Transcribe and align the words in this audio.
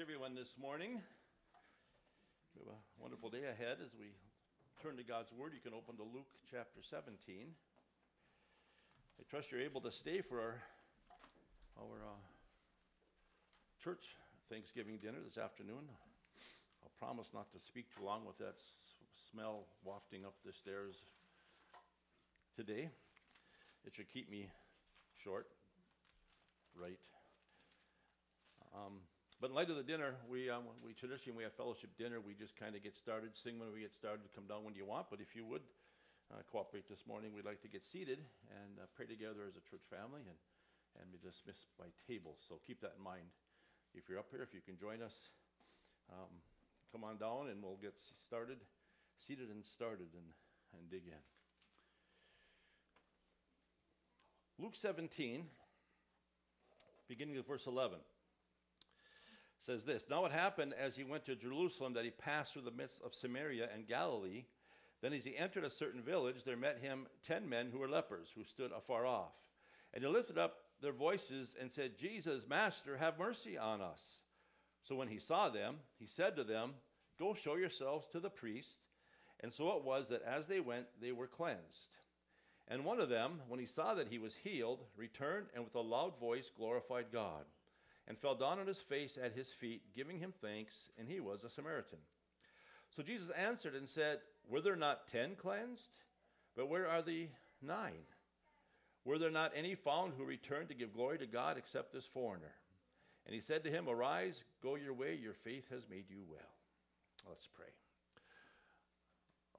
everyone 0.00 0.34
this 0.34 0.56
morning. 0.60 0.98
We 2.56 2.66
have 2.66 2.74
a 2.74 2.80
wonderful 2.98 3.30
day 3.30 3.46
ahead 3.46 3.78
as 3.78 3.94
we 3.94 4.06
turn 4.82 4.96
to 4.96 5.04
God's 5.04 5.30
Word. 5.30 5.52
You 5.54 5.60
can 5.60 5.72
open 5.72 5.96
to 5.98 6.02
Luke 6.02 6.26
chapter 6.50 6.82
17. 6.82 7.14
I 9.20 9.22
trust 9.30 9.52
you're 9.52 9.60
able 9.60 9.80
to 9.82 9.92
stay 9.92 10.20
for 10.20 10.40
our, 10.40 10.62
our 11.78 12.02
uh, 12.10 12.18
church 13.84 14.02
Thanksgiving 14.50 14.98
dinner 14.98 15.18
this 15.24 15.38
afternoon. 15.38 15.86
I'll 16.82 16.90
promise 16.98 17.30
not 17.32 17.52
to 17.52 17.60
speak 17.60 17.86
too 17.96 18.04
long 18.04 18.26
with 18.26 18.38
that 18.38 18.58
s- 18.58 18.94
smell 19.30 19.66
wafting 19.84 20.24
up 20.24 20.34
the 20.44 20.52
stairs 20.52 20.96
today. 22.56 22.90
It 23.86 23.94
should 23.94 24.12
keep 24.12 24.28
me 24.28 24.50
short, 25.22 25.46
right? 26.74 26.98
Um, 28.74 28.98
but 29.40 29.50
in 29.50 29.56
light 29.56 29.70
of 29.70 29.76
the 29.76 29.82
dinner, 29.82 30.14
we, 30.30 30.48
um, 30.48 30.62
we 30.84 30.94
traditionally 30.94 31.36
we 31.36 31.42
have 31.42 31.52
fellowship 31.54 31.90
dinner. 31.98 32.22
We 32.22 32.34
just 32.34 32.54
kind 32.54 32.76
of 32.76 32.82
get 32.82 32.94
started, 32.94 33.34
sing 33.34 33.58
when 33.58 33.72
we 33.74 33.80
get 33.80 33.92
started, 33.92 34.22
come 34.34 34.46
down 34.46 34.62
when 34.62 34.74
you 34.74 34.86
want. 34.86 35.10
But 35.10 35.20
if 35.20 35.34
you 35.34 35.44
would 35.44 35.62
uh, 36.30 36.46
cooperate 36.50 36.88
this 36.88 37.02
morning, 37.06 37.34
we'd 37.34 37.44
like 37.44 37.60
to 37.62 37.68
get 37.68 37.84
seated 37.84 38.22
and 38.46 38.78
uh, 38.78 38.86
pray 38.94 39.06
together 39.06 39.42
as 39.50 39.58
a 39.58 39.64
church 39.66 39.82
family 39.90 40.22
and, 40.22 40.38
and 41.02 41.10
be 41.10 41.18
dismissed 41.18 41.66
by 41.78 41.90
tables. 42.06 42.38
So 42.46 42.62
keep 42.62 42.80
that 42.80 42.94
in 42.96 43.02
mind. 43.02 43.26
If 43.94 44.08
you're 44.08 44.18
up 44.18 44.30
here, 44.30 44.42
if 44.42 44.54
you 44.54 44.62
can 44.62 44.78
join 44.78 45.02
us, 45.02 45.14
um, 46.10 46.30
come 46.92 47.02
on 47.02 47.18
down 47.18 47.50
and 47.50 47.62
we'll 47.62 47.78
get 47.82 47.98
started, 47.98 48.58
seated 49.18 49.50
and 49.50 49.64
started 49.66 50.14
and, 50.14 50.30
and 50.78 50.90
dig 50.90 51.10
in. 51.10 51.22
Luke 54.62 54.76
17, 54.76 55.44
beginning 57.08 57.34
with 57.34 57.46
verse 57.46 57.66
11 57.66 57.98
says 59.64 59.84
this 59.84 60.06
Now 60.08 60.24
it 60.24 60.32
happened 60.32 60.74
as 60.78 60.96
he 60.96 61.04
went 61.04 61.24
to 61.26 61.36
Jerusalem 61.36 61.94
that 61.94 62.04
he 62.04 62.10
passed 62.10 62.52
through 62.52 62.62
the 62.62 62.70
midst 62.70 63.02
of 63.02 63.14
Samaria 63.14 63.68
and 63.74 63.88
Galilee. 63.88 64.44
Then, 65.00 65.12
as 65.12 65.24
he 65.24 65.36
entered 65.36 65.64
a 65.64 65.70
certain 65.70 66.02
village, 66.02 66.44
there 66.44 66.56
met 66.56 66.78
him 66.80 67.06
ten 67.26 67.48
men 67.48 67.68
who 67.70 67.78
were 67.78 67.88
lepers, 67.88 68.28
who 68.34 68.42
stood 68.42 68.72
afar 68.72 69.04
off. 69.04 69.34
And 69.92 70.02
they 70.02 70.08
lifted 70.08 70.38
up 70.38 70.56
their 70.80 70.92
voices 70.92 71.54
and 71.60 71.70
said, 71.70 71.98
Jesus, 71.98 72.48
Master, 72.48 72.96
have 72.96 73.18
mercy 73.18 73.58
on 73.58 73.82
us. 73.82 74.18
So 74.82 74.94
when 74.96 75.08
he 75.08 75.18
saw 75.18 75.50
them, 75.50 75.76
he 75.98 76.06
said 76.06 76.36
to 76.36 76.44
them, 76.44 76.72
Go 77.18 77.34
show 77.34 77.56
yourselves 77.56 78.06
to 78.12 78.20
the 78.20 78.30
priest. 78.30 78.78
And 79.40 79.52
so 79.52 79.76
it 79.76 79.84
was 79.84 80.08
that 80.08 80.22
as 80.22 80.46
they 80.46 80.60
went, 80.60 80.86
they 81.02 81.12
were 81.12 81.26
cleansed. 81.26 81.96
And 82.66 82.84
one 82.84 82.98
of 82.98 83.10
them, 83.10 83.42
when 83.48 83.60
he 83.60 83.66
saw 83.66 83.94
that 83.94 84.08
he 84.08 84.18
was 84.18 84.34
healed, 84.34 84.80
returned 84.96 85.46
and 85.54 85.64
with 85.64 85.74
a 85.74 85.80
loud 85.80 86.18
voice 86.18 86.50
glorified 86.56 87.06
God 87.12 87.44
and 88.06 88.18
fell 88.18 88.34
down 88.34 88.58
on 88.58 88.66
his 88.66 88.78
face 88.78 89.18
at 89.22 89.32
his 89.32 89.48
feet, 89.48 89.82
giving 89.94 90.18
him 90.18 90.32
thanks, 90.40 90.90
and 90.98 91.08
he 91.08 91.20
was 91.20 91.44
a 91.44 91.50
Samaritan. 91.50 91.98
So 92.94 93.02
Jesus 93.02 93.30
answered 93.30 93.74
and 93.74 93.88
said, 93.88 94.18
Were 94.48 94.60
there 94.60 94.76
not 94.76 95.08
ten 95.08 95.34
cleansed? 95.36 95.90
But 96.56 96.68
where 96.68 96.88
are 96.88 97.02
the 97.02 97.28
nine? 97.62 98.06
Were 99.04 99.18
there 99.18 99.30
not 99.30 99.52
any 99.54 99.74
found 99.74 100.14
who 100.16 100.24
returned 100.24 100.68
to 100.68 100.74
give 100.74 100.94
glory 100.94 101.18
to 101.18 101.26
God 101.26 101.58
except 101.58 101.92
this 101.92 102.06
foreigner? 102.06 102.52
And 103.26 103.34
he 103.34 103.40
said 103.40 103.64
to 103.64 103.70
him, 103.70 103.88
Arise, 103.88 104.44
go 104.62 104.76
your 104.76 104.94
way, 104.94 105.18
your 105.20 105.34
faith 105.34 105.64
has 105.70 105.88
made 105.88 106.04
you 106.08 106.22
well. 106.28 106.40
Let's 107.28 107.48
pray. 107.48 107.72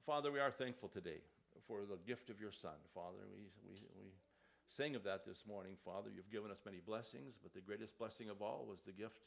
Father, 0.05 0.31
we 0.31 0.39
are 0.39 0.51
thankful 0.51 0.89
today 0.89 1.21
for 1.67 1.79
the 1.81 1.97
gift 2.07 2.29
of 2.29 2.39
your 2.39 2.51
Son. 2.51 2.77
Father, 2.93 3.25
we, 3.33 3.49
we, 3.67 3.81
we 3.97 4.11
sang 4.69 4.95
of 4.95 5.03
that 5.03 5.25
this 5.25 5.43
morning, 5.47 5.77
Father. 5.85 6.09
You've 6.09 6.31
given 6.31 6.51
us 6.51 6.59
many 6.65 6.79
blessings, 6.81 7.37
but 7.41 7.53
the 7.53 7.61
greatest 7.61 7.97
blessing 7.97 8.29
of 8.29 8.41
all 8.41 8.65
was 8.67 8.81
the 8.81 8.91
gift 8.91 9.21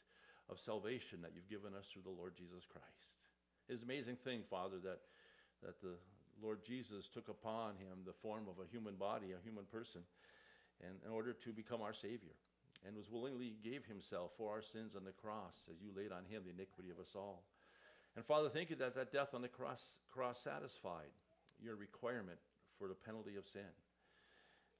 of 0.49 0.59
salvation 0.59 1.21
that 1.21 1.31
you've 1.35 1.49
given 1.49 1.77
us 1.77 1.87
through 1.91 2.03
the 2.03 2.13
Lord 2.13 2.33
Jesus 2.35 2.65
Christ. 2.67 3.29
It's 3.69 3.81
an 3.81 3.87
amazing 3.87 4.17
thing, 4.23 4.41
Father, 4.49 4.77
that, 4.83 4.99
that 5.63 5.81
the 5.81 5.95
Lord 6.41 6.65
Jesus 6.65 7.07
took 7.13 7.29
upon 7.29 7.77
him 7.77 8.01
the 8.05 8.17
form 8.21 8.49
of 8.49 8.57
a 8.57 8.67
human 8.67 8.95
body, 8.95 9.31
a 9.31 9.45
human 9.45 9.65
person, 9.71 10.01
and, 10.81 10.97
in 11.05 11.11
order 11.11 11.33
to 11.33 11.49
become 11.53 11.81
our 11.81 11.93
Savior, 11.93 12.35
and 12.87 12.95
was 12.95 13.11
willingly 13.11 13.55
gave 13.63 13.85
himself 13.85 14.31
for 14.37 14.51
our 14.51 14.63
sins 14.63 14.95
on 14.95 15.03
the 15.03 15.11
cross 15.11 15.67
as 15.69 15.77
you 15.83 15.91
laid 15.95 16.11
on 16.11 16.23
him 16.25 16.43
the 16.43 16.55
iniquity 16.55 16.89
of 16.89 16.99
us 16.99 17.13
all. 17.15 17.43
And 18.15 18.25
Father, 18.25 18.49
thank 18.49 18.69
you 18.69 18.75
that 18.77 18.95
that 18.95 19.13
death 19.13 19.33
on 19.33 19.41
the 19.41 19.51
cross, 19.51 19.99
cross 20.11 20.41
satisfied 20.41 21.11
your 21.61 21.75
requirement 21.75 22.39
for 22.79 22.87
the 22.87 22.95
penalty 22.95 23.35
of 23.35 23.45
sin. 23.45 23.69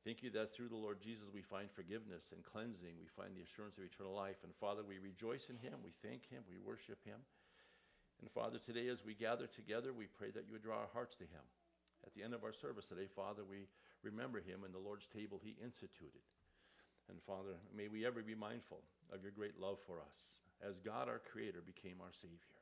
Thank 0.05 0.23
you 0.23 0.31
that 0.31 0.55
through 0.55 0.69
the 0.71 0.79
Lord 0.79 1.03
Jesus 1.03 1.27
we 1.33 1.41
find 1.43 1.67
forgiveness 1.67 2.31
and 2.31 2.39
cleansing. 2.43 2.95
We 2.95 3.11
find 3.11 3.35
the 3.35 3.43
assurance 3.43 3.75
of 3.77 3.83
eternal 3.83 4.15
life. 4.15 4.39
And 4.47 4.55
Father, 4.55 4.81
we 4.87 4.95
rejoice 4.97 5.51
in 5.51 5.59
him. 5.59 5.75
We 5.83 5.91
thank 5.99 6.23
him. 6.31 6.43
We 6.47 6.55
worship 6.55 7.03
him. 7.03 7.19
And 8.23 8.31
Father, 8.31 8.59
today 8.63 8.87
as 8.87 9.03
we 9.03 9.13
gather 9.13 9.47
together, 9.47 9.91
we 9.91 10.07
pray 10.07 10.31
that 10.31 10.47
you 10.47 10.55
would 10.55 10.63
draw 10.63 10.79
our 10.79 10.93
hearts 10.95 11.15
to 11.19 11.27
him. 11.27 11.43
At 12.07 12.15
the 12.15 12.23
end 12.23 12.33
of 12.33 12.47
our 12.47 12.55
service 12.55 12.87
today, 12.87 13.11
Father, 13.11 13.43
we 13.43 13.67
remember 14.03 14.39
him 14.39 14.63
and 14.63 14.73
the 14.73 14.79
Lord's 14.79 15.07
table 15.07 15.39
he 15.43 15.59
instituted. 15.59 16.23
And 17.11 17.19
Father, 17.27 17.59
may 17.75 17.91
we 17.91 18.07
ever 18.07 18.23
be 18.23 18.35
mindful 18.35 18.79
of 19.11 19.23
your 19.23 19.35
great 19.35 19.59
love 19.59 19.83
for 19.83 19.99
us 19.99 20.39
as 20.63 20.79
God, 20.79 21.11
our 21.11 21.19
Creator, 21.19 21.59
became 21.67 21.99
our 21.99 22.15
Savior. 22.15 22.59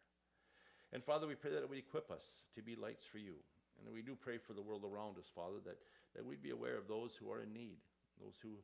And 0.94 1.04
Father, 1.04 1.28
we 1.28 1.36
pray 1.36 1.52
that 1.52 1.62
it 1.62 1.70
would 1.70 1.78
equip 1.78 2.10
us 2.10 2.42
to 2.56 2.62
be 2.62 2.74
lights 2.74 3.06
for 3.06 3.18
you 3.22 3.38
and 3.86 3.94
we 3.94 4.02
do 4.02 4.16
pray 4.16 4.38
for 4.38 4.54
the 4.54 4.62
world 4.62 4.84
around 4.84 5.18
us, 5.18 5.30
Father, 5.34 5.62
that, 5.66 5.78
that 6.16 6.26
we'd 6.26 6.42
be 6.42 6.52
aware 6.52 6.78
of 6.78 6.88
those 6.88 7.16
who 7.16 7.32
are 7.32 7.42
in 7.42 7.54
need, 7.54 7.78
those 8.20 8.36
who, 8.42 8.58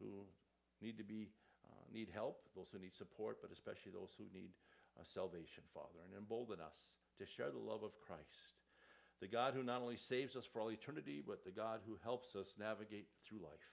who 0.00 0.24
need 0.80 0.96
to 0.98 1.04
be, 1.04 1.28
uh, 1.66 1.84
need 1.92 2.08
help, 2.12 2.42
those 2.56 2.68
who 2.72 2.78
need 2.78 2.94
support, 2.94 3.38
but 3.42 3.52
especially 3.52 3.92
those 3.92 4.14
who 4.16 4.24
need 4.32 4.50
uh, 4.98 5.04
salvation, 5.04 5.64
Father. 5.74 6.00
And 6.04 6.16
embolden 6.16 6.60
us 6.60 6.78
to 7.18 7.26
share 7.26 7.50
the 7.50 7.58
love 7.58 7.82
of 7.82 8.00
Christ, 8.00 8.56
the 9.20 9.28
God 9.28 9.54
who 9.54 9.62
not 9.62 9.82
only 9.82 9.96
saves 9.96 10.36
us 10.36 10.46
for 10.46 10.60
all 10.60 10.70
eternity, 10.70 11.22
but 11.26 11.44
the 11.44 11.50
God 11.50 11.80
who 11.86 11.98
helps 12.02 12.34
us 12.34 12.56
navigate 12.58 13.08
through 13.26 13.42
life. 13.42 13.70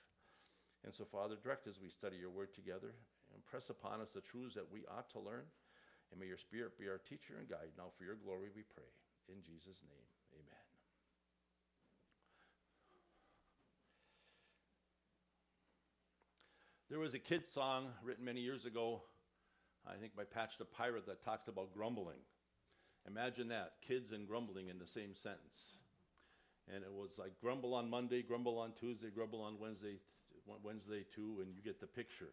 And 0.83 0.93
so, 0.93 1.05
Father, 1.05 1.35
direct 1.41 1.67
as 1.67 1.79
we 1.81 1.89
study 1.89 2.17
your 2.17 2.29
word 2.29 2.53
together, 2.53 2.93
impress 3.35 3.69
upon 3.69 4.01
us 4.01 4.11
the 4.11 4.21
truths 4.21 4.55
that 4.55 4.71
we 4.71 4.85
ought 4.85 5.09
to 5.11 5.19
learn, 5.19 5.43
and 6.11 6.19
may 6.19 6.27
your 6.27 6.37
Spirit 6.37 6.77
be 6.79 6.87
our 6.87 6.99
teacher 6.99 7.35
and 7.39 7.49
guide. 7.49 7.75
Now, 7.77 7.91
for 7.97 8.03
your 8.03 8.15
glory, 8.15 8.49
we 8.55 8.63
pray. 8.63 8.87
In 9.27 9.41
Jesus' 9.41 9.83
name, 9.83 10.07
amen. 10.33 10.67
There 16.89 16.99
was 16.99 17.13
a 17.13 17.19
kid's 17.19 17.49
song 17.49 17.87
written 18.01 18.23
many 18.23 18.39
years 18.39 18.65
ago, 18.65 19.01
I 19.85 19.97
think 19.99 20.15
by 20.15 20.23
Patch 20.23 20.57
the 20.57 20.63
Pirate, 20.63 21.05
that 21.07 21.21
talks 21.21 21.49
about 21.49 21.73
grumbling. 21.73 22.19
Imagine 23.05 23.49
that, 23.49 23.73
kids 23.85 24.13
and 24.13 24.25
grumbling 24.25 24.69
in 24.69 24.79
the 24.79 24.87
same 24.87 25.13
sentence. 25.13 25.79
And 26.73 26.85
it 26.85 26.91
was 26.91 27.17
like 27.17 27.33
grumble 27.41 27.73
on 27.73 27.89
Monday, 27.89 28.21
grumble 28.21 28.57
on 28.57 28.71
Tuesday, 28.79 29.09
grumble 29.13 29.41
on 29.41 29.59
Wednesday, 29.59 29.99
Wednesday 30.63 31.03
too, 31.13 31.39
and 31.41 31.53
you 31.53 31.61
get 31.61 31.81
the 31.81 31.87
picture. 31.87 32.31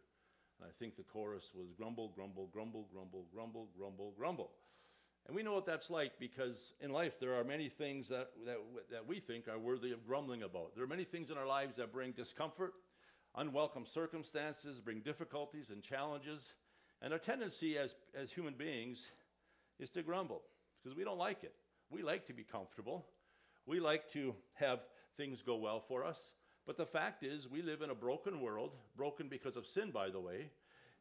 And 0.60 0.68
I 0.68 0.72
think 0.78 0.96
the 0.96 1.02
chorus 1.02 1.50
was 1.52 1.72
grumble, 1.76 2.12
grumble, 2.14 2.48
grumble, 2.52 2.86
grumble, 2.92 3.26
grumble, 3.34 3.68
grumble, 3.76 4.14
grumble. 4.16 4.50
And 5.26 5.34
we 5.34 5.42
know 5.42 5.54
what 5.54 5.66
that's 5.66 5.90
like 5.90 6.12
because 6.20 6.74
in 6.80 6.92
life 6.92 7.18
there 7.18 7.34
are 7.34 7.42
many 7.42 7.68
things 7.68 8.08
that, 8.08 8.30
that, 8.46 8.58
that 8.92 9.04
we 9.04 9.18
think 9.18 9.48
are 9.48 9.58
worthy 9.58 9.90
of 9.90 10.06
grumbling 10.06 10.44
about. 10.44 10.76
There 10.76 10.84
are 10.84 10.88
many 10.88 11.04
things 11.04 11.30
in 11.30 11.38
our 11.38 11.46
lives 11.46 11.76
that 11.76 11.92
bring 11.92 12.12
discomfort, 12.12 12.74
Unwelcome 13.36 13.86
circumstances 13.86 14.80
bring 14.80 15.00
difficulties 15.00 15.70
and 15.70 15.82
challenges, 15.82 16.52
and 17.02 17.12
our 17.12 17.18
tendency 17.18 17.76
as, 17.76 17.94
as 18.14 18.30
human 18.30 18.54
beings 18.54 19.10
is 19.80 19.90
to 19.90 20.02
grumble 20.02 20.42
because 20.82 20.96
we 20.96 21.04
don't 21.04 21.18
like 21.18 21.42
it. 21.42 21.54
We 21.90 22.02
like 22.02 22.26
to 22.26 22.32
be 22.32 22.44
comfortable, 22.44 23.06
we 23.66 23.80
like 23.80 24.10
to 24.12 24.34
have 24.54 24.80
things 25.16 25.42
go 25.42 25.56
well 25.56 25.80
for 25.80 26.04
us. 26.04 26.20
But 26.66 26.76
the 26.76 26.86
fact 26.86 27.22
is, 27.22 27.48
we 27.48 27.60
live 27.60 27.82
in 27.82 27.90
a 27.90 27.94
broken 27.94 28.40
world, 28.40 28.70
broken 28.96 29.28
because 29.28 29.56
of 29.56 29.66
sin, 29.66 29.90
by 29.90 30.08
the 30.08 30.20
way. 30.20 30.50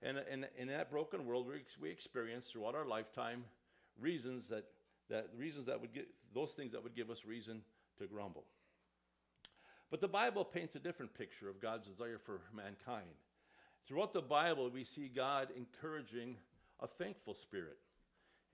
And 0.02 0.18
in 0.58 0.68
that 0.68 0.92
broken 0.92 1.26
world, 1.26 1.48
we, 1.48 1.62
we 1.82 1.90
experience 1.90 2.48
throughout 2.48 2.76
our 2.76 2.86
lifetime 2.86 3.46
reasons 3.98 4.50
that, 4.50 4.66
that 5.10 5.30
reasons 5.38 5.68
that 5.68 5.80
would 5.80 5.94
get 5.94 6.08
those 6.34 6.52
things 6.52 6.74
that 6.74 6.84
would 6.84 6.96
give 6.96 7.10
us 7.10 7.24
reason 7.26 7.62
to 8.00 8.08
grumble. 8.08 8.44
But 9.94 10.02
the 10.02 10.08
Bible 10.08 10.44
paints 10.44 10.74
a 10.74 10.80
different 10.80 11.14
picture 11.14 11.48
of 11.48 11.62
God's 11.62 11.88
desire 11.88 12.18
for 12.18 12.42
mankind. 12.52 13.14
Throughout 13.88 14.12
the 14.12 14.24
Bible, 14.24 14.72
we 14.72 14.84
see 14.84 15.08
God 15.08 15.50
encouraging 15.56 16.36
a 16.80 16.88
thankful 16.88 17.36
spirit, 17.36 17.78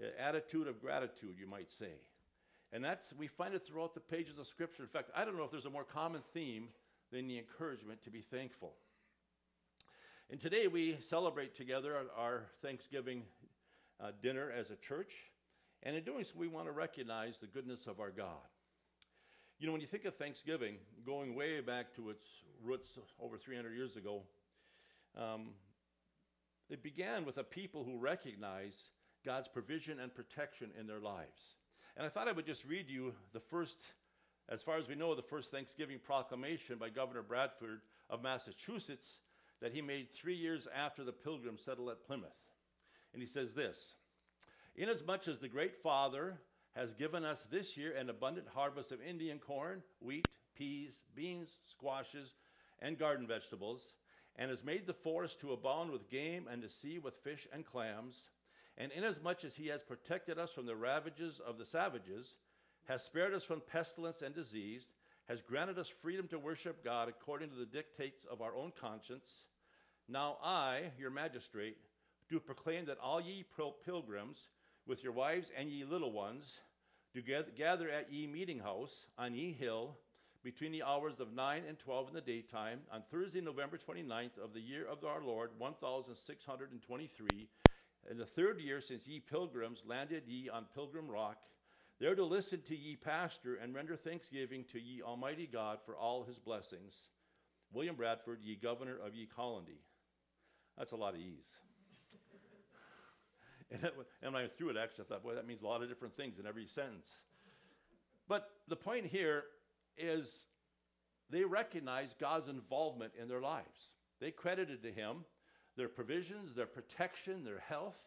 an 0.01 0.09
attitude 0.19 0.67
of 0.67 0.81
gratitude, 0.81 1.37
you 1.39 1.47
might 1.47 1.71
say. 1.71 1.93
And 2.73 2.83
that's 2.83 3.13
we 3.17 3.27
find 3.27 3.53
it 3.53 3.65
throughout 3.65 3.93
the 3.93 4.01
pages 4.01 4.37
of 4.37 4.47
Scripture. 4.47 4.83
In 4.83 4.89
fact, 4.89 5.11
I 5.15 5.23
don't 5.23 5.37
know 5.37 5.45
if 5.45 5.51
there's 5.51 5.63
a 5.63 5.69
more 5.69 5.85
common 5.85 6.23
theme 6.33 6.67
than 7.09 7.25
the 7.25 7.37
encouragement 7.37 8.03
to 8.03 8.09
be 8.09 8.19
thankful. 8.19 8.73
And 10.29 10.41
today 10.41 10.67
we 10.67 10.97
celebrate 10.99 11.55
together 11.55 11.95
our, 12.17 12.47
Thanksgiving 12.61 13.23
uh, 14.03 14.11
dinner 14.21 14.51
as 14.51 14.71
a 14.71 14.75
church. 14.75 15.15
And 15.83 15.95
in 15.95 16.03
doing 16.03 16.25
so, 16.25 16.33
we 16.35 16.49
want 16.49 16.65
to 16.65 16.73
recognize 16.73 17.37
the 17.37 17.47
goodness 17.47 17.87
of 17.87 18.01
our 18.01 18.11
God. 18.11 18.43
You 19.59 19.65
know, 19.67 19.73
when 19.73 19.81
you 19.81 19.87
think 19.87 20.05
of 20.05 20.15
Thanksgiving, 20.15 20.75
going 21.05 21.35
way 21.35 21.59
back 21.59 21.93
to 21.95 22.11
its 22.11 22.25
roots 22.63 22.97
over 23.21 23.37
300 23.37 23.75
years 23.75 23.97
ago, 23.97 24.21
um, 25.17 25.49
it 26.69 26.81
began 26.81 27.25
with 27.25 27.39
a 27.39 27.43
people 27.43 27.83
who 27.83 27.97
recognize 27.97 28.85
God's 29.25 29.49
provision 29.49 29.99
and 29.99 30.15
protection 30.15 30.69
in 30.79 30.87
their 30.87 31.01
lives. 31.01 31.55
And 31.97 32.05
I 32.05 32.09
thought 32.09 32.29
I 32.29 32.31
would 32.31 32.45
just 32.45 32.63
read 32.63 32.89
you 32.89 33.13
the 33.33 33.41
first, 33.41 33.79
as 34.47 34.61
far 34.61 34.77
as 34.77 34.87
we 34.87 34.95
know, 34.95 35.13
the 35.13 35.21
first 35.21 35.51
Thanksgiving 35.51 35.99
proclamation 36.01 36.77
by 36.77 36.87
Governor 36.87 37.21
Bradford 37.21 37.81
of 38.09 38.23
Massachusetts 38.23 39.19
that 39.61 39.73
he 39.73 39.81
made 39.81 40.09
three 40.13 40.35
years 40.35 40.69
after 40.73 41.03
the 41.03 41.11
pilgrims 41.11 41.65
settled 41.65 41.89
at 41.89 42.07
Plymouth. 42.07 42.29
And 43.11 43.21
he 43.21 43.27
says 43.27 43.53
this 43.53 43.95
Inasmuch 44.77 45.27
as 45.27 45.39
the 45.39 45.49
great 45.49 45.75
Father 45.83 46.37
has 46.79 46.93
given 46.93 47.25
us 47.25 47.45
this 47.51 47.75
year 47.75 47.93
an 47.97 48.09
abundant 48.09 48.47
harvest 48.47 48.93
of 48.93 49.01
Indian 49.01 49.37
corn, 49.37 49.83
wheat, 49.99 50.29
peas, 50.57 51.01
beans, 51.13 51.57
squashes, 51.65 52.35
and 52.81 52.97
garden 52.97 53.27
vegetables, 53.27 53.95
and 54.37 54.49
has 54.49 54.63
made 54.63 54.87
the 54.87 54.93
forest 54.93 55.41
to 55.41 55.51
abound 55.51 55.91
with 55.91 56.09
game 56.09 56.47
and 56.49 56.63
the 56.63 56.69
sea 56.69 56.97
with 56.97 57.15
fish 57.21 57.49
and 57.51 57.65
clams, 57.65 58.29
and 58.77 58.93
inasmuch 58.93 59.43
as 59.43 59.55
he 59.55 59.67
has 59.67 59.83
protected 59.83 60.39
us 60.39 60.53
from 60.53 60.65
the 60.65 60.75
ravages 60.75 61.41
of 61.45 61.57
the 61.57 61.65
savages, 61.65 62.35
has 62.87 63.03
spared 63.03 63.33
us 63.33 63.43
from 63.43 63.61
pestilence 63.69 64.21
and 64.21 64.33
disease, 64.33 64.91
has 65.27 65.41
granted 65.41 65.77
us 65.77 65.89
freedom 65.89 66.29
to 66.29 66.39
worship 66.39 66.81
God 66.81 67.09
according 67.09 67.49
to 67.49 67.57
the 67.57 67.65
dictates 67.65 68.23
of 68.31 68.41
our 68.41 68.55
own 68.55 68.71
conscience, 68.79 69.43
now 70.07 70.37
I, 70.41 70.91
your 70.97 71.11
magistrate, 71.11 71.75
do 72.29 72.39
proclaim 72.39 72.85
that 72.85 72.99
all 73.03 73.19
ye 73.19 73.43
pilgrims, 73.85 74.47
with 74.87 75.03
your 75.03 75.13
wives 75.13 75.51
and 75.55 75.69
ye 75.69 75.83
little 75.83 76.11
ones, 76.11 76.59
do 77.13 77.21
gather 77.57 77.89
at 77.89 78.11
ye 78.11 78.27
meeting 78.27 78.59
house 78.59 79.07
on 79.17 79.33
ye 79.33 79.51
hill 79.51 79.97
between 80.43 80.71
the 80.71 80.83
hours 80.83 81.19
of 81.19 81.33
9 81.33 81.63
and 81.67 81.77
12 81.79 82.09
in 82.09 82.13
the 82.13 82.21
daytime 82.21 82.79
on 82.91 83.03
Thursday, 83.11 83.41
November 83.41 83.77
29th 83.77 84.37
of 84.41 84.53
the 84.53 84.61
year 84.61 84.85
of 84.85 85.03
our 85.03 85.23
Lord, 85.23 85.49
1623, 85.57 87.49
in 88.09 88.17
the 88.17 88.25
third 88.25 88.61
year 88.61 88.79
since 88.79 89.07
ye 89.07 89.19
pilgrims 89.19 89.83
landed 89.85 90.23
ye 90.27 90.49
on 90.49 90.65
Pilgrim 90.73 91.09
Rock, 91.09 91.43
there 91.99 92.15
to 92.15 92.23
listen 92.23 92.61
to 92.67 92.75
ye 92.75 92.95
pastor 92.95 93.55
and 93.55 93.75
render 93.75 93.97
thanksgiving 93.97 94.63
to 94.71 94.79
ye 94.79 95.01
Almighty 95.01 95.49
God 95.51 95.79
for 95.85 95.97
all 95.97 96.23
his 96.23 96.37
blessings. 96.37 97.09
William 97.73 97.95
Bradford, 97.95 98.39
ye 98.41 98.55
governor 98.55 98.97
of 99.05 99.13
ye 99.15 99.25
colony. 99.25 99.81
That's 100.77 100.93
a 100.93 100.95
lot 100.95 101.13
of 101.15 101.19
ease. 101.19 101.49
And, 103.71 103.83
it, 103.83 103.93
and 104.21 104.33
when 104.33 104.43
I 104.43 104.47
threw 104.47 104.69
it, 104.69 104.77
actually, 104.77 105.05
I 105.05 105.07
thought, 105.09 105.23
boy, 105.23 105.35
that 105.35 105.47
means 105.47 105.61
a 105.61 105.67
lot 105.67 105.81
of 105.81 105.89
different 105.89 106.15
things 106.15 106.39
in 106.39 106.45
every 106.45 106.67
sentence. 106.67 107.09
But 108.27 108.49
the 108.67 108.75
point 108.75 109.07
here 109.07 109.43
is 109.97 110.45
they 111.29 111.43
recognized 111.43 112.19
God's 112.19 112.47
involvement 112.47 113.13
in 113.19 113.27
their 113.27 113.41
lives. 113.41 113.93
They 114.19 114.31
credited 114.31 114.83
to 114.83 114.91
Him 114.91 115.25
their 115.77 115.87
provisions, 115.87 116.53
their 116.53 116.65
protection, 116.65 117.43
their 117.43 117.59
health, 117.59 117.97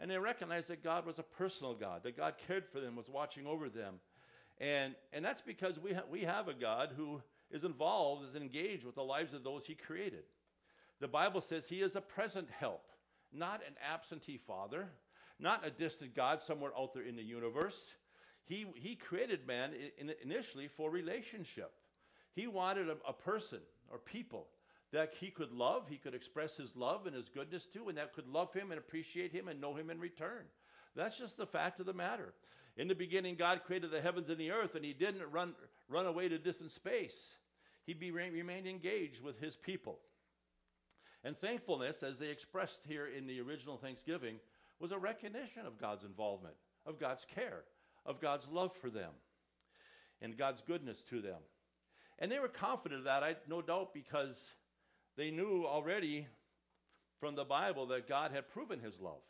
and 0.00 0.10
they 0.10 0.18
recognized 0.18 0.68
that 0.68 0.82
God 0.82 1.06
was 1.06 1.18
a 1.18 1.22
personal 1.22 1.74
God, 1.74 2.02
that 2.02 2.16
God 2.16 2.34
cared 2.46 2.66
for 2.66 2.80
them, 2.80 2.96
was 2.96 3.08
watching 3.08 3.46
over 3.46 3.68
them. 3.68 3.94
And, 4.58 4.94
and 5.12 5.24
that's 5.24 5.40
because 5.40 5.78
we, 5.78 5.92
ha- 5.92 6.02
we 6.10 6.22
have 6.22 6.48
a 6.48 6.54
God 6.54 6.90
who 6.96 7.22
is 7.50 7.64
involved, 7.64 8.28
is 8.28 8.34
engaged 8.34 8.84
with 8.84 8.96
the 8.96 9.04
lives 9.04 9.32
of 9.32 9.44
those 9.44 9.64
He 9.66 9.74
created. 9.74 10.24
The 11.00 11.08
Bible 11.08 11.40
says 11.40 11.66
He 11.66 11.82
is 11.82 11.94
a 11.94 12.00
present 12.00 12.48
help, 12.50 12.84
not 13.34 13.62
an 13.66 13.74
absentee 13.92 14.38
Father, 14.38 14.88
not 15.38 15.66
a 15.66 15.70
distant 15.70 16.14
God 16.14 16.42
somewhere 16.42 16.72
out 16.78 16.94
there 16.94 17.02
in 17.02 17.16
the 17.16 17.22
universe. 17.22 17.94
He, 18.44 18.66
he 18.74 18.94
created 18.94 19.46
man 19.46 19.72
in, 19.98 20.12
initially 20.22 20.68
for 20.68 20.90
relationship. 20.90 21.72
He 22.34 22.46
wanted 22.46 22.88
a, 22.88 22.96
a 23.08 23.12
person 23.12 23.60
or 23.90 23.98
people 23.98 24.46
that 24.92 25.14
he 25.18 25.30
could 25.30 25.52
love, 25.52 25.86
he 25.88 25.96
could 25.96 26.14
express 26.14 26.56
his 26.56 26.76
love 26.76 27.06
and 27.06 27.16
his 27.16 27.28
goodness 27.28 27.66
to, 27.66 27.88
and 27.88 27.98
that 27.98 28.14
could 28.14 28.28
love 28.28 28.52
him 28.52 28.70
and 28.70 28.78
appreciate 28.78 29.32
him 29.32 29.48
and 29.48 29.60
know 29.60 29.74
him 29.74 29.90
in 29.90 29.98
return. 29.98 30.44
That's 30.94 31.18
just 31.18 31.36
the 31.36 31.46
fact 31.46 31.80
of 31.80 31.86
the 31.86 31.92
matter. 31.92 32.32
In 32.76 32.88
the 32.88 32.94
beginning, 32.94 33.34
God 33.34 33.62
created 33.66 33.90
the 33.90 34.00
heavens 34.00 34.28
and 34.30 34.38
the 34.38 34.52
earth, 34.52 34.76
and 34.76 34.84
he 34.84 34.92
didn't 34.92 35.30
run, 35.32 35.54
run 35.88 36.06
away 36.06 36.28
to 36.28 36.38
distant 36.38 36.70
space. 36.70 37.36
He 37.86 37.94
be, 37.94 38.10
remained 38.10 38.66
engaged 38.66 39.22
with 39.22 39.40
his 39.40 39.56
people. 39.56 39.98
And 41.24 41.36
thankfulness, 41.38 42.02
as 42.02 42.18
they 42.18 42.28
expressed 42.28 42.82
here 42.86 43.06
in 43.06 43.26
the 43.26 43.40
original 43.40 43.78
Thanksgiving, 43.78 44.36
was 44.78 44.92
a 44.92 44.98
recognition 44.98 45.66
of 45.66 45.80
God's 45.80 46.04
involvement, 46.04 46.54
of 46.84 47.00
God's 47.00 47.26
care, 47.34 47.64
of 48.04 48.20
God's 48.20 48.46
love 48.48 48.72
for 48.80 48.90
them 48.90 49.10
and 50.20 50.36
God's 50.36 50.62
goodness 50.62 51.02
to 51.04 51.22
them. 51.22 51.40
And 52.18 52.30
they 52.30 52.38
were 52.38 52.48
confident 52.48 53.00
of 53.00 53.04
that, 53.04 53.22
I 53.22 53.36
no 53.48 53.62
doubt, 53.62 53.94
because 53.94 54.52
they 55.16 55.30
knew 55.30 55.64
already 55.66 56.26
from 57.18 57.34
the 57.34 57.44
Bible 57.44 57.86
that 57.86 58.08
God 58.08 58.30
had 58.30 58.48
proven 58.48 58.80
his 58.80 59.00
love. 59.00 59.22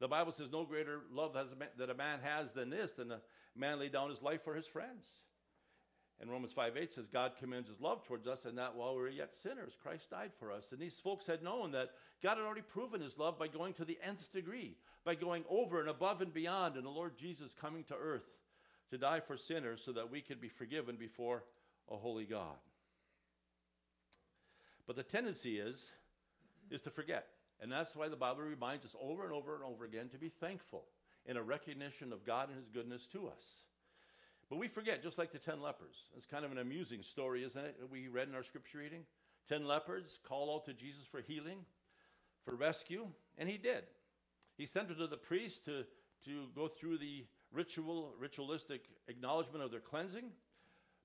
The 0.00 0.08
Bible 0.08 0.32
says 0.32 0.48
no 0.50 0.64
greater 0.64 1.00
love 1.12 1.34
man, 1.34 1.68
that 1.78 1.90
a 1.90 1.94
man 1.94 2.18
has 2.22 2.52
than 2.52 2.70
this, 2.70 2.92
than 2.92 3.12
a 3.12 3.20
man 3.54 3.78
lay 3.78 3.88
down 3.88 4.10
his 4.10 4.22
life 4.22 4.42
for 4.42 4.54
his 4.54 4.66
friends. 4.66 5.06
And 6.20 6.30
Romans 6.30 6.52
5 6.52 6.76
8 6.76 6.92
says, 6.92 7.08
God 7.08 7.32
commends 7.38 7.68
his 7.68 7.80
love 7.80 8.04
towards 8.04 8.26
us, 8.26 8.44
and 8.44 8.58
that 8.58 8.76
while 8.76 8.94
we 8.94 9.00
were 9.00 9.08
yet 9.08 9.34
sinners, 9.34 9.76
Christ 9.82 10.10
died 10.10 10.32
for 10.38 10.52
us. 10.52 10.72
And 10.72 10.80
these 10.80 11.00
folks 11.00 11.26
had 11.26 11.42
known 11.42 11.72
that 11.72 11.92
God 12.22 12.36
had 12.36 12.44
already 12.44 12.60
proven 12.60 13.00
his 13.00 13.16
love 13.16 13.38
by 13.38 13.48
going 13.48 13.72
to 13.74 13.84
the 13.86 13.98
nth 14.02 14.30
degree, 14.32 14.76
by 15.04 15.14
going 15.14 15.44
over 15.48 15.80
and 15.80 15.88
above 15.88 16.20
and 16.20 16.32
beyond, 16.32 16.76
and 16.76 16.84
the 16.84 16.90
Lord 16.90 17.16
Jesus 17.16 17.54
coming 17.58 17.84
to 17.84 17.94
earth 17.94 18.28
to 18.90 18.98
die 18.98 19.20
for 19.20 19.36
sinners 19.36 19.80
so 19.82 19.92
that 19.92 20.10
we 20.10 20.20
could 20.20 20.40
be 20.40 20.48
forgiven 20.48 20.96
before 20.96 21.44
a 21.90 21.96
holy 21.96 22.24
God. 22.24 22.58
But 24.86 24.96
the 24.96 25.02
tendency 25.02 25.58
is, 25.58 25.92
is 26.70 26.82
to 26.82 26.90
forget. 26.90 27.28
And 27.62 27.70
that's 27.70 27.94
why 27.94 28.08
the 28.08 28.16
Bible 28.16 28.42
reminds 28.42 28.84
us 28.84 28.96
over 29.00 29.24
and 29.24 29.32
over 29.32 29.54
and 29.54 29.64
over 29.64 29.84
again 29.84 30.08
to 30.10 30.18
be 30.18 30.28
thankful 30.28 30.84
in 31.26 31.36
a 31.36 31.42
recognition 31.42 32.12
of 32.12 32.26
God 32.26 32.48
and 32.48 32.58
his 32.58 32.68
goodness 32.68 33.06
to 33.12 33.28
us. 33.28 33.44
But 34.50 34.58
we 34.58 34.66
forget, 34.66 35.02
just 35.02 35.16
like 35.16 35.30
the 35.30 35.38
10 35.38 35.62
lepers. 35.62 36.08
It's 36.16 36.26
kind 36.26 36.44
of 36.44 36.50
an 36.50 36.58
amusing 36.58 37.02
story, 37.02 37.44
isn't 37.44 37.64
it? 37.64 37.76
We 37.90 38.08
read 38.08 38.28
in 38.28 38.34
our 38.34 38.42
scripture 38.42 38.78
reading. 38.78 39.04
10 39.48 39.64
lepers 39.64 40.18
call 40.28 40.54
out 40.54 40.64
to 40.66 40.72
Jesus 40.72 41.06
for 41.06 41.20
healing, 41.20 41.58
for 42.44 42.56
rescue, 42.56 43.06
and 43.38 43.48
he 43.48 43.56
did. 43.56 43.84
He 44.58 44.66
sent 44.66 44.88
them 44.88 44.98
to 44.98 45.06
the 45.06 45.16
priest 45.16 45.64
to, 45.66 45.84
to 46.24 46.48
go 46.54 46.66
through 46.66 46.98
the 46.98 47.24
ritual, 47.52 48.14
ritualistic 48.18 48.82
acknowledgement 49.06 49.64
of 49.64 49.70
their 49.70 49.80
cleansing, 49.80 50.26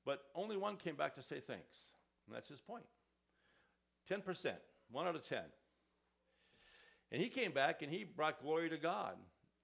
but 0.06 0.24
only 0.34 0.58
one 0.58 0.76
came 0.76 0.96
back 0.96 1.16
to 1.16 1.22
say 1.22 1.40
thanks. 1.40 1.78
And 2.26 2.36
that's 2.36 2.50
his 2.50 2.62
point. 2.62 2.86
10%, 4.10 4.54
one 4.92 5.08
out 5.08 5.16
of 5.16 5.28
10. 5.28 5.40
And 7.12 7.22
he 7.22 7.30
came 7.30 7.52
back 7.52 7.84
and 7.84 7.92
he 7.92 8.04
brought 8.04 8.42
glory 8.42 8.70
to 8.70 8.78
God. 8.78 9.16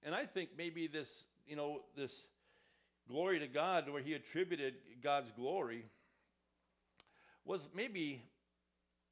And 0.04 0.14
I 0.14 0.24
think 0.24 0.50
maybe 0.56 0.86
this, 0.86 1.26
you 1.46 1.56
know, 1.56 1.80
this 1.96 2.26
glory 3.12 3.38
to 3.40 3.46
God, 3.46 3.88
where 3.90 4.02
he 4.02 4.14
attributed 4.14 4.74
God's 5.02 5.30
glory, 5.32 5.84
was 7.44 7.68
maybe 7.74 8.22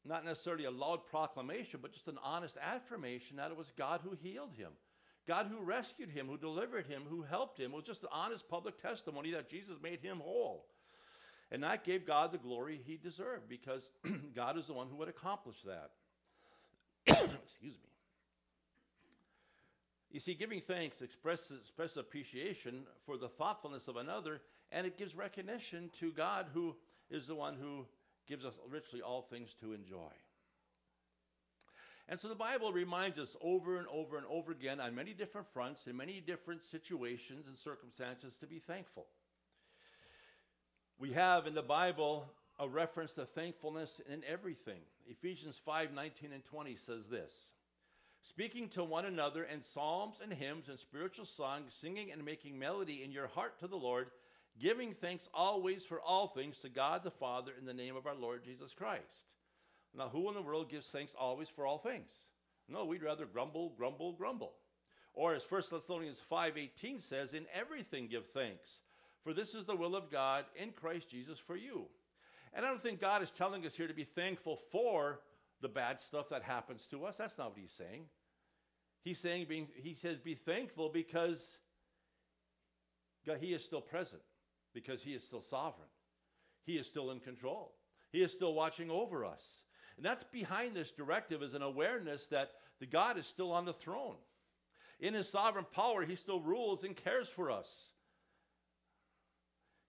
not 0.06 0.24
necessarily 0.24 0.64
a 0.64 0.70
loud 0.70 1.06
proclamation, 1.06 1.80
but 1.82 1.92
just 1.92 2.08
an 2.08 2.18
honest 2.22 2.56
affirmation 2.62 3.36
that 3.36 3.50
it 3.50 3.56
was 3.56 3.70
God 3.76 4.00
who 4.02 4.16
healed 4.22 4.54
him, 4.56 4.70
God 5.28 5.46
who 5.50 5.62
rescued 5.62 6.08
him, 6.08 6.26
who 6.26 6.38
delivered 6.38 6.86
him, 6.86 7.02
who 7.08 7.22
helped 7.22 7.60
him. 7.60 7.72
It 7.72 7.76
was 7.76 7.84
just 7.84 8.02
an 8.02 8.08
honest 8.10 8.48
public 8.48 8.80
testimony 8.80 9.32
that 9.32 9.50
Jesus 9.50 9.76
made 9.82 10.00
him 10.00 10.18
whole. 10.18 10.64
And 11.52 11.62
that 11.62 11.84
gave 11.84 12.06
God 12.06 12.32
the 12.32 12.38
glory 12.38 12.80
he 12.86 12.96
deserved 12.96 13.48
because 13.48 13.90
God 14.34 14.56
is 14.56 14.68
the 14.68 14.72
one 14.72 14.86
who 14.88 14.96
would 14.96 15.08
accomplish 15.08 15.56
that. 15.66 15.90
Excuse 17.44 17.74
me. 17.74 17.89
You 20.10 20.18
see, 20.18 20.34
giving 20.34 20.60
thanks 20.60 21.02
expresses, 21.02 21.60
expresses 21.60 21.96
appreciation 21.96 22.82
for 23.06 23.16
the 23.16 23.28
thoughtfulness 23.28 23.86
of 23.86 23.96
another, 23.96 24.40
and 24.72 24.86
it 24.86 24.98
gives 24.98 25.14
recognition 25.14 25.90
to 26.00 26.10
God, 26.12 26.46
who 26.52 26.74
is 27.10 27.26
the 27.26 27.34
one 27.34 27.56
who 27.60 27.86
gives 28.26 28.44
us 28.44 28.54
richly 28.68 29.02
all 29.02 29.22
things 29.22 29.54
to 29.60 29.72
enjoy. 29.72 30.10
And 32.08 32.20
so 32.20 32.28
the 32.28 32.34
Bible 32.34 32.72
reminds 32.72 33.20
us 33.20 33.36
over 33.40 33.78
and 33.78 33.86
over 33.86 34.16
and 34.16 34.26
over 34.28 34.50
again 34.50 34.80
on 34.80 34.96
many 34.96 35.12
different 35.12 35.46
fronts, 35.52 35.86
in 35.86 35.96
many 35.96 36.20
different 36.20 36.64
situations 36.64 37.46
and 37.46 37.56
circumstances, 37.56 38.36
to 38.38 38.46
be 38.46 38.58
thankful. 38.58 39.06
We 40.98 41.12
have 41.12 41.46
in 41.46 41.54
the 41.54 41.62
Bible 41.62 42.26
a 42.58 42.68
reference 42.68 43.12
to 43.14 43.26
thankfulness 43.26 44.00
in 44.12 44.24
everything. 44.28 44.80
Ephesians 45.08 45.60
5 45.64 45.92
19 45.92 46.32
and 46.32 46.44
20 46.44 46.76
says 46.76 47.08
this 47.08 47.52
speaking 48.22 48.68
to 48.70 48.84
one 48.84 49.04
another 49.04 49.44
in 49.44 49.62
psalms 49.62 50.20
and 50.22 50.32
hymns 50.32 50.68
and 50.68 50.78
spiritual 50.78 51.24
songs, 51.24 51.74
singing 51.74 52.12
and 52.12 52.24
making 52.24 52.58
melody 52.58 53.02
in 53.02 53.10
your 53.10 53.28
heart 53.28 53.58
to 53.60 53.66
the 53.66 53.76
Lord, 53.76 54.10
giving 54.58 54.94
thanks 54.94 55.28
always 55.32 55.84
for 55.84 56.00
all 56.00 56.28
things 56.28 56.58
to 56.58 56.68
God 56.68 57.02
the 57.02 57.10
Father 57.10 57.52
in 57.58 57.66
the 57.66 57.74
name 57.74 57.96
of 57.96 58.06
our 58.06 58.14
Lord 58.14 58.44
Jesus 58.44 58.72
Christ. 58.74 59.26
Now, 59.96 60.08
who 60.08 60.28
in 60.28 60.34
the 60.34 60.42
world 60.42 60.70
gives 60.70 60.86
thanks 60.86 61.14
always 61.18 61.48
for 61.48 61.66
all 61.66 61.78
things? 61.78 62.10
No, 62.68 62.84
we'd 62.84 63.02
rather 63.02 63.26
grumble, 63.26 63.72
grumble, 63.76 64.12
grumble. 64.12 64.52
Or 65.12 65.34
as 65.34 65.44
1 65.44 65.62
Thessalonians 65.70 66.22
5:18 66.30 67.00
says, 67.00 67.34
in 67.34 67.46
everything 67.52 68.06
give 68.06 68.26
thanks, 68.26 68.80
for 69.24 69.32
this 69.34 69.54
is 69.54 69.64
the 69.64 69.76
will 69.76 69.96
of 69.96 70.10
God 70.10 70.44
in 70.54 70.70
Christ 70.70 71.10
Jesus 71.10 71.38
for 71.38 71.56
you. 71.56 71.86
And 72.54 72.64
I 72.64 72.68
don't 72.68 72.82
think 72.82 73.00
God 73.00 73.22
is 73.22 73.30
telling 73.30 73.66
us 73.66 73.74
here 73.74 73.88
to 73.88 73.94
be 73.94 74.04
thankful 74.04 74.56
for 74.70 75.20
the 75.60 75.68
bad 75.68 76.00
stuff 76.00 76.28
that 76.30 76.42
happens 76.42 76.86
to 76.90 77.04
us. 77.04 77.16
That's 77.16 77.38
not 77.38 77.50
what 77.50 77.58
he's 77.58 77.72
saying. 77.72 78.04
He's 79.02 79.18
saying, 79.18 79.46
being, 79.48 79.68
he 79.74 79.94
says, 79.94 80.18
be 80.18 80.34
thankful 80.34 80.90
because 80.92 81.58
God, 83.26 83.38
he 83.40 83.52
is 83.52 83.64
still 83.64 83.80
present, 83.80 84.22
because 84.74 85.02
he 85.02 85.12
is 85.12 85.24
still 85.24 85.42
sovereign. 85.42 85.88
He 86.64 86.74
is 86.74 86.86
still 86.86 87.10
in 87.10 87.20
control. 87.20 87.72
He 88.12 88.22
is 88.22 88.32
still 88.32 88.54
watching 88.54 88.90
over 88.90 89.24
us. 89.24 89.62
And 89.96 90.04
that's 90.04 90.24
behind 90.24 90.74
this 90.74 90.92
directive 90.92 91.42
is 91.42 91.54
an 91.54 91.62
awareness 91.62 92.26
that 92.28 92.52
the 92.78 92.86
God 92.86 93.18
is 93.18 93.26
still 93.26 93.52
on 93.52 93.64
the 93.64 93.72
throne. 93.72 94.16
In 95.00 95.14
his 95.14 95.28
sovereign 95.28 95.66
power, 95.72 96.04
he 96.04 96.16
still 96.16 96.40
rules 96.40 96.84
and 96.84 96.96
cares 96.96 97.28
for 97.28 97.50
us. 97.50 97.90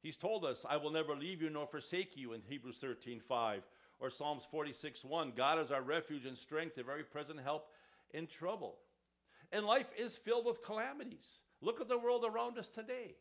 He's 0.02 0.18
told 0.18 0.46
us, 0.46 0.66
I 0.68 0.78
will 0.78 0.92
never 0.92 1.16
leave 1.16 1.42
you 1.42 1.50
nor 1.50 1.68
forsake 1.68 2.18
you 2.18 2.34
in 2.34 2.42
Hebrews 2.48 2.78
13 2.78 3.20
5 3.20 3.64
or 4.02 4.10
Psalms 4.10 4.44
46 4.50 5.06
1. 5.06 5.34
God 5.38 5.60
is 5.60 5.72
our 5.72 5.82
refuge 5.82 6.26
and 6.26 6.38
strength, 6.38 6.78
a 6.78 6.84
very 6.84 7.04
present 7.04 7.40
help 7.40 7.70
in 8.14 8.28
trouble. 8.28 8.76
And 9.52 9.66
life 9.66 9.88
is 9.98 10.16
filled 10.16 10.46
with 10.46 10.64
calamities. 10.64 11.40
Look 11.62 11.80
at 11.80 11.88
the 11.88 11.98
world 11.98 12.26
around 12.26 12.58
us 12.58 12.68
today. 12.68 13.16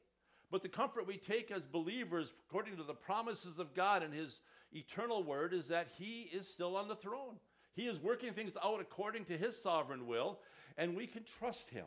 But 0.51 0.63
the 0.63 0.69
comfort 0.69 1.07
we 1.07 1.17
take 1.17 1.51
as 1.51 1.67
believers, 1.67 2.33
according 2.49 2.77
to 2.79 2.83
the 2.83 2.95
promises 2.95 3.59
of 3.59 3.75
God 3.75 4.03
and 4.03 4.13
His 4.13 4.41
eternal 4.73 5.23
word, 5.23 5.53
is 5.53 5.69
that 5.69 5.89
He 5.99 6.23
is 6.33 6.49
still 6.49 6.77
on 6.77 6.89
the 6.89 6.97
throne. 6.97 7.37
He 7.75 7.87
is 7.87 8.01
working 8.01 8.33
things 8.33 8.57
out 8.65 8.81
according 8.81 9.27
to 9.27 9.37
His 9.37 9.61
sovereign 9.61 10.07
will, 10.07 10.41
and 10.77 10.97
we 10.97 11.07
can 11.07 11.25
trust 11.25 11.71
Him. 11.71 11.85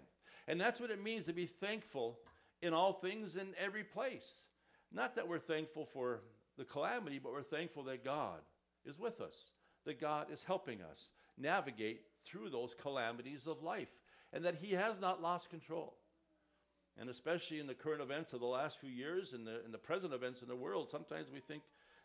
And 0.47 0.61
that's 0.61 0.79
what 0.79 0.91
it 0.91 1.03
means 1.03 1.25
to 1.25 1.33
be 1.33 1.45
thankful 1.45 2.19
in 2.61 2.73
all 2.73 2.93
things 2.93 3.35
in 3.35 3.47
every 3.57 3.83
place. 3.83 4.45
Not 4.91 5.15
that 5.15 5.27
we're 5.27 5.39
thankful 5.39 5.85
for 5.85 6.21
the 6.57 6.63
calamity, 6.63 7.19
but 7.19 7.33
we're 7.33 7.41
thankful 7.41 7.83
that 7.83 8.05
God 8.05 8.39
is 8.85 8.99
with 8.99 9.21
us, 9.21 9.51
that 9.85 9.99
God 9.99 10.27
is 10.31 10.43
helping 10.43 10.81
us 10.81 11.11
navigate 11.37 12.01
through 12.25 12.49
those 12.49 12.75
calamities 12.81 13.47
of 13.47 13.63
life, 13.63 13.89
and 14.31 14.45
that 14.45 14.55
He 14.61 14.71
has 14.73 14.99
not 14.99 15.21
lost 15.21 15.49
control. 15.49 15.95
And 16.97 17.09
especially 17.09 17.59
in 17.59 17.67
the 17.67 17.73
current 17.73 18.01
events 18.01 18.33
of 18.33 18.39
the 18.39 18.45
last 18.45 18.79
few 18.79 18.89
years 18.89 19.33
and 19.33 19.47
the, 19.47 19.61
the 19.71 19.77
present 19.77 20.13
events 20.13 20.41
in 20.41 20.47
the 20.47 20.55
world, 20.55 20.89
sometimes 20.89 21.27
we 21.33 21.39
think 21.39 21.63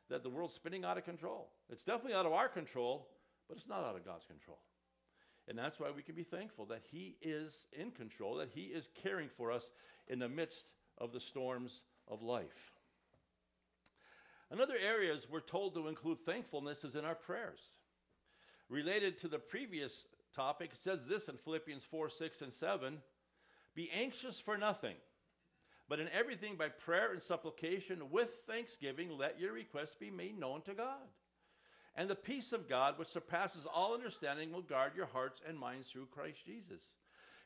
that 0.08 0.22
the 0.22 0.30
world's 0.30 0.54
spinning 0.54 0.84
out 0.84 0.96
of 0.96 1.04
control. 1.04 1.50
It's 1.70 1.84
definitely 1.84 2.14
out 2.14 2.26
of 2.26 2.32
our 2.32 2.48
control, 2.48 3.08
but 3.48 3.58
it's 3.58 3.68
not 3.68 3.84
out 3.84 3.96
of 3.96 4.04
God's 4.04 4.24
control. 4.24 4.58
And 5.46 5.58
that's 5.58 5.78
why 5.78 5.88
we 5.94 6.02
can 6.02 6.14
be 6.14 6.24
thankful 6.24 6.66
that 6.66 6.82
He 6.90 7.16
is 7.22 7.66
in 7.72 7.90
control, 7.90 8.36
that 8.36 8.50
He 8.54 8.62
is 8.62 8.88
caring 9.02 9.28
for 9.28 9.52
us 9.52 9.70
in 10.08 10.18
the 10.18 10.28
midst 10.28 10.70
of 10.98 11.12
the 11.12 11.20
storms 11.20 11.82
of 12.06 12.22
life. 12.22 12.72
Another 14.50 14.76
areas 14.76 15.26
we're 15.30 15.40
told 15.40 15.74
to 15.74 15.88
include 15.88 16.24
thankfulness 16.24 16.84
is 16.84 16.94
in 16.94 17.04
our 17.04 17.14
prayers. 17.14 17.60
Related 18.68 19.18
to 19.18 19.28
the 19.28 19.38
previous 19.38 20.06
topic, 20.34 20.70
it 20.72 20.78
says 20.78 21.00
this 21.06 21.28
in 21.28 21.36
Philippians 21.36 21.84
4 21.84 22.08
6 22.08 22.42
and 22.42 22.52
7 22.52 22.98
Be 23.74 23.90
anxious 23.90 24.40
for 24.40 24.56
nothing, 24.56 24.96
but 25.88 26.00
in 26.00 26.08
everything 26.10 26.56
by 26.56 26.68
prayer 26.68 27.12
and 27.12 27.22
supplication 27.22 28.10
with 28.10 28.30
thanksgiving, 28.46 29.10
let 29.16 29.40
your 29.40 29.52
requests 29.52 29.94
be 29.94 30.10
made 30.10 30.38
known 30.38 30.62
to 30.62 30.74
God. 30.74 31.08
And 31.94 32.08
the 32.08 32.14
peace 32.14 32.52
of 32.52 32.68
God, 32.68 32.98
which 32.98 33.08
surpasses 33.08 33.66
all 33.66 33.92
understanding, 33.92 34.52
will 34.52 34.62
guard 34.62 34.92
your 34.94 35.06
hearts 35.06 35.40
and 35.46 35.58
minds 35.58 35.88
through 35.88 36.06
Christ 36.06 36.46
Jesus. 36.46 36.82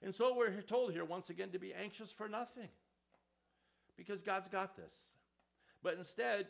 And 0.02 0.14
so 0.14 0.36
we're 0.36 0.60
told 0.62 0.92
here 0.92 1.04
once 1.04 1.30
again 1.30 1.50
to 1.50 1.58
be 1.58 1.72
anxious 1.72 2.12
for 2.12 2.28
nothing 2.28 2.68
because 3.96 4.20
God's 4.20 4.48
got 4.48 4.76
this. 4.76 4.94
But 5.82 5.94
instead, 5.96 6.48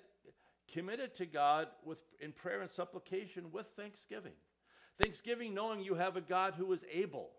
committed 0.73 1.15
to 1.17 1.27
God 1.27 1.69
with, 1.85 1.99
in 2.21 2.33
prayer 2.33 2.61
and 2.61 2.71
supplication 2.71 3.53
with 3.53 3.67
thanksgiving. 3.77 4.33
Thanksgiving, 5.01 5.55
knowing 5.55 5.81
you 5.81 5.95
have 5.95 6.17
a 6.17 6.21
God 6.21 6.55
who 6.57 6.73
is 6.73 6.85
able. 6.93 7.31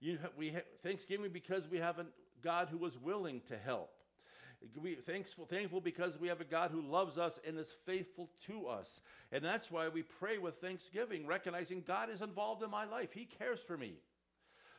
You, 0.00 0.18
we 0.36 0.50
ha- 0.50 0.60
thanksgiving 0.82 1.30
because 1.32 1.68
we 1.68 1.78
have 1.78 1.98
a 1.98 2.06
God 2.42 2.68
who 2.70 2.84
is 2.86 2.96
willing 2.98 3.40
to 3.48 3.56
help. 3.56 3.90
We 4.80 4.96
thankful, 4.96 5.46
thankful 5.46 5.80
because 5.80 6.18
we 6.18 6.28
have 6.28 6.40
a 6.40 6.44
God 6.44 6.72
who 6.72 6.82
loves 6.82 7.16
us 7.16 7.38
and 7.46 7.56
is 7.58 7.72
faithful 7.86 8.28
to 8.46 8.66
us. 8.66 9.00
And 9.30 9.44
that's 9.44 9.70
why 9.70 9.88
we 9.88 10.02
pray 10.02 10.38
with 10.38 10.56
thanksgiving, 10.56 11.26
recognizing 11.26 11.84
God 11.86 12.10
is 12.10 12.22
involved 12.22 12.62
in 12.64 12.70
my 12.70 12.84
life. 12.84 13.12
He 13.12 13.24
cares 13.24 13.60
for 13.60 13.76
me. 13.76 13.94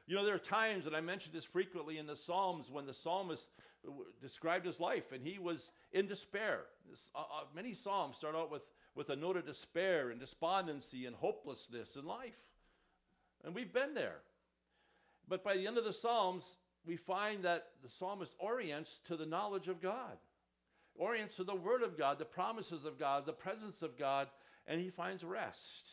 You 0.06 0.16
know, 0.16 0.26
there 0.26 0.36
are 0.36 0.40
times, 0.40 0.86
and 0.86 0.96
I 0.96 1.02
mentioned 1.02 1.36
this 1.36 1.46
frequently 1.46 1.98
in 1.98 2.08
the 2.08 2.16
Psalms, 2.16 2.70
when 2.70 2.88
the 2.88 2.94
psalmist 2.94 3.48
described 4.22 4.66
his 4.66 4.80
life 4.80 5.12
and 5.14 5.24
he 5.24 5.40
was 5.40 5.72
in 5.92 6.08
despair. 6.08 6.62
Uh, 7.16 7.20
uh, 7.20 7.24
many 7.56 7.74
Psalms 7.74 8.18
start 8.18 8.36
out 8.36 8.52
with, 8.52 8.64
with 8.96 9.10
a 9.10 9.16
note 9.16 9.38
of 9.38 9.46
despair 9.46 10.10
and 10.10 10.20
despondency 10.20 11.06
and 11.06 11.16
hopelessness 11.16 11.96
in 11.96 12.06
life. 12.06 12.38
And 13.44 13.56
we've 13.56 13.74
been 13.74 13.94
there. 13.94 14.18
But 15.28 15.44
by 15.44 15.56
the 15.56 15.68
end 15.68 15.78
of 15.78 15.84
the 15.84 15.94
Psalms, 15.94 16.58
we 16.86 16.98
find 16.98 17.44
that 17.44 17.68
the 17.84 17.90
psalmist 17.90 18.34
orients 18.40 19.00
to 19.06 19.16
the 19.16 19.26
knowledge 19.26 19.68
of 19.68 19.82
God, 19.82 20.18
orients 20.96 21.36
to 21.36 21.44
the 21.44 21.56
Word 21.56 21.84
of 21.84 21.98
God, 21.98 22.20
the 22.20 22.26
promises 22.26 22.86
of 22.86 22.98
God, 22.98 23.26
the 23.26 23.34
presence 23.34 23.82
of 23.82 23.98
God, 23.98 24.28
and 24.66 24.82
he 24.82 24.90
finds 24.90 25.24
rest 25.24 25.90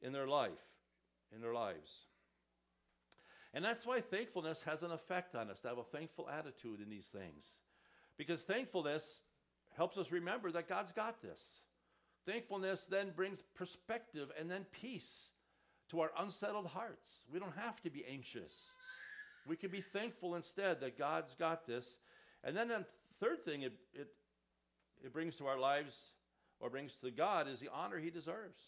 in 0.00 0.12
their 0.12 0.26
life, 0.26 0.50
in 1.34 1.40
their 1.40 1.54
lives. 1.54 2.06
And 3.54 3.64
that's 3.64 3.84
why 3.84 4.00
thankfulness 4.00 4.62
has 4.62 4.82
an 4.82 4.90
effect 4.90 5.34
on 5.34 5.50
us, 5.50 5.60
to 5.60 5.68
have 5.68 5.78
a 5.78 5.84
thankful 5.84 6.28
attitude 6.28 6.80
in 6.80 6.88
these 6.88 7.08
things. 7.08 7.56
Because 8.22 8.44
thankfulness 8.44 9.22
helps 9.76 9.98
us 9.98 10.12
remember 10.12 10.52
that 10.52 10.68
God's 10.68 10.92
got 10.92 11.20
this. 11.20 11.42
Thankfulness 12.24 12.84
then 12.88 13.10
brings 13.16 13.42
perspective 13.56 14.30
and 14.38 14.48
then 14.48 14.64
peace 14.70 15.30
to 15.90 15.98
our 15.98 16.12
unsettled 16.16 16.68
hearts. 16.68 17.24
We 17.32 17.40
don't 17.40 17.56
have 17.56 17.82
to 17.82 17.90
be 17.90 18.04
anxious. 18.08 18.68
We 19.44 19.56
can 19.56 19.70
be 19.70 19.80
thankful 19.80 20.36
instead 20.36 20.80
that 20.82 20.96
God's 20.96 21.34
got 21.34 21.66
this. 21.66 21.96
And 22.44 22.56
then 22.56 22.68
the 22.68 22.84
third 23.18 23.44
thing 23.44 23.62
it, 23.62 23.72
it, 23.92 24.06
it 25.04 25.12
brings 25.12 25.34
to 25.38 25.48
our 25.48 25.58
lives 25.58 25.98
or 26.60 26.70
brings 26.70 26.94
to 26.98 27.10
God 27.10 27.48
is 27.48 27.58
the 27.58 27.70
honor 27.74 27.98
he 27.98 28.10
deserves. 28.10 28.62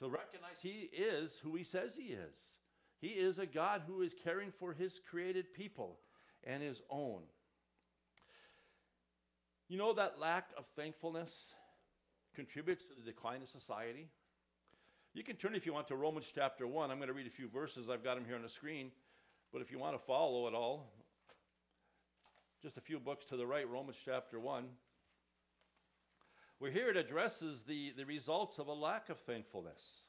To 0.00 0.08
recognize 0.08 0.58
he 0.60 0.90
is 0.92 1.38
who 1.38 1.54
he 1.54 1.62
says 1.62 1.94
he 1.94 2.14
is. 2.14 2.34
He 3.00 3.10
is 3.10 3.38
a 3.38 3.46
God 3.46 3.82
who 3.86 4.02
is 4.02 4.12
caring 4.12 4.50
for 4.50 4.72
his 4.72 4.98
created 5.08 5.54
people 5.54 6.00
and 6.42 6.64
his 6.64 6.82
own. 6.90 7.20
You 9.68 9.76
know 9.76 9.92
that 9.92 10.18
lack 10.18 10.48
of 10.56 10.66
thankfulness 10.76 11.52
contributes 12.34 12.84
to 12.84 12.94
the 12.94 13.02
decline 13.02 13.42
of 13.42 13.48
society? 13.48 14.08
You 15.12 15.22
can 15.22 15.36
turn 15.36 15.54
if 15.54 15.66
you 15.66 15.74
want 15.74 15.88
to 15.88 15.96
Romans 15.96 16.30
chapter 16.34 16.66
1. 16.66 16.90
I'm 16.90 16.96
going 16.96 17.08
to 17.08 17.14
read 17.14 17.26
a 17.26 17.30
few 17.30 17.48
verses. 17.48 17.90
I've 17.90 18.02
got 18.02 18.14
them 18.14 18.24
here 18.24 18.36
on 18.36 18.42
the 18.42 18.48
screen. 18.48 18.90
But 19.52 19.60
if 19.60 19.70
you 19.70 19.78
want 19.78 19.94
to 19.94 19.98
follow 19.98 20.46
it 20.48 20.54
all, 20.54 20.90
just 22.62 22.78
a 22.78 22.80
few 22.80 22.98
books 22.98 23.26
to 23.26 23.36
the 23.36 23.46
right, 23.46 23.68
Romans 23.68 23.98
chapter 24.02 24.40
1. 24.40 24.64
Where 26.60 26.70
here 26.70 26.88
it 26.88 26.96
addresses 26.96 27.62
the, 27.62 27.92
the 27.96 28.04
results 28.04 28.58
of 28.58 28.68
a 28.68 28.72
lack 28.72 29.10
of 29.10 29.18
thankfulness. 29.20 30.04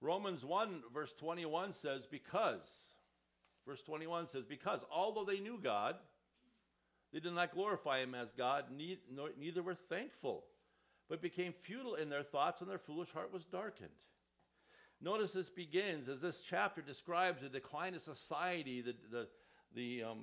Romans 0.00 0.46
1, 0.46 0.82
verse 0.94 1.12
21 1.12 1.72
says, 1.72 2.06
Because, 2.06 2.84
verse 3.66 3.82
21 3.82 4.28
says, 4.28 4.44
Because 4.46 4.82
although 4.90 5.24
they 5.24 5.40
knew 5.40 5.58
God, 5.62 5.96
they 7.12 7.20
did 7.20 7.32
not 7.32 7.52
glorify 7.52 8.00
him 8.00 8.14
as 8.14 8.28
God, 8.36 8.66
neither 9.38 9.62
were 9.62 9.74
thankful, 9.74 10.44
but 11.08 11.20
became 11.20 11.52
futile 11.52 11.96
in 11.96 12.08
their 12.08 12.22
thoughts, 12.22 12.60
and 12.60 12.70
their 12.70 12.78
foolish 12.78 13.10
heart 13.12 13.32
was 13.32 13.44
darkened. 13.44 13.90
Notice 15.00 15.32
this 15.32 15.48
begins 15.48 16.08
as 16.08 16.20
this 16.20 16.42
chapter 16.42 16.82
describes 16.82 17.42
the 17.42 17.48
decline 17.48 17.94
of 17.94 18.02
society, 18.02 18.82
the, 18.82 18.94
the, 19.10 19.28
the 19.74 20.04
um, 20.04 20.18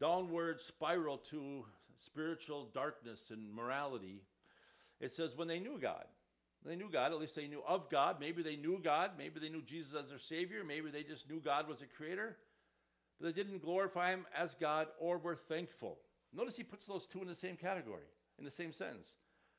downward 0.00 0.60
spiral 0.60 1.18
to 1.18 1.64
spiritual 1.96 2.68
darkness 2.72 3.30
and 3.30 3.52
morality. 3.52 4.22
It 5.00 5.12
says, 5.12 5.36
when 5.36 5.48
they 5.48 5.58
knew 5.58 5.78
God. 5.80 6.04
They 6.64 6.76
knew 6.76 6.88
God, 6.90 7.12
at 7.12 7.18
least 7.18 7.36
they 7.36 7.46
knew 7.46 7.62
of 7.66 7.90
God. 7.90 8.16
Maybe 8.18 8.42
they 8.42 8.56
knew 8.56 8.80
God. 8.82 9.12
Maybe 9.18 9.40
they 9.40 9.48
knew 9.48 9.62
Jesus 9.62 9.94
as 9.94 10.08
their 10.08 10.18
Savior. 10.18 10.64
Maybe 10.64 10.90
they 10.90 11.02
just 11.02 11.28
knew 11.28 11.38
God 11.38 11.68
was 11.68 11.80
a 11.82 11.86
creator. 11.86 12.36
But 13.20 13.34
they 13.34 13.42
didn't 13.42 13.62
glorify 13.62 14.10
Him 14.10 14.26
as 14.34 14.54
God 14.54 14.88
or 14.98 15.18
were 15.18 15.36
thankful. 15.36 15.98
Notice 16.34 16.56
he 16.56 16.62
puts 16.62 16.86
those 16.86 17.06
two 17.06 17.22
in 17.22 17.28
the 17.28 17.34
same 17.34 17.56
category, 17.56 18.04
in 18.38 18.44
the 18.44 18.50
same 18.50 18.72
sentence. 18.72 19.14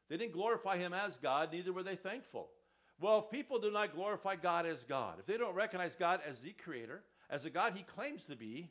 They 0.09 0.17
didn't 0.17 0.33
glorify 0.33 0.77
Him 0.77 0.93
as 0.93 1.17
God, 1.17 1.51
neither 1.51 1.73
were 1.73 1.83
they 1.83 1.95
thankful. 1.95 2.49
Well, 2.99 3.19
if 3.19 3.31
people 3.31 3.59
do 3.59 3.71
not 3.71 3.95
glorify 3.95 4.35
God 4.35 4.65
as 4.65 4.83
God, 4.83 5.19
if 5.19 5.25
they 5.25 5.37
don't 5.37 5.55
recognize 5.55 5.95
God 5.95 6.21
as 6.27 6.39
the 6.39 6.51
creator, 6.51 7.03
as 7.29 7.43
the 7.43 7.49
God 7.49 7.73
He 7.75 7.83
claims 7.83 8.25
to 8.25 8.35
be, 8.35 8.69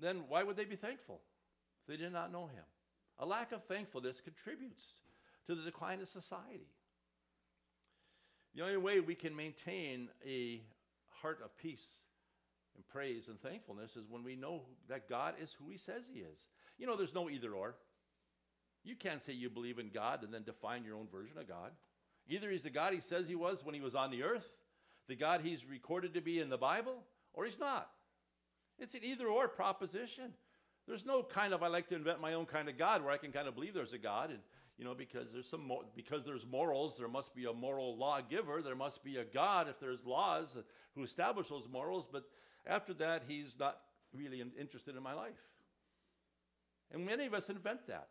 then 0.00 0.24
why 0.28 0.42
would 0.42 0.56
they 0.56 0.64
be 0.64 0.76
thankful 0.76 1.20
if 1.82 1.86
they 1.86 2.02
did 2.02 2.12
not 2.12 2.32
know 2.32 2.46
Him? 2.46 2.64
A 3.18 3.26
lack 3.26 3.52
of 3.52 3.64
thankfulness 3.64 4.20
contributes 4.20 4.84
to 5.46 5.54
the 5.54 5.62
decline 5.62 6.00
of 6.00 6.08
society. 6.08 6.68
The 8.54 8.62
only 8.62 8.76
way 8.76 9.00
we 9.00 9.14
can 9.14 9.34
maintain 9.34 10.08
a 10.26 10.62
heart 11.08 11.40
of 11.44 11.56
peace 11.56 11.86
and 12.76 12.86
praise 12.88 13.28
and 13.28 13.40
thankfulness 13.40 13.96
is 13.96 14.08
when 14.08 14.24
we 14.24 14.36
know 14.36 14.62
that 14.88 15.08
God 15.08 15.34
is 15.40 15.54
who 15.58 15.70
He 15.70 15.78
says 15.78 16.04
He 16.12 16.20
is. 16.20 16.48
You 16.78 16.86
know, 16.86 16.96
there's 16.96 17.14
no 17.14 17.30
either 17.30 17.52
or. 17.52 17.76
You 18.84 18.96
can't 18.96 19.22
say 19.22 19.32
you 19.32 19.48
believe 19.48 19.78
in 19.78 19.88
God 19.88 20.22
and 20.22 20.32
then 20.32 20.42
define 20.42 20.84
your 20.84 20.96
own 20.96 21.08
version 21.10 21.38
of 21.38 21.48
God. 21.48 21.70
Either 22.28 22.50
he's 22.50 22.62
the 22.62 22.70
God 22.70 22.92
he 22.92 23.00
says 23.00 23.26
he 23.26 23.34
was 23.34 23.64
when 23.64 23.74
he 23.74 23.80
was 23.80 23.94
on 23.94 24.10
the 24.10 24.22
earth, 24.22 24.46
the 25.08 25.16
God 25.16 25.40
he's 25.42 25.66
recorded 25.66 26.14
to 26.14 26.20
be 26.20 26.40
in 26.40 26.48
the 26.48 26.58
Bible, 26.58 27.02
or 27.32 27.44
he's 27.44 27.58
not. 27.58 27.90
It's 28.78 28.94
an 28.94 29.00
either 29.04 29.26
or 29.26 29.48
proposition. 29.48 30.32
There's 30.86 31.06
no 31.06 31.22
kind 31.22 31.54
of 31.54 31.62
I 31.62 31.68
like 31.68 31.88
to 31.88 31.94
invent 31.94 32.20
my 32.20 32.34
own 32.34 32.46
kind 32.46 32.68
of 32.68 32.78
God 32.78 33.02
where 33.02 33.12
I 33.12 33.16
can 33.16 33.32
kind 33.32 33.48
of 33.48 33.54
believe 33.54 33.74
there's 33.74 33.92
a 33.92 33.98
God 33.98 34.30
and 34.30 34.40
you 34.78 34.84
know 34.84 34.94
because 34.94 35.32
there's 35.32 35.48
some 35.48 35.70
because 35.94 36.24
there's 36.24 36.46
morals 36.46 36.96
there 36.98 37.08
must 37.08 37.34
be 37.34 37.44
a 37.44 37.52
moral 37.52 37.96
lawgiver 37.96 38.60
there 38.60 38.74
must 38.74 39.04
be 39.04 39.18
a 39.18 39.24
God 39.24 39.68
if 39.68 39.78
there's 39.78 40.04
laws 40.04 40.58
who 40.94 41.04
establish 41.04 41.48
those 41.48 41.68
morals 41.70 42.08
but 42.10 42.24
after 42.66 42.94
that 42.94 43.24
he's 43.26 43.56
not 43.58 43.78
really 44.16 44.42
interested 44.58 44.96
in 44.96 45.02
my 45.02 45.14
life. 45.14 45.40
And 46.92 47.04
many 47.04 47.26
of 47.26 47.34
us 47.34 47.48
invent 47.48 47.86
that. 47.88 48.08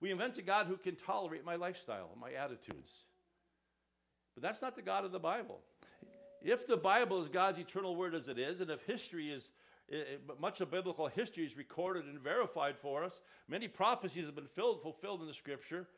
We 0.00 0.10
invent 0.10 0.38
a 0.38 0.42
God 0.42 0.66
who 0.66 0.76
can 0.76 0.96
tolerate 0.96 1.44
my 1.44 1.56
lifestyle, 1.56 2.10
my 2.20 2.32
attitudes. 2.32 3.04
But 4.34 4.42
that's 4.42 4.62
not 4.62 4.76
the 4.76 4.82
God 4.82 5.04
of 5.04 5.12
the 5.12 5.18
Bible. 5.18 5.60
If 6.42 6.66
the 6.66 6.76
Bible 6.76 7.22
is 7.22 7.28
God's 7.28 7.58
eternal 7.58 7.96
word 7.96 8.14
as 8.14 8.28
it 8.28 8.38
is, 8.38 8.60
and 8.60 8.70
if 8.70 8.82
history 8.82 9.30
is 9.30 9.50
eh, 9.90 9.96
eh, 9.96 10.32
much 10.38 10.60
of 10.60 10.70
biblical 10.70 11.06
history 11.08 11.44
is 11.44 11.56
recorded 11.56 12.04
and 12.04 12.20
verified 12.20 12.76
for 12.76 13.04
us. 13.04 13.20
Many 13.48 13.68
prophecies 13.68 14.26
have 14.26 14.34
been 14.34 14.46
filled, 14.46 14.82
fulfilled 14.82 15.22
in 15.22 15.26
the 15.26 15.34
scripture. 15.34 15.88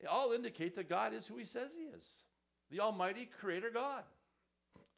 It 0.00 0.06
all 0.06 0.32
indicate 0.32 0.74
that 0.76 0.88
God 0.88 1.14
is 1.14 1.26
who 1.26 1.36
he 1.36 1.44
says 1.44 1.72
he 1.76 1.84
is 1.84 2.04
the 2.70 2.80
Almighty 2.80 3.28
Creator 3.40 3.70
God. 3.70 4.04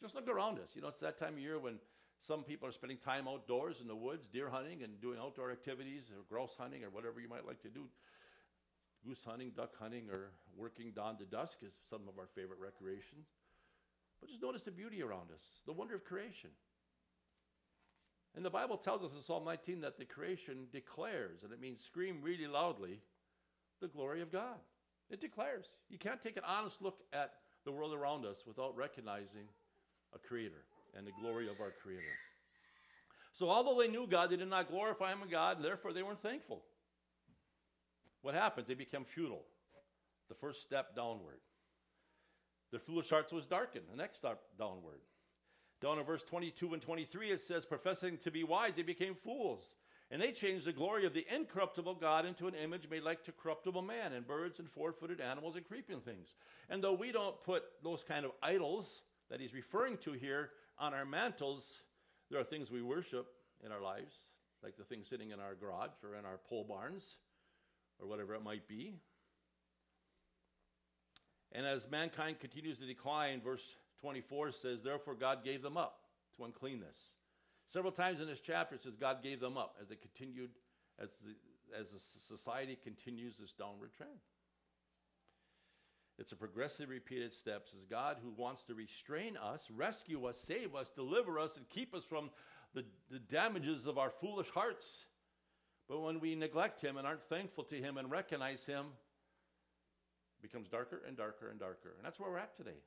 Just 0.00 0.14
look 0.14 0.28
around 0.28 0.58
us. 0.58 0.72
You 0.74 0.82
know, 0.82 0.88
it's 0.88 0.98
that 0.98 1.18
time 1.18 1.34
of 1.34 1.38
year 1.38 1.58
when 1.58 1.78
some 2.22 2.44
people 2.44 2.68
are 2.68 2.72
spending 2.72 2.98
time 2.98 3.26
outdoors 3.26 3.80
in 3.80 3.88
the 3.88 3.96
woods, 3.96 4.28
deer 4.28 4.48
hunting, 4.48 4.84
and 4.84 5.00
doing 5.00 5.18
outdoor 5.20 5.50
activities, 5.50 6.04
or 6.10 6.22
grouse 6.30 6.54
hunting, 6.56 6.84
or 6.84 6.90
whatever 6.90 7.20
you 7.20 7.28
might 7.28 7.44
like 7.44 7.60
to 7.62 7.68
do. 7.68 7.86
Goose 9.04 9.24
hunting, 9.26 9.50
duck 9.56 9.72
hunting, 9.76 10.08
or 10.08 10.30
working 10.56 10.92
dawn 10.94 11.18
to 11.18 11.24
dusk 11.24 11.58
is 11.66 11.74
some 11.90 12.02
of 12.08 12.20
our 12.20 12.28
favorite 12.36 12.60
recreation. 12.60 13.18
But 14.20 14.30
just 14.30 14.40
notice 14.40 14.62
the 14.62 14.70
beauty 14.70 15.02
around 15.02 15.32
us, 15.34 15.42
the 15.66 15.72
wonder 15.72 15.96
of 15.96 16.04
creation. 16.04 16.50
And 18.36 18.44
the 18.44 18.50
Bible 18.50 18.76
tells 18.76 19.02
us 19.02 19.12
in 19.12 19.20
Psalm 19.20 19.44
19 19.44 19.80
that 19.80 19.98
the 19.98 20.04
creation 20.04 20.68
declares, 20.72 21.42
and 21.42 21.52
it 21.52 21.60
means 21.60 21.82
scream 21.82 22.20
really 22.22 22.46
loudly, 22.46 23.00
the 23.80 23.88
glory 23.88 24.22
of 24.22 24.30
God. 24.30 24.60
It 25.10 25.20
declares. 25.20 25.76
You 25.90 25.98
can't 25.98 26.22
take 26.22 26.36
an 26.36 26.44
honest 26.46 26.80
look 26.80 27.00
at 27.12 27.32
the 27.64 27.72
world 27.72 27.92
around 27.92 28.24
us 28.24 28.44
without 28.46 28.76
recognizing 28.76 29.48
a 30.14 30.18
creator 30.18 30.64
and 30.96 31.06
the 31.06 31.12
glory 31.20 31.48
of 31.48 31.60
our 31.60 31.72
Creator. 31.82 32.02
So, 33.34 33.48
although 33.48 33.80
they 33.80 33.88
knew 33.88 34.06
God, 34.06 34.30
they 34.30 34.36
did 34.36 34.48
not 34.48 34.70
glorify 34.70 35.12
Him 35.12 35.20
as 35.24 35.30
God, 35.30 35.62
therefore 35.62 35.92
they 35.92 36.02
weren't 36.02 36.22
thankful. 36.22 36.62
What 38.20 38.34
happens? 38.34 38.68
They 38.68 38.74
become 38.74 39.04
futile. 39.04 39.44
The 40.28 40.34
first 40.34 40.62
step 40.62 40.94
downward. 40.94 41.40
Their 42.70 42.80
foolish 42.80 43.10
hearts 43.10 43.32
was 43.32 43.46
darkened. 43.46 43.84
The 43.90 43.96
next 43.96 44.18
step 44.18 44.40
downward. 44.58 45.00
Down 45.80 45.98
in 45.98 46.04
verse 46.04 46.22
22 46.22 46.74
and 46.74 46.82
23, 46.82 47.32
it 47.32 47.40
says, 47.40 47.64
Professing 47.64 48.16
to 48.18 48.30
be 48.30 48.44
wise, 48.44 48.74
they 48.76 48.82
became 48.82 49.14
fools. 49.14 49.76
And 50.10 50.20
they 50.20 50.30
changed 50.30 50.66
the 50.66 50.72
glory 50.72 51.06
of 51.06 51.14
the 51.14 51.26
incorruptible 51.34 51.94
God 51.94 52.26
into 52.26 52.46
an 52.46 52.54
image 52.54 52.88
made 52.88 53.02
like 53.02 53.24
to 53.24 53.32
corruptible 53.32 53.82
man, 53.82 54.12
and 54.12 54.26
birds 54.26 54.58
and 54.58 54.70
four 54.70 54.92
footed 54.92 55.20
animals 55.20 55.56
and 55.56 55.66
creeping 55.66 56.00
things. 56.00 56.34
And 56.70 56.84
though 56.84 56.92
we 56.92 57.12
don't 57.12 57.42
put 57.42 57.64
those 57.82 58.04
kind 58.04 58.24
of 58.24 58.32
idols 58.42 59.02
that 59.30 59.40
he's 59.40 59.54
referring 59.54 59.96
to 59.98 60.12
here 60.12 60.50
on 60.78 60.94
our 60.94 61.04
mantles, 61.04 61.82
there 62.30 62.40
are 62.40 62.44
things 62.44 62.70
we 62.70 62.82
worship 62.82 63.26
in 63.64 63.72
our 63.72 63.80
lives, 63.80 64.16
like 64.62 64.76
the 64.76 64.84
things 64.84 65.08
sitting 65.08 65.30
in 65.30 65.40
our 65.40 65.54
garage 65.54 65.90
or 66.02 66.16
in 66.16 66.24
our 66.24 66.38
pole 66.48 66.64
barns 66.64 67.16
or 68.00 68.08
whatever 68.08 68.34
it 68.34 68.42
might 68.42 68.66
be. 68.66 68.94
And 71.52 71.66
as 71.66 71.88
mankind 71.90 72.40
continues 72.40 72.78
to 72.78 72.86
decline, 72.86 73.40
verse 73.42 73.74
24 74.00 74.52
says, 74.52 74.82
Therefore 74.82 75.14
God 75.14 75.44
gave 75.44 75.62
them 75.62 75.76
up 75.76 75.98
to 76.36 76.44
uncleanness. 76.44 77.14
Several 77.66 77.92
times 77.92 78.20
in 78.20 78.26
this 78.26 78.40
chapter 78.40 78.74
it 78.74 78.82
says 78.82 78.96
God 78.96 79.22
gave 79.22 79.40
them 79.40 79.56
up 79.56 79.76
as 79.80 79.88
they 79.88 79.96
continued, 79.96 80.50
as 80.98 81.10
the, 81.24 81.78
as 81.78 81.90
the 81.90 81.98
society 81.98 82.78
continues 82.82 83.36
this 83.36 83.52
downward 83.52 83.92
trend. 83.96 84.18
It's 86.22 86.30
a 86.30 86.36
progressive, 86.36 86.88
repeated 86.88 87.32
steps. 87.32 87.72
It's 87.74 87.84
God 87.84 88.16
who 88.22 88.30
wants 88.40 88.62
to 88.66 88.74
restrain 88.74 89.36
us, 89.36 89.66
rescue 89.74 90.24
us, 90.26 90.38
save 90.38 90.72
us, 90.76 90.88
deliver 90.88 91.40
us, 91.40 91.56
and 91.56 91.68
keep 91.68 91.96
us 91.96 92.04
from 92.04 92.30
the, 92.74 92.84
the 93.10 93.18
damages 93.18 93.88
of 93.88 93.98
our 93.98 94.08
foolish 94.08 94.48
hearts. 94.50 95.06
But 95.88 96.00
when 96.00 96.20
we 96.20 96.36
neglect 96.36 96.80
Him 96.80 96.96
and 96.96 97.08
aren't 97.08 97.24
thankful 97.24 97.64
to 97.64 97.74
Him 97.74 97.96
and 97.96 98.08
recognize 98.08 98.62
Him, 98.62 98.86
it 100.38 100.42
becomes 100.42 100.68
darker 100.68 101.02
and 101.08 101.16
darker 101.16 101.48
and 101.48 101.58
darker. 101.58 101.94
And 101.96 102.06
that's 102.06 102.20
where 102.20 102.30
we're 102.30 102.38
at 102.38 102.56
today. 102.56 102.78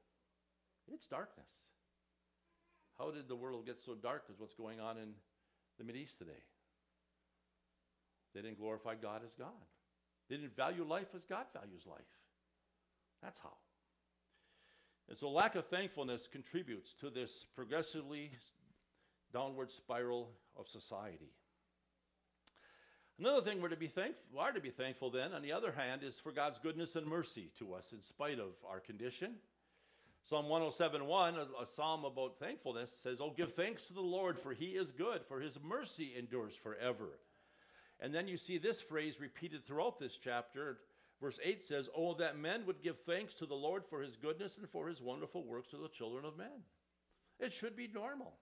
It's 0.93 1.05
darkness. 1.05 1.67
How 2.97 3.11
did 3.11 3.27
the 3.27 3.35
world 3.35 3.65
get 3.65 3.83
so 3.83 3.95
dark? 3.95 4.23
Is 4.31 4.39
what's 4.39 4.53
going 4.53 4.79
on 4.79 4.97
in 4.97 5.09
the 5.77 5.83
Mideast 5.83 6.19
today. 6.19 6.31
They 8.33 8.41
didn't 8.41 8.59
glorify 8.59 8.95
God 8.95 9.23
as 9.25 9.33
God. 9.33 9.49
They 10.29 10.37
didn't 10.37 10.55
value 10.55 10.85
life 10.85 11.09
as 11.13 11.25
God 11.25 11.47
values 11.53 11.83
life. 11.85 11.99
That's 13.21 13.39
how. 13.39 13.53
And 15.09 15.17
so, 15.17 15.29
lack 15.29 15.55
of 15.55 15.67
thankfulness 15.67 16.27
contributes 16.27 16.93
to 16.95 17.09
this 17.09 17.45
progressively 17.55 18.31
downward 19.31 19.71
spiral 19.71 20.31
of 20.57 20.67
society. 20.67 21.29
Another 23.19 23.41
thing 23.41 23.61
we're 23.61 23.69
to 23.69 23.77
be 23.77 23.87
thankful, 23.87 24.39
are 24.39 24.51
to 24.51 24.59
be 24.59 24.71
thankful 24.71 25.09
then, 25.09 25.31
on 25.33 25.41
the 25.41 25.53
other 25.53 25.71
hand, 25.71 26.03
is 26.03 26.19
for 26.19 26.31
God's 26.31 26.59
goodness 26.59 26.95
and 26.95 27.07
mercy 27.07 27.49
to 27.59 27.73
us 27.73 27.93
in 27.93 28.01
spite 28.01 28.39
of 28.39 28.51
our 28.69 28.79
condition. 28.79 29.35
Psalm 30.25 30.47
107.1, 30.47 31.37
a, 31.37 31.63
a 31.63 31.65
psalm 31.65 32.03
about 32.03 32.39
thankfulness, 32.39 32.91
says, 33.03 33.21
Oh, 33.21 33.31
give 33.35 33.53
thanks 33.53 33.87
to 33.87 33.93
the 33.93 34.01
Lord, 34.01 34.39
for 34.39 34.53
he 34.53 34.71
is 34.71 34.91
good, 34.91 35.21
for 35.27 35.39
his 35.39 35.57
mercy 35.63 36.13
endures 36.17 36.55
forever. 36.55 37.19
And 38.01 38.13
then 38.13 38.27
you 38.27 38.35
see 38.35 38.57
this 38.57 38.81
phrase 38.81 39.21
repeated 39.21 39.65
throughout 39.65 39.99
this 39.99 40.17
chapter, 40.21 40.79
Verse 41.21 41.39
8 41.43 41.63
says, 41.63 41.89
Oh, 41.95 42.13
that 42.15 42.37
men 42.37 42.65
would 42.65 42.81
give 42.81 42.97
thanks 43.05 43.33
to 43.35 43.45
the 43.45 43.55
Lord 43.55 43.83
for 43.89 44.01
his 44.01 44.15
goodness 44.15 44.57
and 44.57 44.69
for 44.69 44.87
his 44.87 45.01
wonderful 45.01 45.43
works 45.43 45.69
to 45.69 45.77
the 45.77 45.87
children 45.87 46.25
of 46.25 46.37
men. 46.37 46.63
It 47.39 47.53
should 47.53 47.75
be 47.75 47.89
normal. 47.93 48.33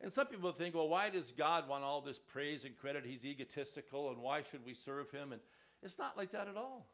And 0.00 0.12
some 0.12 0.26
people 0.26 0.52
think, 0.52 0.74
well, 0.74 0.88
why 0.88 1.10
does 1.10 1.32
God 1.32 1.68
want 1.68 1.82
all 1.82 2.00
this 2.00 2.18
praise 2.18 2.64
and 2.64 2.76
credit? 2.76 3.04
He's 3.04 3.24
egotistical, 3.24 4.10
and 4.10 4.18
why 4.18 4.42
should 4.48 4.64
we 4.64 4.74
serve 4.74 5.10
him? 5.10 5.32
And 5.32 5.40
it's 5.82 5.98
not 5.98 6.16
like 6.16 6.30
that 6.32 6.46
at 6.46 6.56
all. 6.56 6.86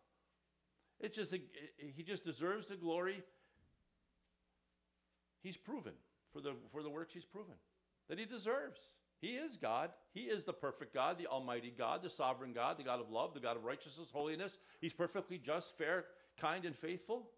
It's 1.01 1.17
just, 1.17 1.35
he 1.77 2.03
just 2.03 2.25
deserves 2.25 2.67
the 2.67 2.77
glory 2.77 3.23
he's 5.43 5.57
proven 5.57 5.93
for 6.33 6.41
the, 6.41 6.55
for 6.73 6.83
the 6.83 6.89
works 6.89 7.13
he's 7.13 7.25
proven 7.25 7.55
that 8.09 8.19
he 8.19 8.25
deserves. 8.25 8.81
He 9.20 9.29
is 9.29 9.57
God. 9.57 9.90
He 10.12 10.22
is 10.22 10.44
the 10.44 10.53
perfect 10.53 10.92
God, 10.92 11.18
the 11.18 11.27
Almighty 11.27 11.72
God, 11.77 12.03
the 12.03 12.11
sovereign 12.11 12.53
God, 12.53 12.79
the 12.79 12.83
God 12.83 13.00
of 13.00 13.11
love, 13.11 13.35
the 13.35 13.40
God 13.40 13.57
of 13.57 13.64
righteousness, 13.64 14.09
holiness. 14.12 14.59
He's 14.81 14.92
perfectly 14.92 15.38
just, 15.38 15.77
fair, 15.79 16.05
kind, 16.38 16.64
and 16.64 16.77
faithful. 16.77 17.31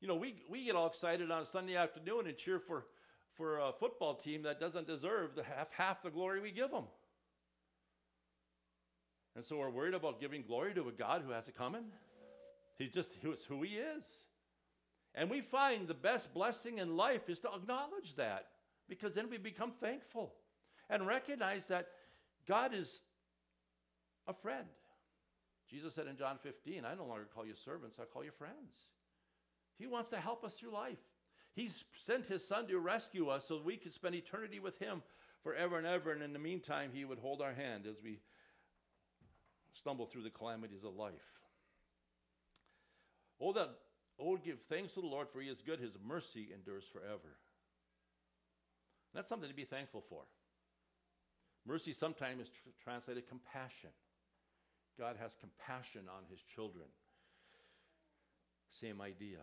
You 0.00 0.08
know, 0.08 0.16
we, 0.16 0.42
we 0.48 0.64
get 0.64 0.74
all 0.74 0.88
excited 0.88 1.30
on 1.30 1.42
a 1.42 1.46
Sunday 1.46 1.76
afternoon 1.76 2.26
and 2.26 2.36
cheer 2.36 2.58
for, 2.58 2.86
for 3.34 3.58
a 3.58 3.72
football 3.72 4.14
team 4.14 4.42
that 4.42 4.60
doesn't 4.60 4.86
deserve 4.86 5.34
the 5.34 5.42
half, 5.42 5.72
half 5.72 6.02
the 6.02 6.10
glory 6.10 6.40
we 6.40 6.50
give 6.50 6.70
them. 6.70 6.84
And 9.36 9.44
so 9.44 9.58
we're 9.58 9.70
worried 9.70 9.94
about 9.94 10.20
giving 10.20 10.42
glory 10.42 10.74
to 10.74 10.88
a 10.88 10.92
God 10.92 11.22
who 11.24 11.32
has 11.32 11.46
it 11.46 11.56
coming. 11.56 11.84
He's 12.78 12.90
just 12.90 13.12
who 13.22 13.62
he 13.62 13.76
is. 13.76 14.24
And 15.14 15.30
we 15.30 15.40
find 15.40 15.86
the 15.86 15.94
best 15.94 16.34
blessing 16.34 16.78
in 16.78 16.96
life 16.96 17.28
is 17.28 17.38
to 17.40 17.48
acknowledge 17.54 18.16
that 18.16 18.48
because 18.88 19.14
then 19.14 19.30
we 19.30 19.38
become 19.38 19.72
thankful 19.80 20.34
and 20.90 21.06
recognize 21.06 21.66
that 21.66 21.88
God 22.46 22.74
is 22.74 23.00
a 24.26 24.34
friend. 24.34 24.66
Jesus 25.68 25.94
said 25.94 26.06
in 26.06 26.16
John 26.16 26.38
15, 26.42 26.84
I 26.84 26.94
no 26.94 27.06
longer 27.06 27.26
call 27.34 27.44
you 27.44 27.54
servants, 27.54 27.98
I 28.00 28.04
call 28.04 28.24
you 28.24 28.30
friends. 28.30 28.74
He 29.78 29.86
wants 29.86 30.10
to 30.10 30.16
help 30.16 30.44
us 30.44 30.54
through 30.54 30.72
life. 30.72 30.98
He's 31.54 31.84
sent 31.96 32.26
his 32.26 32.46
son 32.46 32.66
to 32.68 32.78
rescue 32.78 33.28
us 33.28 33.46
so 33.46 33.60
we 33.62 33.76
could 33.76 33.92
spend 33.92 34.14
eternity 34.14 34.60
with 34.60 34.78
him 34.78 35.02
forever 35.42 35.78
and 35.78 35.86
ever. 35.86 36.12
And 36.12 36.22
in 36.22 36.32
the 36.32 36.38
meantime, 36.38 36.90
he 36.92 37.04
would 37.04 37.18
hold 37.18 37.40
our 37.40 37.52
hand 37.52 37.86
as 37.86 38.02
we 38.02 38.20
stumble 39.72 40.06
through 40.06 40.22
the 40.22 40.30
calamities 40.30 40.84
of 40.84 40.94
life. 40.96 41.12
Oh, 43.40 43.52
that, 43.52 43.70
oh, 44.18 44.36
give 44.36 44.58
thanks 44.68 44.94
to 44.94 45.00
the 45.00 45.06
Lord, 45.06 45.28
for 45.30 45.40
he 45.40 45.48
is 45.48 45.62
good. 45.62 45.80
His 45.80 45.96
mercy 46.06 46.48
endures 46.54 46.84
forever. 46.90 47.36
That's 49.14 49.28
something 49.28 49.48
to 49.48 49.54
be 49.54 49.64
thankful 49.64 50.04
for. 50.08 50.22
Mercy 51.66 51.92
sometimes 51.92 52.42
is 52.42 52.48
tr- 52.48 52.70
translated 52.82 53.28
compassion. 53.28 53.90
God 54.98 55.16
has 55.20 55.34
compassion 55.34 56.02
on 56.08 56.22
his 56.30 56.40
children. 56.40 56.86
Same 58.70 59.00
idea. 59.00 59.38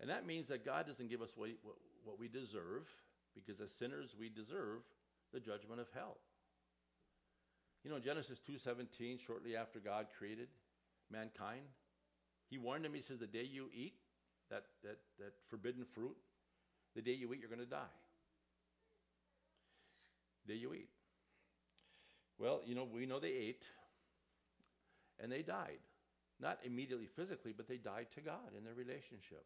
And 0.00 0.10
that 0.10 0.26
means 0.26 0.48
that 0.48 0.64
God 0.64 0.86
doesn't 0.86 1.08
give 1.08 1.22
us 1.22 1.32
what, 1.36 1.50
what, 1.62 1.76
what 2.04 2.18
we 2.18 2.28
deserve, 2.28 2.88
because 3.34 3.60
as 3.60 3.70
sinners, 3.72 4.14
we 4.18 4.28
deserve 4.28 4.82
the 5.32 5.40
judgment 5.40 5.80
of 5.80 5.88
hell. 5.94 6.18
You 7.84 7.90
know, 7.90 7.98
Genesis 7.98 8.40
2:17, 8.48 9.18
shortly 9.18 9.56
after 9.56 9.80
God 9.80 10.06
created 10.16 10.48
mankind. 11.10 11.62
He 12.48 12.58
warned 12.58 12.84
them, 12.84 12.94
he 12.94 13.00
says, 13.00 13.18
the 13.18 13.26
day 13.26 13.44
you 13.44 13.68
eat 13.74 13.94
that, 14.50 14.64
that, 14.84 14.98
that 15.18 15.32
forbidden 15.48 15.84
fruit, 15.84 16.16
the 16.94 17.00
day 17.00 17.12
you 17.12 17.32
eat, 17.32 17.40
you're 17.40 17.48
going 17.48 17.58
to 17.60 17.66
die. 17.66 17.94
The 20.46 20.52
day 20.52 20.58
you 20.58 20.74
eat. 20.74 20.90
Well, 22.42 22.60
you 22.66 22.74
know, 22.74 22.88
we 22.92 23.06
know 23.06 23.20
they 23.20 23.28
ate 23.28 23.64
and 25.22 25.30
they 25.30 25.42
died. 25.42 25.78
Not 26.40 26.58
immediately 26.64 27.06
physically, 27.14 27.54
but 27.56 27.68
they 27.68 27.76
died 27.76 28.08
to 28.16 28.20
God 28.20 28.50
in 28.58 28.64
their 28.64 28.74
relationship. 28.74 29.44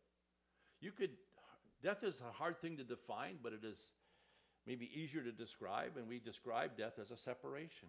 You 0.81 0.93
could, 0.93 1.11
death 1.83 2.03
is 2.03 2.23
a 2.27 2.33
hard 2.33 2.59
thing 2.63 2.79
to 2.79 2.85
define, 2.85 3.37
but 3.43 3.53
it 3.53 3.65
is 3.65 3.79
maybe 4.67 4.91
easier 4.95 5.23
to 5.23 5.31
describe, 5.31 5.99
and 5.99 6.09
we 6.09 6.21
describe 6.21 6.79
death 6.79 6.95
as 6.99 7.11
a 7.11 7.19
separation. 7.19 7.89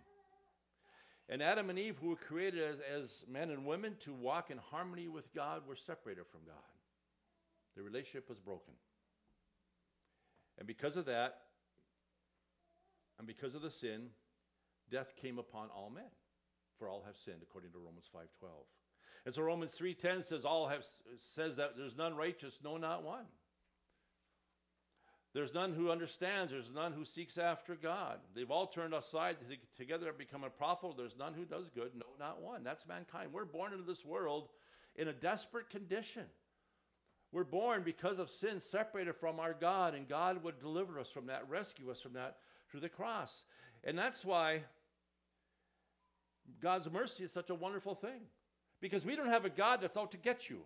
And 1.30 1.42
Adam 1.42 1.70
and 1.70 1.80
Eve, 1.80 1.96
who 2.02 2.10
were 2.10 2.16
created 2.18 2.62
as, 2.62 2.80
as 3.02 3.24
men 3.32 3.50
and 3.50 3.66
women 3.66 3.96
to 4.04 4.14
walk 4.14 4.52
in 4.52 4.58
harmony 4.58 5.08
with 5.08 5.34
God, 5.34 5.62
were 5.66 5.78
separated 5.78 6.26
from 6.30 6.42
God. 6.46 6.56
The 7.78 7.82
relationship 7.82 8.28
was 8.28 8.40
broken. 8.40 8.74
And 10.58 10.68
because 10.68 10.98
of 10.98 11.06
that, 11.06 11.44
and 13.20 13.26
because 13.26 13.56
of 13.56 13.62
the 13.62 13.72
sin, 13.72 14.10
death 14.92 15.16
came 15.16 15.40
upon 15.40 15.70
all 15.70 15.90
men. 15.94 16.10
For 16.78 16.90
all 16.90 17.04
have 17.06 17.18
sinned, 17.18 17.40
according 17.42 17.72
to 17.72 17.80
Romans 17.80 18.10
5.12. 18.16 18.50
And 19.26 19.34
so 19.34 19.42
Romans 19.42 19.76
3.10 19.80 20.24
says, 20.24 20.46
all 20.46 20.68
have, 20.68 20.86
says 21.36 21.56
that 21.58 21.76
there's 21.76 21.98
none 21.98 22.16
righteous, 22.16 22.60
no, 22.64 22.78
not 22.78 23.04
one. 23.04 23.26
There's 25.34 25.54
none 25.54 25.74
who 25.74 25.92
understands. 25.92 26.52
There's 26.52 26.72
none 26.74 26.94
who 26.94 27.06
seeks 27.06 27.38
after 27.38 27.76
God. 27.76 28.20
They've 28.34 28.50
all 28.50 28.68
turned 28.68 28.94
aside. 28.94 29.38
Together 29.76 30.08
have 30.08 30.18
become 30.18 30.44
unprofitable. 30.44 30.96
There's 30.98 31.18
none 31.18 31.34
who 31.34 31.46
does 31.46 31.70
good. 31.70 31.92
No, 31.96 32.06
not 32.20 32.42
one. 32.42 32.64
That's 32.64 32.88
mankind. 32.88 33.34
We're 33.34 33.46
born 33.46 33.74
into 33.74 33.86
this 33.86 34.06
world 34.06 34.50
in 34.96 35.08
a 35.08 35.14
desperate 35.14 35.70
condition. 35.70 36.24
We're 37.32 37.44
born 37.44 37.84
because 37.84 38.20
of 38.20 38.30
sin, 38.30 38.62
separated 38.62 39.16
from 39.16 39.40
our 39.40 39.54
God, 39.54 39.94
and 39.94 40.08
God 40.08 40.42
would 40.44 40.60
deliver 40.60 41.00
us 41.00 41.10
from 41.10 41.28
that, 41.28 41.48
rescue 41.50 41.92
us 41.92 42.02
from 42.02 42.14
that 42.14 42.38
through 42.72 42.80
the 42.80 42.90
cross. 42.90 43.44
And 43.84 43.98
that's 43.98 44.24
why 44.24 44.62
God's 46.62 46.90
mercy 46.90 47.24
is 47.24 47.32
such 47.32 47.50
a 47.50 47.56
wonderful 47.56 47.96
thing. 47.96 48.22
Because 48.80 49.06
we 49.06 49.16
don't 49.16 49.30
have 49.30 49.46
a 49.46 49.50
God 49.50 49.82
that's 49.82 49.98
out 49.98 50.12
to 50.12 50.18
get 50.18 50.50
you, 50.50 50.60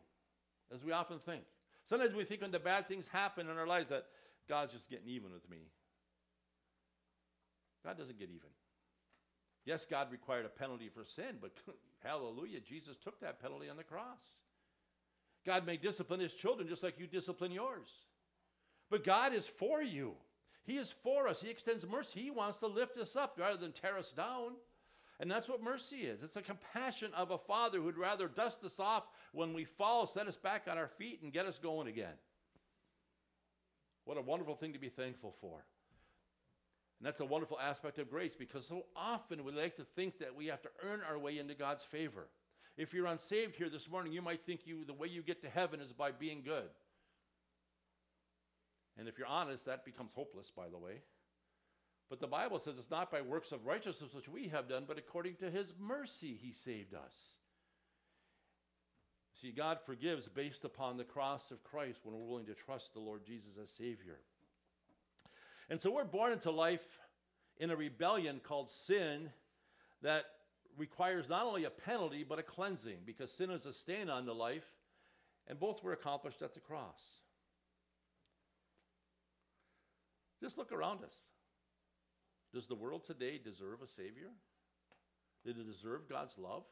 as 0.73 0.83
we 0.83 0.91
often 0.91 1.19
think. 1.19 1.43
Sometimes 1.85 2.13
we 2.13 2.25
think 2.25 2.41
when 2.41 2.51
the 2.51 2.59
bad 2.59 2.87
things 2.87 3.07
happen 3.07 3.49
in 3.49 3.57
our 3.57 3.67
lives 3.67 3.89
that 3.89 4.05
God's 4.49 4.73
just 4.73 4.89
getting 4.89 5.07
even 5.07 5.31
with 5.31 5.49
me. 5.49 5.69
God 7.83 7.97
doesn't 7.97 8.19
get 8.19 8.29
even. 8.29 8.49
Yes, 9.65 9.85
God 9.89 10.11
required 10.11 10.45
a 10.45 10.49
penalty 10.49 10.89
for 10.89 11.03
sin, 11.03 11.37
but 11.39 11.51
hallelujah, 12.03 12.59
Jesus 12.59 12.97
took 12.97 13.19
that 13.21 13.41
penalty 13.41 13.69
on 13.69 13.77
the 13.77 13.83
cross. 13.83 14.21
God 15.45 15.65
may 15.65 15.77
discipline 15.77 16.19
his 16.19 16.33
children 16.33 16.67
just 16.67 16.83
like 16.83 16.99
you 16.99 17.07
discipline 17.07 17.51
yours. 17.51 18.05
But 18.89 19.03
God 19.03 19.33
is 19.33 19.47
for 19.47 19.81
you. 19.81 20.13
He 20.63 20.77
is 20.77 20.91
for 21.03 21.27
us. 21.27 21.41
He 21.41 21.49
extends 21.49 21.87
mercy. 21.87 22.21
He 22.21 22.31
wants 22.31 22.59
to 22.59 22.67
lift 22.67 22.97
us 22.97 23.15
up 23.15 23.37
rather 23.39 23.57
than 23.57 23.71
tear 23.71 23.97
us 23.97 24.11
down. 24.11 24.51
And 25.21 25.29
that's 25.29 25.47
what 25.47 25.61
mercy 25.61 25.97
is 25.97 26.23
it's 26.23 26.33
the 26.33 26.41
compassion 26.41 27.11
of 27.15 27.29
a 27.29 27.37
father 27.37 27.79
who'd 27.79 27.97
rather 27.97 28.27
dust 28.27 28.63
us 28.65 28.79
off 28.79 29.03
when 29.31 29.53
we 29.53 29.63
fall, 29.63 30.07
set 30.07 30.27
us 30.27 30.35
back 30.35 30.63
on 30.67 30.79
our 30.79 30.87
feet, 30.87 31.21
and 31.21 31.31
get 31.31 31.45
us 31.45 31.59
going 31.59 31.87
again. 31.87 32.15
What 34.05 34.17
a 34.17 34.21
wonderful 34.21 34.55
thing 34.55 34.73
to 34.73 34.79
be 34.79 34.89
thankful 34.89 35.35
for. 35.39 35.63
And 36.99 37.07
that's 37.07 37.21
a 37.21 37.25
wonderful 37.25 37.59
aspect 37.59 37.99
of 37.99 38.09
grace 38.09 38.35
because 38.35 38.67
so 38.67 38.85
often 38.95 39.43
we 39.43 39.51
like 39.51 39.75
to 39.75 39.83
think 39.95 40.17
that 40.19 40.35
we 40.35 40.47
have 40.47 40.61
to 40.63 40.69
earn 40.83 41.01
our 41.07 41.19
way 41.19 41.37
into 41.37 41.53
God's 41.53 41.83
favor. 41.83 42.27
If 42.75 42.91
you're 42.91 43.05
unsaved 43.05 43.55
here 43.55 43.69
this 43.69 43.89
morning, 43.89 44.13
you 44.13 44.23
might 44.23 44.43
think 44.43 44.61
you 44.65 44.85
the 44.85 44.93
way 44.93 45.07
you 45.07 45.21
get 45.21 45.43
to 45.43 45.49
heaven 45.49 45.81
is 45.81 45.93
by 45.93 46.11
being 46.11 46.41
good. 46.43 46.69
And 48.97 49.07
if 49.07 49.19
you're 49.19 49.27
honest, 49.27 49.67
that 49.67 49.85
becomes 49.85 50.11
hopeless, 50.15 50.51
by 50.55 50.67
the 50.67 50.79
way. 50.79 51.01
But 52.11 52.19
the 52.19 52.27
Bible 52.27 52.59
says 52.59 52.73
it's 52.77 52.91
not 52.91 53.09
by 53.09 53.21
works 53.21 53.53
of 53.53 53.65
righteousness 53.65 54.13
which 54.13 54.27
we 54.27 54.49
have 54.49 54.67
done, 54.67 54.83
but 54.85 54.97
according 54.97 55.35
to 55.35 55.49
his 55.49 55.71
mercy 55.79 56.37
he 56.41 56.51
saved 56.51 56.93
us. 56.93 57.37
See, 59.33 59.51
God 59.51 59.77
forgives 59.85 60.27
based 60.27 60.65
upon 60.65 60.97
the 60.97 61.05
cross 61.05 61.51
of 61.51 61.63
Christ 61.63 62.01
when 62.03 62.13
we're 62.13 62.27
willing 62.27 62.47
to 62.47 62.53
trust 62.53 62.93
the 62.93 62.99
Lord 62.99 63.25
Jesus 63.25 63.53
as 63.63 63.69
Savior. 63.69 64.19
And 65.69 65.81
so 65.81 65.89
we're 65.89 66.03
born 66.03 66.33
into 66.33 66.51
life 66.51 66.85
in 67.57 67.71
a 67.71 67.77
rebellion 67.77 68.41
called 68.43 68.69
sin 68.69 69.29
that 70.01 70.25
requires 70.77 71.29
not 71.29 71.45
only 71.45 71.63
a 71.63 71.69
penalty, 71.69 72.25
but 72.27 72.39
a 72.39 72.43
cleansing, 72.43 72.97
because 73.05 73.31
sin 73.31 73.51
is 73.51 73.65
a 73.65 73.71
stain 73.71 74.09
on 74.09 74.25
the 74.25 74.35
life, 74.35 74.67
and 75.47 75.57
both 75.57 75.81
were 75.81 75.93
accomplished 75.93 76.41
at 76.41 76.53
the 76.53 76.59
cross. 76.59 77.21
Just 80.41 80.57
look 80.57 80.73
around 80.73 81.05
us. 81.05 81.15
Does 82.53 82.67
the 82.67 82.75
world 82.75 83.05
today 83.05 83.39
deserve 83.43 83.81
a 83.81 83.87
Savior? 83.87 84.29
Did 85.45 85.57
it 85.57 85.65
deserve 85.65 86.09
God's 86.09 86.37
love? 86.37 86.63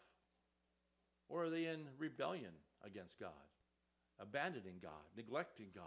Or 1.29 1.45
are 1.45 1.49
they 1.49 1.65
in 1.65 1.85
rebellion 1.97 2.51
against 2.83 3.19
God, 3.19 3.29
abandoning 4.19 4.79
God, 4.81 4.91
neglecting 5.15 5.67
God? 5.75 5.85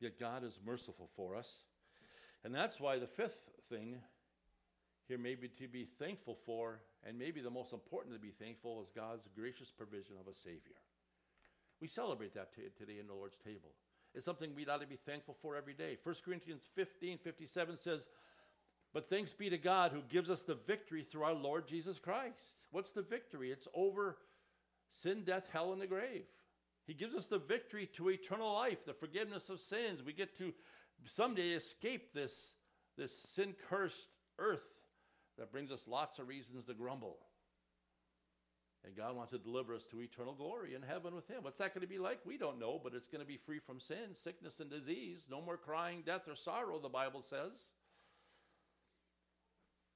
Yet 0.00 0.18
God 0.18 0.44
is 0.44 0.58
merciful 0.64 1.10
for 1.14 1.36
us. 1.36 1.60
And 2.44 2.54
that's 2.54 2.80
why 2.80 2.98
the 2.98 3.06
fifth 3.06 3.50
thing 3.68 3.96
here 5.08 5.18
may 5.18 5.34
be 5.34 5.48
to 5.48 5.68
be 5.68 5.84
thankful 5.98 6.38
for, 6.46 6.80
and 7.04 7.18
maybe 7.18 7.40
the 7.40 7.50
most 7.50 7.72
important 7.72 8.14
to 8.14 8.20
be 8.20 8.30
thankful, 8.30 8.82
is 8.82 8.90
God's 8.94 9.28
gracious 9.34 9.70
provision 9.70 10.16
of 10.18 10.26
a 10.26 10.34
Savior. 10.34 10.78
We 11.80 11.88
celebrate 11.88 12.34
that 12.34 12.54
t- 12.54 12.62
today 12.78 12.98
in 13.00 13.06
the 13.06 13.14
Lord's 13.14 13.38
table. 13.38 13.72
It's 14.14 14.24
something 14.24 14.54
we 14.54 14.66
ought 14.66 14.80
to 14.80 14.86
be 14.86 14.98
thankful 15.06 15.36
for 15.40 15.56
every 15.56 15.74
day. 15.74 15.96
1 16.02 16.14
Corinthians 16.24 16.68
15 16.74 17.18
57 17.18 17.76
says, 17.76 18.08
But 18.92 19.08
thanks 19.08 19.32
be 19.32 19.48
to 19.50 19.58
God 19.58 19.92
who 19.92 20.02
gives 20.08 20.30
us 20.30 20.42
the 20.42 20.58
victory 20.66 21.02
through 21.02 21.24
our 21.24 21.34
Lord 21.34 21.66
Jesus 21.66 21.98
Christ. 21.98 22.66
What's 22.70 22.90
the 22.90 23.02
victory? 23.02 23.50
It's 23.50 23.68
over 23.74 24.18
sin, 24.90 25.22
death, 25.24 25.48
hell, 25.52 25.72
and 25.72 25.80
the 25.80 25.86
grave. 25.86 26.24
He 26.86 26.94
gives 26.94 27.14
us 27.14 27.26
the 27.26 27.38
victory 27.38 27.88
to 27.94 28.10
eternal 28.10 28.52
life, 28.52 28.84
the 28.84 28.92
forgiveness 28.92 29.48
of 29.48 29.60
sins. 29.60 30.02
We 30.02 30.12
get 30.12 30.36
to 30.38 30.52
someday 31.04 31.50
escape 31.50 32.12
this, 32.12 32.52
this 32.98 33.16
sin 33.16 33.54
cursed 33.68 34.08
earth 34.38 34.60
that 35.38 35.52
brings 35.52 35.70
us 35.70 35.86
lots 35.88 36.18
of 36.18 36.28
reasons 36.28 36.66
to 36.66 36.74
grumble. 36.74 37.18
And 38.84 38.96
God 38.96 39.14
wants 39.14 39.30
to 39.32 39.38
deliver 39.38 39.74
us 39.74 39.84
to 39.86 40.00
eternal 40.00 40.34
glory 40.34 40.74
in 40.74 40.82
heaven 40.82 41.14
with 41.14 41.28
Him. 41.28 41.42
What's 41.42 41.60
that 41.60 41.72
going 41.72 41.82
to 41.82 41.88
be 41.88 41.98
like? 41.98 42.18
We 42.24 42.36
don't 42.36 42.58
know, 42.58 42.80
but 42.82 42.94
it's 42.94 43.06
going 43.06 43.20
to 43.20 43.26
be 43.26 43.36
free 43.36 43.60
from 43.60 43.78
sin, 43.78 44.14
sickness, 44.14 44.58
and 44.58 44.68
disease. 44.68 45.26
No 45.30 45.40
more 45.40 45.56
crying, 45.56 46.02
death, 46.04 46.22
or 46.26 46.34
sorrow, 46.34 46.80
the 46.80 46.88
Bible 46.88 47.22
says. 47.22 47.52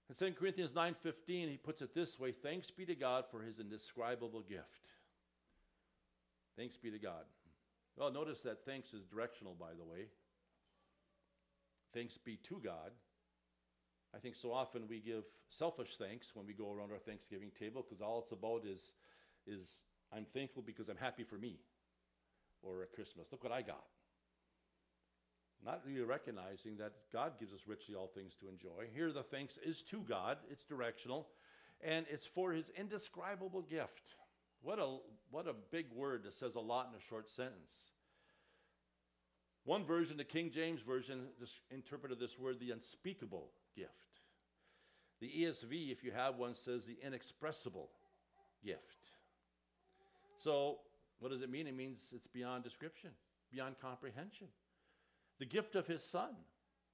In 0.09 0.15
2 0.15 0.35
Corinthians 0.39 0.71
9.15, 0.71 1.51
he 1.51 1.57
puts 1.57 1.83
it 1.83 1.95
this 1.95 2.19
way, 2.19 2.31
Thanks 2.31 2.71
be 2.71 2.87
to 2.87 2.95
God 2.95 3.25
for 3.29 3.43
his 3.43 3.59
indescribable 3.59 4.43
gift. 4.49 4.91
Thanks 6.57 6.77
be 6.77 6.93
to 6.93 6.99
God. 6.99 7.25
Well, 7.97 8.13
notice 8.13 8.41
that 8.43 8.65
thanks 8.65 8.93
is 8.93 9.05
directional, 9.05 9.55
by 9.59 9.71
the 9.77 9.85
way. 9.85 10.07
Thanks 11.93 12.19
be 12.19 12.37
to 12.49 12.61
God. 12.63 12.93
I 14.17 14.19
think 14.19 14.35
so 14.35 14.53
often 14.53 14.89
we 14.89 15.01
give 15.01 15.25
selfish 15.51 15.97
thanks 15.99 16.31
when 16.35 16.47
we 16.47 16.55
go 16.55 16.73
around 16.73 16.91
our 16.91 16.99
Thanksgiving 16.99 17.51
table 17.59 17.85
because 17.87 18.01
all 18.01 18.21
it's 18.21 18.33
about 18.33 18.65
is, 18.65 18.95
is 19.47 19.83
I'm 20.13 20.25
thankful 20.25 20.63
because 20.65 20.89
I'm 20.89 20.97
happy 20.97 21.23
for 21.23 21.37
me. 21.37 21.59
Or 22.63 22.83
at 22.83 22.93
Christmas, 22.93 23.29
look 23.31 23.45
what 23.45 23.53
I 23.53 23.61
got. 23.61 23.85
Not 25.65 25.83
really 25.87 26.01
recognizing 26.01 26.77
that 26.79 26.93
God 27.13 27.33
gives 27.39 27.53
us 27.53 27.61
richly 27.67 27.95
all 27.95 28.07
things 28.07 28.35
to 28.41 28.49
enjoy. 28.49 28.89
Here, 28.95 29.13
the 29.13 29.23
thanks 29.23 29.59
is 29.65 29.83
to 29.83 29.99
God, 29.99 30.39
it's 30.51 30.65
directional, 30.65 31.29
and 31.83 32.07
it's 32.11 32.27
for 32.27 32.53
his 32.53 32.71
indescribable 32.79 33.63
gift. 33.63 34.15
What 34.63 34.79
a, 34.79 34.97
what 35.31 35.47
a 35.47 35.55
big 35.71 35.87
word 35.95 36.25
that 36.25 36.35
says 36.35 36.55
a 36.55 36.61
lot 36.61 36.89
in 36.91 36.99
a 36.99 37.09
short 37.09 37.31
sentence. 37.31 37.91
One 39.65 39.85
version, 39.85 40.17
the 40.17 40.25
King 40.25 40.51
James 40.51 40.81
Version, 40.81 41.27
interpreted 41.71 42.21
this 42.21 42.39
word 42.39 42.61
the 42.61 42.71
unspeakable 42.71 43.51
gift. 43.77 44.06
The 45.21 45.29
ESV, 45.29 45.91
if 45.91 46.05
you 46.05 46.13
have 46.13 46.37
one, 46.37 46.55
says 46.55 46.85
the 46.85 46.97
inexpressible 47.05 47.89
gift. 48.65 48.81
So, 50.39 50.79
what 51.19 51.31
does 51.31 51.43
it 51.43 51.51
mean? 51.51 51.67
It 51.67 51.75
means 51.75 52.13
it's 52.15 52.27
beyond 52.27 52.65
description, 52.65 53.11
beyond 53.51 53.77
comprehension. 53.81 54.49
The 55.39 55.47
gift 55.47 55.75
of 55.75 55.87
his 55.87 56.03
son 56.03 56.31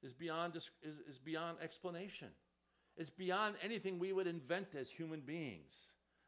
is 0.02 0.12
beyond, 0.12 0.56
is, 0.56 0.70
is 1.08 1.18
beyond 1.18 1.58
explanation. 1.62 2.28
It's 2.96 3.10
beyond 3.10 3.56
anything 3.62 3.98
we 3.98 4.12
would 4.12 4.26
invent 4.26 4.68
as 4.78 4.88
human 4.88 5.20
beings. 5.20 5.74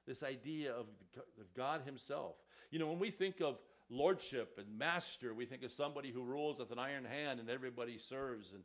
This 0.06 0.22
idea 0.22 0.72
of, 0.72 0.86
of 1.16 1.54
God 1.54 1.82
himself. 1.84 2.36
You 2.70 2.78
know, 2.78 2.88
when 2.88 2.98
we 2.98 3.10
think 3.10 3.40
of 3.40 3.58
lordship 3.88 4.58
and 4.58 4.78
master, 4.78 5.34
we 5.34 5.46
think 5.46 5.62
of 5.62 5.72
somebody 5.72 6.10
who 6.10 6.22
rules 6.22 6.58
with 6.58 6.70
an 6.72 6.78
iron 6.78 7.04
hand 7.04 7.40
and 7.40 7.48
everybody 7.48 7.98
serves. 7.98 8.52
And 8.52 8.64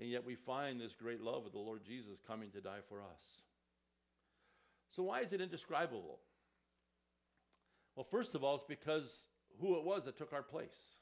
and 0.00 0.08
yet 0.08 0.24
we 0.24 0.34
find 0.34 0.80
this 0.80 0.94
great 0.94 1.20
love 1.20 1.46
of 1.46 1.52
the 1.52 1.58
Lord 1.58 1.82
Jesus 1.84 2.18
coming 2.26 2.50
to 2.50 2.60
die 2.60 2.82
for 2.88 3.00
us. 3.00 3.42
So, 4.90 5.02
why 5.02 5.20
is 5.20 5.32
it 5.32 5.40
indescribable? 5.40 6.18
Well, 7.96 8.04
first 8.04 8.34
of 8.34 8.42
all, 8.42 8.54
it's 8.56 8.64
because 8.64 9.26
who 9.60 9.76
it 9.76 9.84
was 9.84 10.04
that 10.04 10.16
took 10.16 10.32
our 10.32 10.42
place. 10.42 10.98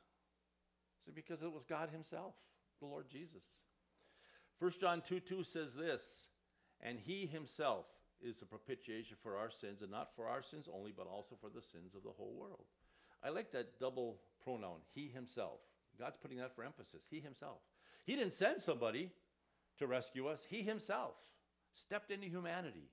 Is 1.07 1.15
because 1.15 1.43
it 1.43 1.53
was 1.53 1.65
God 1.65 1.89
Himself, 1.91 2.35
the 2.81 2.87
Lord 2.87 3.07
Jesus? 3.11 3.43
1 4.59 4.73
John 4.81 5.01
2 5.01 5.21
2 5.21 5.43
says 5.43 5.75
this, 5.75 6.29
and 6.81 6.99
He 6.99 7.27
Himself 7.27 7.87
is 8.21 8.39
the 8.39 8.47
propitiation 8.47 9.17
for 9.23 9.37
our 9.37 9.51
sins, 9.51 9.83
and 9.83 9.91
not 9.91 10.15
for 10.15 10.29
our 10.29 10.43
sins 10.43 10.69
only, 10.73 10.93
but 10.97 11.09
also 11.09 11.37
for 11.41 11.51
the 11.51 11.63
sins 11.63 11.95
of 11.97 12.05
the 12.05 12.11
whole 12.17 12.35
world. 12.39 12.67
I 13.25 13.31
like 13.31 13.51
that 13.53 13.81
double 13.81 14.21
pronoun, 14.45 14.79
He 14.95 15.09
Himself. 15.09 15.61
God's 15.99 16.17
putting 16.17 16.39
that 16.39 16.55
for 16.55 16.65
emphasis. 16.65 17.03
He 17.11 17.21
Himself. 17.21 17.59
He 18.05 18.17
didn't 18.17 18.35
send 18.35 18.61
somebody 18.61 19.11
to 19.79 19.87
rescue 19.87 20.27
us, 20.27 20.45
He 20.49 20.63
Himself 20.63 21.15
stepped 21.75 22.11
into 22.11 22.27
humanity 22.27 22.91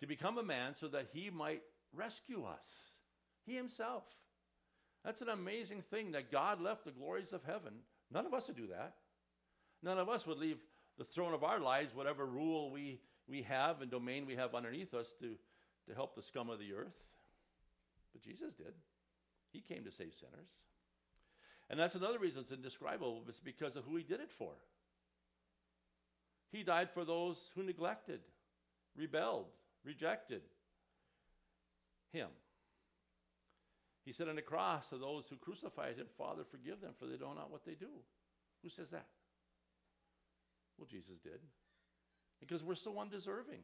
to 0.00 0.06
become 0.06 0.38
a 0.38 0.42
man 0.42 0.74
so 0.74 0.88
that 0.88 1.08
He 1.12 1.30
might 1.30 1.62
rescue 1.92 2.44
us. 2.44 2.66
He 3.44 3.54
Himself. 3.54 4.04
That's 5.04 5.22
an 5.22 5.28
amazing 5.28 5.82
thing 5.82 6.12
that 6.12 6.32
God 6.32 6.60
left 6.60 6.84
the 6.84 6.90
glories 6.90 7.32
of 7.32 7.44
heaven. 7.44 7.72
None 8.12 8.26
of 8.26 8.34
us 8.34 8.48
would 8.48 8.56
do 8.56 8.68
that. 8.68 8.94
None 9.82 9.98
of 9.98 10.08
us 10.08 10.26
would 10.26 10.38
leave 10.38 10.58
the 10.98 11.04
throne 11.04 11.34
of 11.34 11.44
our 11.44 11.60
lives, 11.60 11.94
whatever 11.94 12.26
rule 12.26 12.70
we, 12.70 13.00
we 13.28 13.42
have 13.42 13.80
and 13.80 13.90
domain 13.90 14.26
we 14.26 14.34
have 14.34 14.54
underneath 14.54 14.94
us, 14.94 15.14
to, 15.20 15.36
to 15.88 15.94
help 15.94 16.14
the 16.14 16.22
scum 16.22 16.50
of 16.50 16.58
the 16.58 16.72
earth. 16.72 16.96
But 18.12 18.22
Jesus 18.22 18.54
did. 18.54 18.74
He 19.52 19.60
came 19.60 19.84
to 19.84 19.92
save 19.92 20.14
sinners. 20.14 20.50
And 21.70 21.78
that's 21.78 21.94
another 21.94 22.18
reason 22.18 22.42
it's 22.42 22.52
indescribable. 22.52 23.24
It's 23.28 23.40
because 23.40 23.76
of 23.76 23.84
who 23.84 23.96
he 23.96 24.02
did 24.02 24.20
it 24.20 24.30
for. 24.30 24.52
He 26.50 26.62
died 26.62 26.88
for 26.90 27.04
those 27.04 27.50
who 27.54 27.62
neglected, 27.62 28.20
rebelled, 28.96 29.46
rejected 29.84 30.40
him. 32.12 32.28
He 34.04 34.12
said 34.12 34.28
on 34.28 34.36
the 34.36 34.42
cross 34.42 34.88
to 34.88 34.96
those 34.96 35.26
who 35.28 35.36
crucified 35.36 35.96
him, 35.96 36.06
Father, 36.16 36.42
forgive 36.50 36.80
them, 36.80 36.92
for 36.98 37.04
they 37.04 37.18
don't 37.18 37.36
know 37.36 37.46
what 37.50 37.66
they 37.66 37.74
do. 37.74 37.90
Who 38.62 38.70
says 38.70 38.90
that? 38.90 39.06
Well, 40.78 40.88
Jesus 40.90 41.18
did. 41.18 41.40
Because 42.40 42.64
we're 42.64 42.76
so 42.76 42.98
undeserving. 42.98 43.60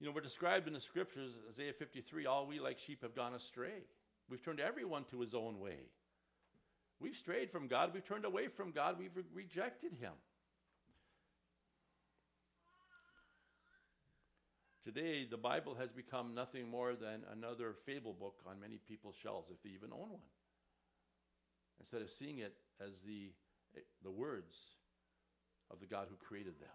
You 0.00 0.06
know, 0.06 0.12
we're 0.12 0.22
described 0.22 0.66
in 0.66 0.72
the 0.72 0.80
scriptures, 0.80 1.32
Isaiah 1.48 1.74
53, 1.74 2.26
all 2.26 2.46
we 2.46 2.58
like 2.58 2.78
sheep 2.78 3.02
have 3.02 3.14
gone 3.14 3.34
astray. 3.34 3.84
We've 4.28 4.42
turned 4.42 4.58
everyone 4.58 5.04
to 5.10 5.20
his 5.20 5.34
own 5.34 5.60
way. 5.60 5.76
We've 7.00 7.16
strayed 7.16 7.50
from 7.50 7.66
God. 7.66 7.92
We've 7.94 8.04
turned 8.04 8.26
away 8.26 8.48
from 8.48 8.72
God. 8.72 8.98
We've 8.98 9.14
re- 9.16 9.24
rejected 9.34 9.92
him. 9.94 10.12
Today, 14.84 15.26
the 15.30 15.36
Bible 15.36 15.74
has 15.74 15.90
become 15.90 16.34
nothing 16.34 16.68
more 16.68 16.94
than 16.94 17.22
another 17.32 17.74
fable 17.86 18.12
book 18.12 18.40
on 18.46 18.60
many 18.60 18.78
people's 18.88 19.14
shelves, 19.14 19.50
if 19.50 19.62
they 19.62 19.70
even 19.70 19.92
own 19.92 20.10
one. 20.10 20.20
Instead 21.78 22.02
of 22.02 22.10
seeing 22.10 22.38
it 22.38 22.54
as 22.80 23.00
the, 23.06 23.30
eh, 23.76 23.80
the 24.02 24.10
words 24.10 24.54
of 25.70 25.80
the 25.80 25.86
God 25.86 26.06
who 26.10 26.16
created 26.16 26.58
them, 26.60 26.68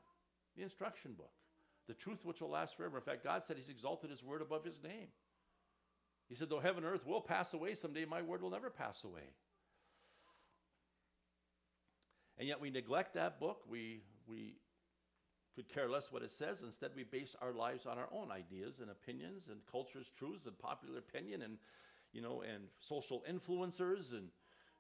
the 0.56 0.64
instruction 0.64 1.14
book, 1.14 1.34
the 1.88 1.94
truth 1.94 2.20
which 2.24 2.42
will 2.42 2.50
last 2.50 2.78
forever. 2.78 2.98
In 2.98 3.04
fact, 3.04 3.24
God 3.24 3.44
said 3.46 3.58
He's 3.58 3.70
exalted 3.70 4.10
His 4.10 4.24
word 4.24 4.42
above 4.42 4.64
His 4.64 4.82
name. 4.82 5.08
He 6.30 6.36
said, 6.36 6.50
Though 6.50 6.60
heaven 6.60 6.84
and 6.84 6.94
earth 6.94 7.06
will 7.06 7.22
pass 7.22 7.54
away 7.54 7.76
someday, 7.76 8.06
my 8.06 8.22
word 8.22 8.42
will 8.42 8.50
never 8.50 8.70
pass 8.70 9.04
away. 9.04 9.34
And 12.38 12.48
yet 12.48 12.60
we 12.60 12.70
neglect 12.70 13.14
that 13.14 13.40
book. 13.40 13.62
We, 13.70 14.02
we 14.28 14.56
could 15.56 15.70
care 15.70 15.90
less 15.90 16.12
what 16.12 16.22
it 16.22 16.32
says. 16.32 16.62
Instead, 16.62 16.92
we 16.96 17.04
base 17.04 17.36
our 17.42 17.54
lives 17.54 17.86
on 17.86 17.98
our 17.98 18.10
own 18.12 18.32
ideas 18.32 18.80
and 18.80 18.92
opinions 18.92 19.48
and 19.50 19.60
culture's 19.72 20.12
truths 20.18 20.46
and 20.46 20.58
popular 20.60 20.98
opinion 20.98 21.42
and, 21.42 21.58
you 22.12 22.22
know, 22.22 22.42
and 22.42 22.66
social 22.80 23.24
influencers 23.30 24.12
and 24.12 24.28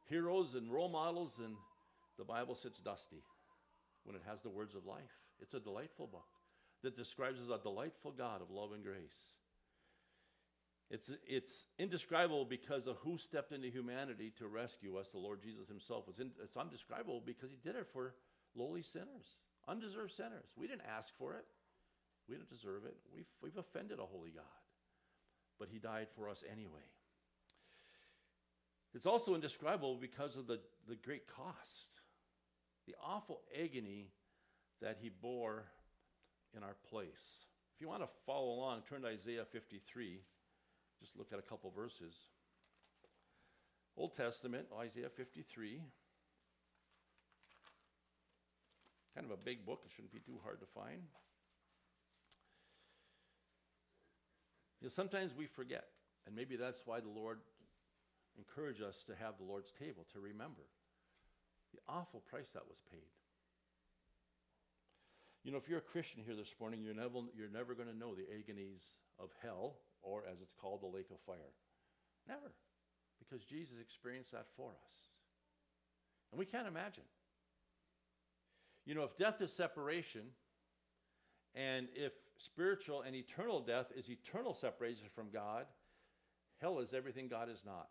heroes 0.09 0.55
and 0.55 0.71
role 0.71 0.89
models. 0.89 1.39
And 1.43 1.55
the 2.17 2.25
Bible 2.25 2.55
sits 2.55 2.79
dusty 2.79 3.23
when 4.03 4.15
it 4.15 4.21
has 4.27 4.41
the 4.41 4.49
words 4.49 4.75
of 4.75 4.85
life. 4.85 5.01
It's 5.41 5.53
a 5.53 5.59
delightful 5.59 6.07
book 6.07 6.27
that 6.83 6.97
describes 6.97 7.39
as 7.39 7.49
a 7.49 7.57
delightful 7.57 8.11
God 8.11 8.41
of 8.41 8.51
love 8.51 8.71
and 8.73 8.83
grace. 8.83 9.33
It's, 10.91 11.09
it's 11.27 11.65
indescribable 11.79 12.45
because 12.45 12.85
of 12.85 12.97
who 12.97 13.17
stepped 13.17 13.51
into 13.51 13.69
humanity 13.69 14.31
to 14.37 14.47
rescue 14.47 14.97
us, 14.97 15.09
the 15.09 15.17
Lord 15.17 15.41
Jesus 15.41 15.67
himself. 15.67 16.05
It's, 16.07 16.19
in, 16.19 16.31
it's 16.43 16.57
undescribable 16.57 17.23
because 17.25 17.49
he 17.49 17.57
did 17.57 17.75
it 17.75 17.87
for 17.91 18.13
lowly 18.55 18.83
sinners. 18.83 19.41
Undeserved 19.67 20.13
sinners. 20.13 20.53
We 20.55 20.67
didn't 20.67 20.83
ask 20.97 21.11
for 21.17 21.33
it. 21.33 21.45
We 22.29 22.35
didn't 22.35 22.49
deserve 22.49 22.85
it. 22.85 22.95
We've, 23.13 23.25
we've 23.41 23.57
offended 23.57 23.99
a 23.99 24.05
holy 24.05 24.29
God. 24.29 24.43
But 25.59 25.69
he 25.71 25.79
died 25.79 26.07
for 26.15 26.29
us 26.29 26.43
anyway. 26.51 26.85
It's 28.93 29.05
also 29.05 29.35
indescribable 29.35 29.97
because 29.99 30.37
of 30.37 30.47
the, 30.47 30.59
the 30.87 30.95
great 30.95 31.27
cost, 31.27 31.99
the 32.87 32.95
awful 33.03 33.41
agony 33.59 34.09
that 34.81 34.97
he 35.01 35.09
bore 35.09 35.65
in 36.55 36.63
our 36.63 36.75
place. 36.89 37.45
If 37.75 37.81
you 37.81 37.89
want 37.89 38.03
to 38.03 38.09
follow 38.25 38.53
along, 38.53 38.83
turn 38.87 39.01
to 39.01 39.07
Isaiah 39.07 39.45
53. 39.51 40.21
Just 40.99 41.17
look 41.17 41.34
at 41.34 41.39
a 41.39 41.41
couple 41.41 41.71
verses. 41.75 42.15
Old 43.97 44.15
Testament, 44.15 44.67
Isaiah 44.77 45.10
53. 45.10 45.81
Kind 49.13 49.25
of 49.25 49.31
a 49.31 49.41
big 49.41 49.65
book, 49.65 49.81
it 49.86 49.91
shouldn't 49.95 50.12
be 50.12 50.19
too 50.19 50.39
hard 50.43 50.60
to 50.60 50.65
find. 50.65 51.01
You 54.81 54.88
know, 54.88 54.89
sometimes 54.89 55.34
we 55.34 55.47
forget, 55.47 55.86
and 56.27 56.36
maybe 56.36 56.58
that's 56.58 56.81
why 56.86 56.99
the 56.99 57.10
Lord 57.10 57.39
encouraged 58.38 58.84
us 58.84 59.03
to 59.08 59.15
have 59.15 59.38
the 59.38 59.45
Lord's 59.45 59.71
table, 59.71 60.05
to 60.13 60.19
remember 60.19 60.63
the 61.73 61.79
awful 61.88 62.21
price 62.29 62.49
that 62.53 62.67
was 62.67 62.81
paid. 62.91 63.08
You 65.43 65.51
know, 65.51 65.58
if 65.58 65.69
you're 65.69 65.79
a 65.79 65.81
Christian 65.93 66.21
here 66.25 66.36
this 66.36 66.53
morning, 66.60 66.81
you're 66.84 66.93
never, 66.93 67.19
you're 67.38 67.49
never 67.49 67.73
going 67.73 67.88
to 67.88 67.97
know 67.97 68.15
the 68.15 68.25
agonies 68.34 68.81
of 69.19 69.29
hell, 69.41 69.77
or 70.05 70.23
as 70.31 70.39
it's 70.41 70.53
called, 70.53 70.81
the 70.81 70.87
lake 70.87 71.09
of 71.11 71.19
fire. 71.25 71.51
Never. 72.27 72.53
Because 73.19 73.43
Jesus 73.43 73.75
experienced 73.81 74.31
that 74.31 74.45
for 74.55 74.69
us. 74.69 74.95
And 76.31 76.39
we 76.39 76.45
can't 76.45 76.67
imagine. 76.67 77.03
You 78.85 78.93
know, 78.93 79.03
if 79.03 79.17
death 79.17 79.41
is 79.41 79.51
separation, 79.51 80.21
and 81.55 81.87
if 81.95 82.13
spiritual 82.37 83.01
and 83.01 83.15
eternal 83.15 83.61
death 83.61 83.87
is 83.95 84.09
eternal 84.09 84.53
separation 84.53 85.07
from 85.15 85.29
God, 85.31 85.65
hell 86.61 86.79
is 86.79 86.93
everything 86.93 87.27
God 87.27 87.49
is 87.49 87.63
not. 87.65 87.87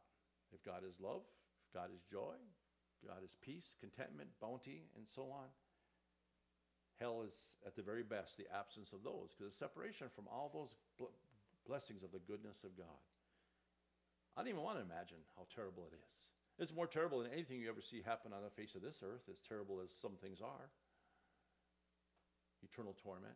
If 0.52 0.64
God 0.64 0.82
is 0.88 1.00
love, 1.00 1.22
if 1.66 1.74
God 1.74 1.88
is 1.94 2.02
joy, 2.10 2.36
God 3.06 3.24
is 3.24 3.34
peace, 3.42 3.74
contentment, 3.80 4.28
bounty, 4.40 4.84
and 4.96 5.04
so 5.08 5.22
on. 5.22 5.48
Hell 7.00 7.24
is, 7.26 7.34
at 7.66 7.74
the 7.74 7.82
very 7.82 8.04
best, 8.04 8.36
the 8.36 8.46
absence 8.54 8.92
of 8.92 9.02
those, 9.02 9.34
because 9.34 9.50
it's 9.50 9.58
separation 9.58 10.06
from 10.14 10.26
all 10.30 10.50
those 10.54 10.76
blessings 11.66 12.02
of 12.02 12.12
the 12.12 12.18
goodness 12.18 12.64
of 12.64 12.76
God. 12.76 13.02
I 14.36 14.40
don't 14.40 14.48
even 14.48 14.62
want 14.62 14.78
to 14.78 14.84
imagine 14.84 15.22
how 15.36 15.46
terrible 15.54 15.86
it 15.90 15.96
is. 15.96 16.18
It's 16.58 16.74
more 16.74 16.86
terrible 16.86 17.22
than 17.22 17.32
anything 17.32 17.58
you 17.60 17.68
ever 17.68 17.80
see 17.80 18.02
happen 18.04 18.32
on 18.32 18.42
the 18.42 18.50
face 18.50 18.74
of 18.74 18.82
this 18.82 19.02
earth, 19.02 19.28
as 19.30 19.40
terrible 19.40 19.80
as 19.82 19.90
some 20.00 20.12
things 20.20 20.40
are 20.40 20.70
eternal 22.64 22.96
torment. 23.02 23.34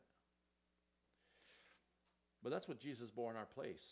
But 2.42 2.50
that's 2.50 2.68
what 2.68 2.80
Jesus 2.80 3.10
bore 3.10 3.30
in 3.30 3.36
our 3.36 3.44
place. 3.44 3.84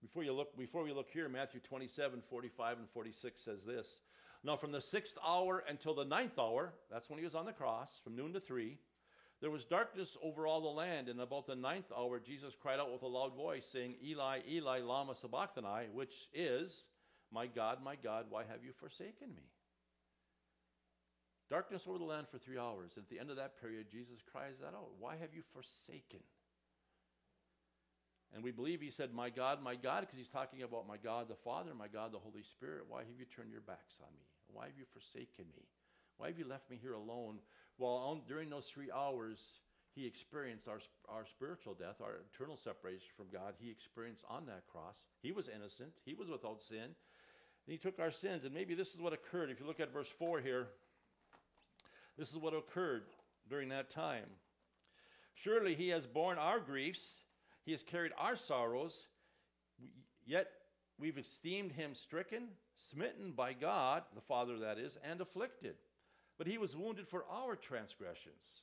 Before, 0.00 0.24
you 0.24 0.32
look, 0.32 0.56
before 0.56 0.82
we 0.82 0.92
look 0.92 1.10
here, 1.10 1.28
Matthew 1.28 1.60
27, 1.60 2.22
45, 2.28 2.78
and 2.78 2.88
46 2.88 3.40
says 3.40 3.64
this. 3.64 4.00
Now, 4.42 4.56
from 4.56 4.72
the 4.72 4.80
sixth 4.80 5.18
hour 5.24 5.62
until 5.68 5.94
the 5.94 6.04
ninth 6.04 6.38
hour, 6.38 6.72
that's 6.90 7.10
when 7.10 7.18
he 7.18 7.24
was 7.24 7.34
on 7.34 7.44
the 7.44 7.52
cross, 7.52 8.00
from 8.02 8.16
noon 8.16 8.32
to 8.32 8.40
three, 8.40 8.78
there 9.40 9.50
was 9.50 9.64
darkness 9.64 10.16
over 10.22 10.46
all 10.46 10.60
the 10.60 10.68
land. 10.68 11.08
And 11.08 11.20
about 11.20 11.46
the 11.46 11.54
ninth 11.54 11.90
hour, 11.96 12.20
Jesus 12.20 12.54
cried 12.60 12.78
out 12.78 12.92
with 12.92 13.02
a 13.02 13.06
loud 13.06 13.34
voice, 13.34 13.66
saying, 13.66 13.94
Eli, 14.04 14.40
Eli, 14.48 14.80
Lama 14.80 15.14
Sabachthani, 15.14 15.88
which 15.92 16.28
is, 16.34 16.84
My 17.32 17.46
God, 17.46 17.78
my 17.82 17.96
God, 17.96 18.26
why 18.28 18.42
have 18.42 18.64
you 18.64 18.72
forsaken 18.72 19.34
me? 19.34 19.42
Darkness 21.48 21.84
over 21.88 21.98
the 21.98 22.04
land 22.04 22.28
for 22.30 22.38
three 22.38 22.58
hours. 22.58 22.92
And 22.96 23.04
At 23.04 23.10
the 23.10 23.18
end 23.18 23.30
of 23.30 23.36
that 23.36 23.60
period, 23.60 23.86
Jesus 23.90 24.20
cries 24.30 24.58
that 24.60 24.74
out 24.74 24.90
Why 24.98 25.16
have 25.16 25.34
you 25.34 25.42
forsaken? 25.54 26.20
And 28.32 28.44
we 28.44 28.52
believe 28.52 28.80
he 28.80 28.90
said, 28.90 29.12
My 29.12 29.30
God, 29.30 29.62
my 29.62 29.74
God, 29.74 30.02
because 30.02 30.18
he's 30.18 30.28
talking 30.28 30.62
about 30.62 30.86
my 30.86 30.96
God 30.96 31.28
the 31.28 31.34
Father, 31.34 31.74
my 31.74 31.88
God 31.88 32.12
the 32.12 32.18
Holy 32.18 32.42
Spirit. 32.42 32.84
Why 32.88 33.00
have 33.00 33.18
you 33.18 33.24
turned 33.24 33.50
your 33.50 33.62
backs 33.62 33.98
on 34.00 34.12
me? 34.14 34.26
Why 34.52 34.66
have 34.66 34.78
you 34.78 34.84
forsaken 34.92 35.46
me? 35.56 35.64
Why 36.18 36.28
have 36.28 36.38
you 36.38 36.46
left 36.46 36.70
me 36.70 36.78
here 36.80 36.92
alone? 36.92 37.38
Well, 37.80 37.92
on, 37.92 38.20
during 38.28 38.50
those 38.50 38.66
three 38.66 38.90
hours, 38.94 39.40
he 39.94 40.06
experienced 40.06 40.68
our, 40.68 40.80
our 41.08 41.24
spiritual 41.24 41.72
death, 41.72 42.02
our 42.02 42.16
eternal 42.30 42.58
separation 42.58 43.08
from 43.16 43.28
God. 43.32 43.54
He 43.58 43.70
experienced 43.70 44.22
on 44.28 44.44
that 44.46 44.66
cross. 44.70 45.02
He 45.22 45.32
was 45.32 45.48
innocent, 45.48 45.92
he 46.04 46.12
was 46.12 46.28
without 46.28 46.60
sin. 46.60 46.84
And 46.84 47.72
he 47.72 47.78
took 47.78 47.98
our 47.98 48.10
sins. 48.10 48.44
And 48.44 48.52
maybe 48.52 48.74
this 48.74 48.94
is 48.94 49.00
what 49.00 49.14
occurred. 49.14 49.50
If 49.50 49.60
you 49.60 49.66
look 49.66 49.80
at 49.80 49.94
verse 49.94 50.10
4 50.18 50.40
here, 50.40 50.66
this 52.18 52.30
is 52.30 52.36
what 52.36 52.52
occurred 52.52 53.04
during 53.48 53.70
that 53.70 53.88
time. 53.88 54.26
Surely 55.34 55.74
he 55.74 55.88
has 55.88 56.06
borne 56.06 56.36
our 56.36 56.60
griefs, 56.60 57.20
he 57.64 57.72
has 57.72 57.82
carried 57.82 58.12
our 58.18 58.36
sorrows, 58.36 59.06
yet 60.26 60.48
we've 60.98 61.16
esteemed 61.16 61.72
him 61.72 61.94
stricken, 61.94 62.48
smitten 62.74 63.32
by 63.32 63.54
God, 63.54 64.02
the 64.14 64.20
Father 64.20 64.58
that 64.58 64.78
is, 64.78 64.98
and 65.02 65.22
afflicted. 65.22 65.76
But 66.40 66.46
he 66.46 66.56
was 66.56 66.74
wounded 66.74 67.06
for 67.06 67.26
our 67.30 67.54
transgressions, 67.54 68.62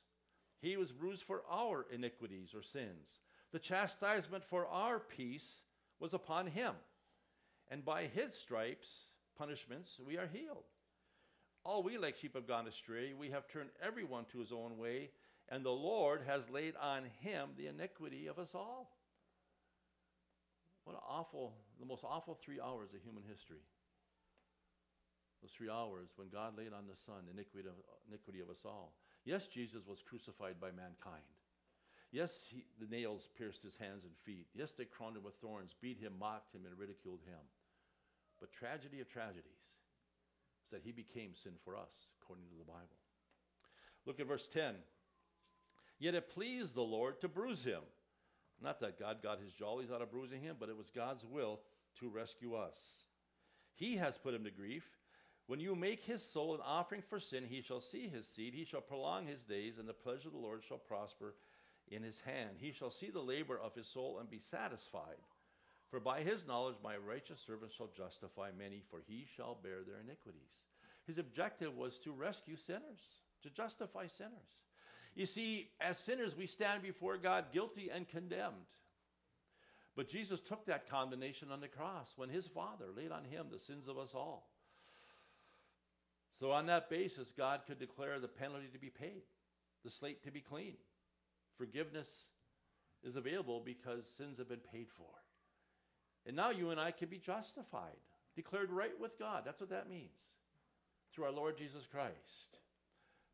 he 0.60 0.76
was 0.76 0.90
bruised 0.90 1.22
for 1.22 1.42
our 1.48 1.86
iniquities 1.92 2.52
or 2.52 2.60
sins. 2.60 3.20
The 3.52 3.60
chastisement 3.60 4.42
for 4.42 4.66
our 4.66 4.98
peace 4.98 5.62
was 6.00 6.12
upon 6.12 6.48
him, 6.48 6.74
and 7.70 7.84
by 7.84 8.06
his 8.06 8.34
stripes, 8.34 9.04
punishments, 9.38 10.00
we 10.04 10.18
are 10.18 10.26
healed. 10.26 10.64
All 11.62 11.84
we 11.84 11.98
like 11.98 12.16
sheep 12.16 12.34
have 12.34 12.48
gone 12.48 12.66
astray. 12.66 13.12
We 13.12 13.30
have 13.30 13.46
turned 13.46 13.70
everyone 13.80 14.24
to 14.32 14.40
his 14.40 14.50
own 14.50 14.76
way, 14.76 15.10
and 15.48 15.64
the 15.64 15.70
Lord 15.70 16.22
has 16.26 16.50
laid 16.50 16.74
on 16.82 17.04
him 17.20 17.50
the 17.56 17.68
iniquity 17.68 18.26
of 18.26 18.40
us 18.40 18.56
all. 18.56 18.90
What 20.82 20.94
an 20.94 21.02
awful, 21.08 21.54
the 21.78 21.86
most 21.86 22.02
awful 22.02 22.34
three 22.42 22.60
hours 22.60 22.92
of 22.92 23.02
human 23.04 23.22
history. 23.22 23.62
Those 25.42 25.52
three 25.52 25.70
hours 25.70 26.10
when 26.16 26.28
God 26.28 26.58
laid 26.58 26.72
on 26.72 26.86
the 26.88 26.96
Son 26.96 27.28
iniquity 27.32 27.68
of, 27.68 27.74
iniquity 28.08 28.40
of 28.40 28.50
us 28.50 28.62
all. 28.64 28.94
Yes, 29.24 29.46
Jesus 29.46 29.86
was 29.86 30.02
crucified 30.02 30.60
by 30.60 30.68
mankind. 30.68 31.22
Yes, 32.10 32.48
he, 32.50 32.64
the 32.80 32.90
nails 32.90 33.28
pierced 33.36 33.62
his 33.62 33.76
hands 33.76 34.04
and 34.04 34.12
feet. 34.24 34.46
Yes, 34.54 34.72
they 34.72 34.84
crowned 34.84 35.16
him 35.16 35.22
with 35.22 35.34
thorns, 35.34 35.74
beat 35.80 35.98
him, 35.98 36.14
mocked 36.18 36.54
him, 36.54 36.62
and 36.64 36.78
ridiculed 36.78 37.20
him. 37.26 37.40
But 38.40 38.52
tragedy 38.52 39.00
of 39.00 39.08
tragedies 39.08 39.44
is 40.64 40.70
that 40.70 40.82
he 40.82 40.92
became 40.92 41.34
sin 41.34 41.52
for 41.64 41.76
us, 41.76 42.12
according 42.22 42.46
to 42.46 42.58
the 42.58 42.64
Bible. 42.64 42.96
Look 44.06 44.20
at 44.20 44.26
verse 44.26 44.48
10. 44.48 44.74
Yet 45.98 46.14
it 46.14 46.30
pleased 46.30 46.74
the 46.74 46.82
Lord 46.82 47.20
to 47.20 47.28
bruise 47.28 47.62
him. 47.62 47.82
Not 48.62 48.80
that 48.80 48.98
God 48.98 49.22
got 49.22 49.40
his 49.40 49.52
jollies 49.52 49.90
out 49.90 50.02
of 50.02 50.10
bruising 50.10 50.40
him, 50.40 50.56
but 50.58 50.68
it 50.68 50.76
was 50.76 50.90
God's 50.90 51.24
will 51.24 51.60
to 52.00 52.08
rescue 52.08 52.54
us. 52.54 53.04
He 53.74 53.96
has 53.96 54.18
put 54.18 54.34
him 54.34 54.44
to 54.44 54.50
grief. 54.50 54.84
When 55.48 55.60
you 55.60 55.74
make 55.74 56.02
his 56.02 56.22
soul 56.22 56.54
an 56.54 56.60
offering 56.62 57.02
for 57.08 57.18
sin, 57.18 57.44
he 57.48 57.62
shall 57.62 57.80
see 57.80 58.06
his 58.06 58.28
seed. 58.28 58.52
He 58.52 58.66
shall 58.66 58.82
prolong 58.82 59.26
his 59.26 59.42
days, 59.42 59.78
and 59.78 59.88
the 59.88 59.94
pleasure 59.94 60.28
of 60.28 60.34
the 60.34 60.38
Lord 60.38 60.62
shall 60.62 60.76
prosper 60.76 61.34
in 61.90 62.02
his 62.02 62.20
hand. 62.20 62.58
He 62.58 62.70
shall 62.70 62.90
see 62.90 63.08
the 63.08 63.20
labor 63.20 63.58
of 63.58 63.74
his 63.74 63.86
soul 63.86 64.18
and 64.20 64.28
be 64.28 64.40
satisfied. 64.40 65.16
For 65.90 66.00
by 66.00 66.20
his 66.20 66.46
knowledge 66.46 66.76
my 66.84 66.98
righteous 66.98 67.40
servant 67.40 67.72
shall 67.72 67.88
justify 67.96 68.50
many, 68.58 68.82
for 68.90 69.00
he 69.08 69.26
shall 69.36 69.56
bear 69.62 69.78
their 69.86 70.00
iniquities. 70.04 70.66
His 71.06 71.16
objective 71.16 71.74
was 71.74 71.98
to 72.00 72.12
rescue 72.12 72.56
sinners, 72.56 73.22
to 73.42 73.48
justify 73.48 74.06
sinners. 74.06 74.64
You 75.14 75.24
see, 75.24 75.70
as 75.80 75.98
sinners, 75.98 76.36
we 76.36 76.46
stand 76.46 76.82
before 76.82 77.16
God 77.16 77.46
guilty 77.54 77.90
and 77.90 78.06
condemned. 78.06 78.52
But 79.96 80.10
Jesus 80.10 80.42
took 80.42 80.66
that 80.66 80.90
condemnation 80.90 81.50
on 81.50 81.62
the 81.62 81.68
cross 81.68 82.12
when 82.16 82.28
his 82.28 82.46
Father 82.46 82.88
laid 82.94 83.12
on 83.12 83.24
him 83.24 83.46
the 83.50 83.58
sins 83.58 83.88
of 83.88 83.96
us 83.96 84.14
all. 84.14 84.46
So, 86.38 86.52
on 86.52 86.66
that 86.66 86.88
basis, 86.88 87.32
God 87.36 87.62
could 87.66 87.80
declare 87.80 88.20
the 88.20 88.28
penalty 88.28 88.68
to 88.72 88.78
be 88.78 88.90
paid, 88.90 89.22
the 89.84 89.90
slate 89.90 90.22
to 90.24 90.30
be 90.30 90.40
clean. 90.40 90.74
Forgiveness 91.56 92.28
is 93.02 93.16
available 93.16 93.60
because 93.64 94.06
sins 94.06 94.38
have 94.38 94.48
been 94.48 94.60
paid 94.72 94.88
for. 94.96 95.10
And 96.26 96.36
now 96.36 96.50
you 96.50 96.70
and 96.70 96.78
I 96.78 96.92
can 96.92 97.08
be 97.08 97.18
justified, 97.18 97.96
declared 98.36 98.70
right 98.70 98.98
with 99.00 99.18
God. 99.18 99.42
That's 99.44 99.60
what 99.60 99.70
that 99.70 99.88
means. 99.88 100.20
Through 101.12 101.24
our 101.24 101.32
Lord 101.32 101.56
Jesus 101.56 101.86
Christ, 101.90 102.58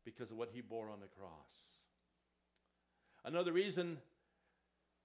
because 0.03 0.31
of 0.31 0.37
what 0.37 0.49
he 0.53 0.61
bore 0.61 0.89
on 0.89 0.99
the 0.99 1.07
cross. 1.19 1.75
Another 3.23 3.51
reason 3.51 3.97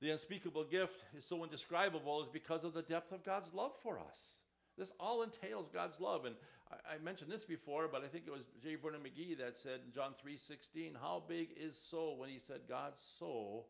the 0.01 0.11
unspeakable 0.11 0.65
gift 0.65 1.05
is 1.17 1.27
so 1.27 1.43
indescribable 1.45 2.23
is 2.23 2.29
because 2.33 2.65
of 2.65 2.73
the 2.73 2.83
depth 2.83 3.13
of 3.13 3.25
God's 3.25 3.53
love 3.53 3.73
for 3.83 3.99
us. 3.99 4.35
This 4.79 4.93
all 4.99 5.23
entails 5.23 5.69
God's 5.69 6.01
love. 6.01 6.25
And 6.25 6.37
I, 6.71 6.95
I 6.95 6.99
mentioned 6.99 7.31
this 7.31 7.45
before, 7.45 7.89
but 7.91 8.05
I 8.05 8.09
think 8.09 8.25
it 8.27 8.33
was 8.33 8.45
J. 8.63 8.77
Vernon 8.77 9.01
McGee 9.01 9.39
that 9.39 9.59
said 9.59 9.81
in 9.87 9.93
John 9.93 10.15
3.16, 10.25 10.93
how 11.01 11.23
big 11.29 11.49
is 11.57 11.77
so 11.91 12.15
when 12.17 12.29
he 12.29 12.39
said 12.39 12.61
God 12.69 12.93
so 13.19 13.65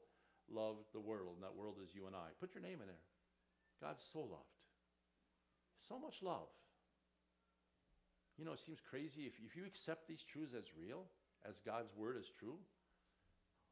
loved 0.53 0.93
the 0.93 1.01
world, 1.01 1.35
and 1.37 1.45
that 1.45 1.55
world 1.55 1.77
is 1.83 1.95
you 1.95 2.07
and 2.07 2.17
I. 2.17 2.35
Put 2.41 2.55
your 2.55 2.63
name 2.63 2.81
in 2.81 2.89
there. 2.89 3.07
God 3.81 3.97
so 4.13 4.21
loved. 4.21 4.59
So 5.89 5.99
much 5.99 6.23
love. 6.23 6.51
You 8.37 8.45
know, 8.45 8.53
it 8.53 8.61
seems 8.61 8.81
crazy 8.81 9.27
if, 9.27 9.35
if 9.45 9.57
you 9.57 9.65
accept 9.67 10.09
these 10.09 10.23
truths 10.23 10.55
as 10.57 10.65
real, 10.77 11.05
as 11.49 11.61
God's 11.65 11.93
word 11.97 12.17
is 12.17 12.31
true, 12.39 12.57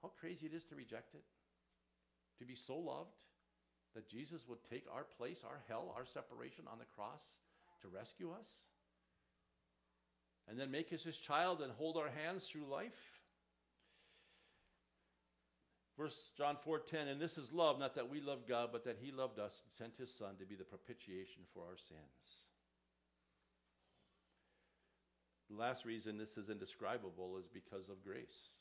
how 0.02 0.10
crazy 0.20 0.46
it 0.46 0.54
is 0.54 0.64
to 0.66 0.76
reject 0.76 1.14
it. 1.14 1.24
To 2.38 2.44
be 2.44 2.54
so 2.54 2.76
loved 2.76 3.24
that 3.94 4.08
Jesus 4.08 4.46
would 4.48 4.62
take 4.68 4.84
our 4.92 5.04
place, 5.18 5.42
our 5.44 5.60
hell, 5.68 5.92
our 5.96 6.06
separation 6.06 6.64
on 6.70 6.78
the 6.78 6.84
cross 6.94 7.24
to 7.82 7.88
rescue 7.88 8.30
us. 8.30 8.67
And 10.48 10.58
then 10.58 10.70
make 10.70 10.92
us 10.92 11.02
his 11.02 11.16
child 11.16 11.60
and 11.60 11.70
hold 11.72 11.96
our 11.96 12.08
hands 12.08 12.48
through 12.48 12.66
life. 12.66 13.18
Verse 15.96 16.30
John 16.38 16.56
4:10, 16.56 17.08
and 17.08 17.20
this 17.20 17.36
is 17.36 17.52
love, 17.52 17.78
not 17.78 17.94
that 17.96 18.08
we 18.08 18.20
love 18.20 18.46
God, 18.46 18.70
but 18.70 18.84
that 18.84 18.98
he 19.02 19.10
loved 19.10 19.38
us 19.38 19.60
and 19.64 19.72
sent 19.72 19.96
his 19.96 20.14
son 20.14 20.36
to 20.36 20.46
be 20.46 20.54
the 20.54 20.64
propitiation 20.64 21.42
for 21.52 21.64
our 21.64 21.76
sins. 21.76 22.44
The 25.50 25.56
last 25.56 25.84
reason 25.84 26.16
this 26.16 26.36
is 26.36 26.50
indescribable 26.50 27.36
is 27.38 27.48
because 27.48 27.88
of 27.88 28.04
grace. 28.04 28.58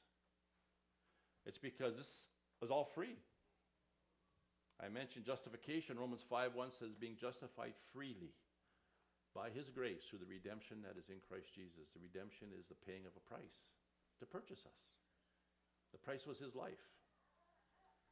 It's 1.45 1.60
because 1.60 1.95
this 1.95 2.10
is 2.62 2.71
all 2.71 2.86
free. 2.86 3.17
I 4.84 4.89
mentioned 4.89 5.26
justification. 5.26 6.00
Romans 6.00 6.23
5 6.28 6.56
1 6.56 6.71
says, 6.71 6.95
being 7.00 7.17
justified 7.17 7.73
freely 7.93 8.34
by 9.38 9.54
his 9.54 9.69
grace 9.69 10.10
through 10.10 10.17
the 10.17 10.34
redemption 10.34 10.82
that 10.82 10.97
is 10.97 11.13
in 11.13 11.21
Christ 11.21 11.54
Jesus. 11.54 11.93
The 11.93 12.02
redemption 12.02 12.50
is 12.58 12.65
the 12.65 12.82
paying 12.82 13.06
of 13.06 13.13
a 13.13 13.21
price 13.30 13.69
to 14.17 14.26
purchase 14.26 14.65
us. 14.65 14.97
The 15.93 16.02
price 16.02 16.26
was 16.26 16.41
his 16.41 16.58
life. 16.58 16.82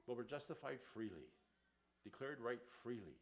But 0.05 0.21
we're 0.21 0.29
justified 0.29 0.77
freely, 0.93 1.33
declared 2.05 2.37
right 2.37 2.61
freely. 2.85 3.17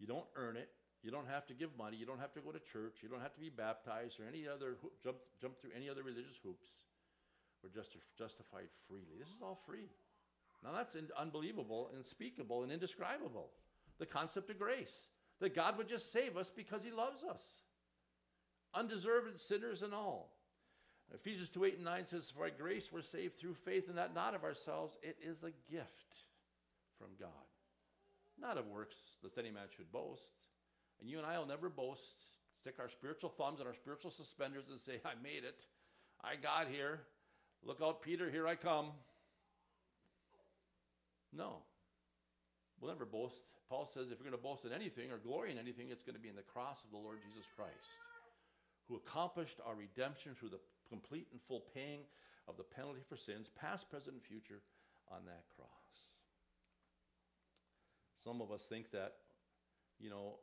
You 0.00 0.08
don't 0.08 0.24
earn 0.40 0.56
it. 0.56 0.72
You 1.04 1.12
don't 1.12 1.28
have 1.28 1.44
to 1.52 1.54
give 1.54 1.68
money. 1.76 2.00
You 2.00 2.08
don't 2.08 2.18
have 2.18 2.32
to 2.32 2.40
go 2.40 2.48
to 2.48 2.58
church. 2.72 3.04
You 3.04 3.12
don't 3.12 3.20
have 3.20 3.36
to 3.36 3.44
be 3.44 3.52
baptized 3.52 4.16
or 4.16 4.24
any 4.24 4.48
other 4.48 4.80
jump, 5.04 5.20
jump 5.36 5.60
through 5.60 5.76
any 5.76 5.92
other 5.92 6.02
religious 6.02 6.40
hoops. 6.40 6.88
We're 7.60 7.76
just 7.76 7.92
justified 8.16 8.72
freely. 8.88 9.20
This 9.20 9.28
is 9.28 9.44
all 9.44 9.60
free. 9.68 9.92
Now 10.64 10.72
that's 10.72 10.94
in, 10.94 11.08
unbelievable, 11.12 11.92
unspeakable, 11.94 12.62
and 12.62 12.72
indescribable. 12.72 13.52
The 13.98 14.06
concept 14.06 14.48
of 14.48 14.58
grace 14.58 15.12
that 15.40 15.54
God 15.54 15.76
would 15.78 15.88
just 15.88 16.12
save 16.12 16.36
us 16.36 16.50
because 16.54 16.82
He 16.82 16.90
loves 16.90 17.22
us, 17.24 17.42
undeserved 18.74 19.40
sinners 19.40 19.82
and 19.82 19.94
all. 19.94 20.30
Ephesians 21.12 21.50
2 21.50 21.64
8 21.64 21.74
and 21.76 21.84
9 21.84 22.06
says, 22.06 22.30
For 22.30 22.44
by 22.44 22.50
grace 22.50 22.90
we're 22.92 23.02
saved 23.02 23.38
through 23.38 23.54
faith, 23.54 23.88
and 23.88 23.98
that 23.98 24.14
not 24.14 24.34
of 24.34 24.44
ourselves. 24.44 24.98
It 25.02 25.16
is 25.22 25.42
a 25.42 25.52
gift 25.70 26.24
from 26.98 27.08
God, 27.20 27.28
not 28.40 28.58
of 28.58 28.66
works, 28.66 28.96
lest 29.22 29.38
any 29.38 29.50
man 29.50 29.66
should 29.76 29.92
boast. 29.92 30.32
And 31.00 31.10
you 31.10 31.18
and 31.18 31.26
I 31.26 31.38
will 31.38 31.46
never 31.46 31.68
boast, 31.68 32.24
stick 32.60 32.76
our 32.78 32.88
spiritual 32.88 33.30
thumbs 33.30 33.60
in 33.60 33.66
our 33.66 33.74
spiritual 33.74 34.10
suspenders 34.10 34.64
and 34.70 34.80
say, 34.80 35.00
I 35.04 35.12
made 35.22 35.44
it. 35.44 35.66
I 36.22 36.36
got 36.36 36.68
here. 36.68 37.00
Look 37.62 37.80
out, 37.82 38.02
Peter, 38.02 38.30
here 38.30 38.46
I 38.46 38.54
come. 38.54 38.86
No. 41.32 41.58
We'll 42.84 42.92
never 42.92 43.08
boast. 43.08 43.40
Paul 43.72 43.88
says 43.88 44.12
if 44.12 44.20
you're 44.20 44.28
going 44.28 44.36
to 44.36 44.44
boast 44.44 44.68
in 44.68 44.72
anything 44.76 45.08
or 45.08 45.16
glory 45.16 45.48
in 45.48 45.56
anything, 45.56 45.88
it's 45.88 46.04
going 46.04 46.20
to 46.20 46.20
be 46.20 46.28
in 46.28 46.36
the 46.36 46.44
cross 46.44 46.84
of 46.84 46.92
the 46.92 47.00
Lord 47.00 47.16
Jesus 47.24 47.48
Christ, 47.56 47.96
who 48.84 49.00
accomplished 49.00 49.56
our 49.64 49.72
redemption 49.72 50.36
through 50.36 50.52
the 50.52 50.60
complete 50.92 51.24
and 51.32 51.40
full 51.48 51.64
paying 51.72 52.04
of 52.44 52.60
the 52.60 52.62
penalty 52.62 53.00
for 53.08 53.16
sins, 53.16 53.48
past, 53.56 53.88
present, 53.88 54.20
and 54.20 54.22
future, 54.22 54.60
on 55.08 55.24
that 55.24 55.48
cross. 55.56 55.96
Some 58.20 58.44
of 58.44 58.52
us 58.52 58.68
think 58.68 58.92
that, 58.92 59.16
you 59.98 60.10
know, 60.10 60.36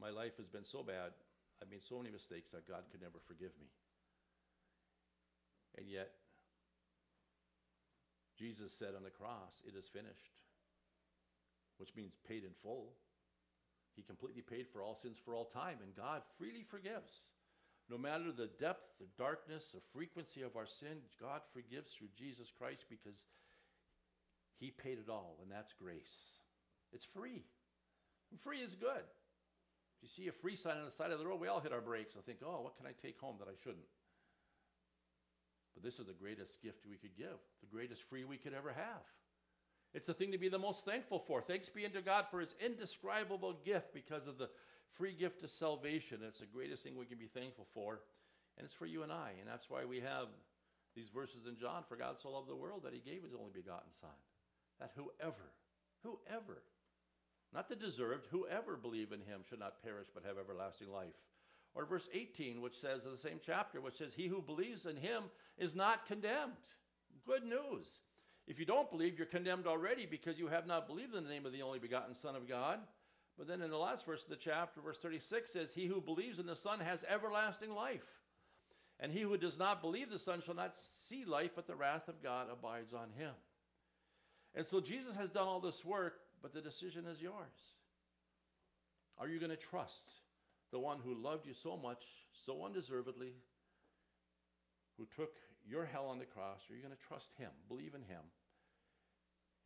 my 0.00 0.10
life 0.10 0.38
has 0.38 0.48
been 0.48 0.66
so 0.66 0.82
bad, 0.82 1.14
I've 1.62 1.70
made 1.70 1.86
so 1.86 1.98
many 1.98 2.10
mistakes 2.10 2.50
that 2.50 2.66
God 2.66 2.82
could 2.90 3.00
never 3.00 3.22
forgive 3.30 3.54
me. 3.62 3.70
And 5.78 5.86
yet, 5.86 6.10
Jesus 8.36 8.72
said 8.72 8.94
on 8.96 9.02
the 9.02 9.10
cross, 9.10 9.62
It 9.66 9.78
is 9.78 9.86
finished, 9.86 10.34
which 11.78 11.94
means 11.96 12.14
paid 12.26 12.44
in 12.44 12.50
full. 12.62 12.92
He 13.96 14.02
completely 14.02 14.42
paid 14.42 14.68
for 14.68 14.82
all 14.82 14.94
sins 14.94 15.18
for 15.18 15.34
all 15.34 15.44
time, 15.44 15.78
and 15.82 15.96
God 15.96 16.22
freely 16.36 16.62
forgives. 16.62 17.30
No 17.90 17.98
matter 17.98 18.30
the 18.30 18.50
depth, 18.60 18.84
the 19.00 19.08
darkness, 19.16 19.70
the 19.72 19.80
frequency 19.92 20.42
of 20.42 20.56
our 20.56 20.66
sin, 20.66 20.98
God 21.20 21.40
forgives 21.52 21.92
through 21.92 22.08
Jesus 22.16 22.52
Christ 22.56 22.84
because 22.90 23.24
He 24.60 24.70
paid 24.70 24.98
it 24.98 25.10
all, 25.10 25.38
and 25.42 25.50
that's 25.50 25.72
grace. 25.72 26.14
It's 26.92 27.04
free. 27.04 27.42
And 28.30 28.40
free 28.40 28.60
is 28.60 28.74
good. 28.74 29.02
If 29.96 30.02
you 30.02 30.08
see 30.08 30.28
a 30.28 30.32
free 30.32 30.54
sign 30.54 30.76
on 30.76 30.84
the 30.84 30.92
side 30.92 31.10
of 31.10 31.18
the 31.18 31.26
road, 31.26 31.40
we 31.40 31.48
all 31.48 31.60
hit 31.60 31.72
our 31.72 31.80
brakes 31.80 32.14
and 32.14 32.24
think, 32.24 32.38
oh, 32.44 32.60
what 32.62 32.76
can 32.76 32.86
I 32.86 32.92
take 32.92 33.18
home 33.18 33.36
that 33.40 33.48
I 33.48 33.56
shouldn't? 33.64 33.88
But 35.74 35.82
this 35.82 35.98
is 35.98 36.06
the 36.06 36.12
greatest 36.12 36.62
gift 36.62 36.86
we 36.88 36.96
could 36.96 37.16
give, 37.16 37.38
the 37.60 37.70
greatest 37.70 38.02
free 38.04 38.24
we 38.24 38.36
could 38.36 38.54
ever 38.54 38.72
have. 38.72 39.02
It's 39.94 40.06
the 40.06 40.14
thing 40.14 40.32
to 40.32 40.38
be 40.38 40.48
the 40.48 40.58
most 40.58 40.84
thankful 40.84 41.18
for. 41.18 41.40
Thanks 41.40 41.68
be 41.68 41.86
unto 41.86 42.02
God 42.02 42.26
for 42.30 42.40
his 42.40 42.54
indescribable 42.64 43.54
gift 43.64 43.94
because 43.94 44.26
of 44.26 44.38
the 44.38 44.50
free 44.92 45.14
gift 45.14 45.42
of 45.42 45.50
salvation. 45.50 46.20
It's 46.26 46.40
the 46.40 46.46
greatest 46.46 46.82
thing 46.82 46.96
we 46.96 47.06
can 47.06 47.18
be 47.18 47.26
thankful 47.26 47.66
for. 47.72 48.00
And 48.56 48.64
it's 48.64 48.74
for 48.74 48.86
you 48.86 49.02
and 49.02 49.12
I. 49.12 49.32
And 49.38 49.48
that's 49.48 49.70
why 49.70 49.84
we 49.84 50.00
have 50.00 50.28
these 50.94 51.08
verses 51.08 51.46
in 51.46 51.56
John 51.56 51.84
For 51.88 51.96
God 51.96 52.16
so 52.20 52.30
loved 52.30 52.48
the 52.48 52.56
world 52.56 52.82
that 52.84 52.92
he 52.92 52.98
gave 53.00 53.22
his 53.22 53.34
only 53.34 53.52
begotten 53.54 53.90
Son. 54.00 54.10
That 54.80 54.92
whoever, 54.94 55.52
whoever, 56.02 56.62
not 57.54 57.68
the 57.68 57.76
deserved, 57.76 58.26
whoever 58.30 58.76
believe 58.76 59.12
in 59.12 59.20
him 59.20 59.42
should 59.48 59.60
not 59.60 59.82
perish 59.82 60.08
but 60.12 60.24
have 60.24 60.38
everlasting 60.38 60.90
life. 60.90 61.16
Or 61.74 61.84
verse 61.84 62.08
18, 62.12 62.60
which 62.60 62.78
says 62.78 63.04
in 63.04 63.12
the 63.12 63.18
same 63.18 63.40
chapter, 63.44 63.80
which 63.80 63.98
says, 63.98 64.12
He 64.12 64.26
who 64.26 64.42
believes 64.42 64.86
in 64.86 64.96
him 64.96 65.24
is 65.56 65.74
not 65.74 66.06
condemned. 66.06 66.52
Good 67.26 67.44
news. 67.44 68.00
If 68.48 68.58
you 68.58 68.64
don't 68.64 68.90
believe, 68.90 69.18
you're 69.18 69.26
condemned 69.26 69.66
already 69.66 70.06
because 70.06 70.38
you 70.38 70.48
have 70.48 70.66
not 70.66 70.88
believed 70.88 71.14
in 71.14 71.22
the 71.22 71.30
name 71.30 71.44
of 71.44 71.52
the 71.52 71.62
only 71.62 71.78
begotten 71.78 72.14
Son 72.14 72.34
of 72.34 72.48
God. 72.48 72.80
But 73.36 73.46
then 73.46 73.60
in 73.60 73.70
the 73.70 73.76
last 73.76 74.06
verse 74.06 74.24
of 74.24 74.30
the 74.30 74.36
chapter, 74.36 74.80
verse 74.80 74.98
36 74.98 75.52
says, 75.52 75.70
He 75.72 75.86
who 75.86 76.00
believes 76.00 76.38
in 76.38 76.46
the 76.46 76.56
Son 76.56 76.80
has 76.80 77.04
everlasting 77.08 77.74
life. 77.74 78.06
And 78.98 79.12
he 79.12 79.20
who 79.20 79.36
does 79.36 79.58
not 79.58 79.82
believe 79.82 80.10
the 80.10 80.18
Son 80.18 80.42
shall 80.44 80.56
not 80.56 80.76
see 80.76 81.24
life, 81.26 81.50
but 81.54 81.66
the 81.66 81.76
wrath 81.76 82.08
of 82.08 82.22
God 82.22 82.48
abides 82.50 82.94
on 82.94 83.10
him. 83.16 83.34
And 84.54 84.66
so 84.66 84.80
Jesus 84.80 85.14
has 85.14 85.28
done 85.28 85.46
all 85.46 85.60
this 85.60 85.84
work, 85.84 86.14
but 86.42 86.52
the 86.52 86.62
decision 86.62 87.06
is 87.06 87.20
yours. 87.20 87.76
Are 89.18 89.28
you 89.28 89.38
going 89.38 89.50
to 89.50 89.56
trust 89.56 90.10
the 90.72 90.80
one 90.80 90.98
who 91.04 91.14
loved 91.14 91.46
you 91.46 91.54
so 91.54 91.76
much, 91.76 92.02
so 92.32 92.64
undeservedly, 92.64 93.34
who 94.96 95.06
took 95.14 95.34
your 95.68 95.84
hell 95.84 96.06
on 96.06 96.18
the 96.18 96.24
cross? 96.24 96.60
Are 96.70 96.74
you 96.74 96.82
going 96.82 96.94
to 96.94 97.06
trust 97.06 97.30
him, 97.38 97.50
believe 97.68 97.94
in 97.94 98.02
him? 98.02 98.22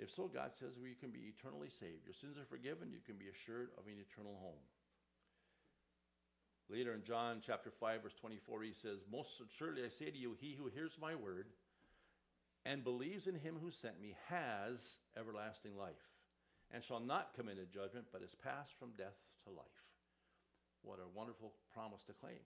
If 0.03 0.11
so, 0.11 0.26
God 0.26 0.50
says 0.59 0.74
well, 0.74 0.90
you 0.90 0.98
can 0.98 1.14
be 1.14 1.30
eternally 1.30 1.70
saved. 1.70 2.03
Your 2.05 2.18
sins 2.18 2.34
are 2.36 2.50
forgiven. 2.50 2.90
You 2.90 2.98
can 3.07 3.14
be 3.14 3.30
assured 3.30 3.70
of 3.78 3.86
an 3.86 4.03
eternal 4.03 4.34
home. 4.42 4.66
Later 6.68 6.92
in 6.94 7.05
John 7.05 7.38
chapter 7.38 7.70
5, 7.70 8.03
verse 8.03 8.18
24, 8.20 8.62
he 8.62 8.72
says, 8.72 9.07
Most 9.07 9.40
surely 9.57 9.84
I 9.84 9.88
say 9.88 10.11
to 10.11 10.18
you, 10.18 10.34
he 10.40 10.59
who 10.59 10.66
hears 10.66 10.98
my 11.00 11.14
word 11.14 11.46
and 12.66 12.82
believes 12.82 13.28
in 13.28 13.34
him 13.34 13.55
who 13.62 13.70
sent 13.70 14.00
me 14.00 14.16
has 14.26 14.98
everlasting 15.16 15.76
life 15.78 16.11
and 16.72 16.82
shall 16.82 17.00
not 17.00 17.36
come 17.36 17.48
into 17.48 17.66
judgment, 17.66 18.07
but 18.11 18.22
is 18.22 18.34
passed 18.42 18.72
from 18.80 18.96
death 18.98 19.18
to 19.44 19.50
life. 19.50 19.86
What 20.82 20.98
a 20.98 21.16
wonderful 21.16 21.53
promise 21.74 22.03
to 22.07 22.12
claim. 22.12 22.42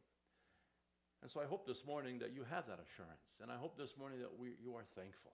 And 1.22 1.30
so 1.30 1.40
I 1.40 1.46
hope 1.46 1.66
this 1.66 1.86
morning 1.86 2.18
that 2.18 2.34
you 2.34 2.44
have 2.50 2.66
that 2.66 2.80
assurance. 2.84 3.40
And 3.40 3.50
I 3.50 3.56
hope 3.56 3.78
this 3.78 3.96
morning 3.96 4.20
that 4.20 4.36
we, 4.38 4.56
you 4.60 4.74
are 4.74 4.84
thankful. 4.94 5.32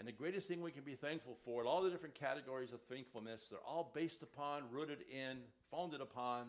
And 0.00 0.08
the 0.08 0.16
greatest 0.16 0.48
thing 0.48 0.64
we 0.64 0.72
can 0.72 0.82
be 0.82 0.96
thankful 0.96 1.36
for, 1.44 1.60
and 1.60 1.68
all 1.68 1.84
the 1.84 1.92
different 1.92 2.16
categories 2.16 2.72
of 2.72 2.80
thankfulness, 2.88 3.52
they're 3.52 3.60
all 3.60 3.92
based 3.92 4.22
upon, 4.24 4.64
rooted 4.72 5.04
in, 5.12 5.44
founded 5.70 6.00
upon 6.00 6.48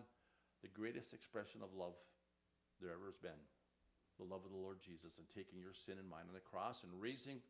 the 0.64 0.72
greatest 0.72 1.12
expression 1.12 1.60
of 1.60 1.68
love 1.76 1.92
there 2.80 2.96
ever 2.96 3.12
has 3.12 3.20
been 3.20 3.36
the 4.16 4.24
love 4.24 4.46
of 4.46 4.56
the 4.56 4.64
Lord 4.64 4.78
Jesus 4.80 5.20
and 5.20 5.28
taking 5.28 5.60
your 5.60 5.74
sin 5.74 6.00
and 6.00 6.08
mine 6.08 6.32
on 6.32 6.38
the 6.38 6.48
cross 6.48 6.86
and 6.88 6.94
raising 6.96 7.44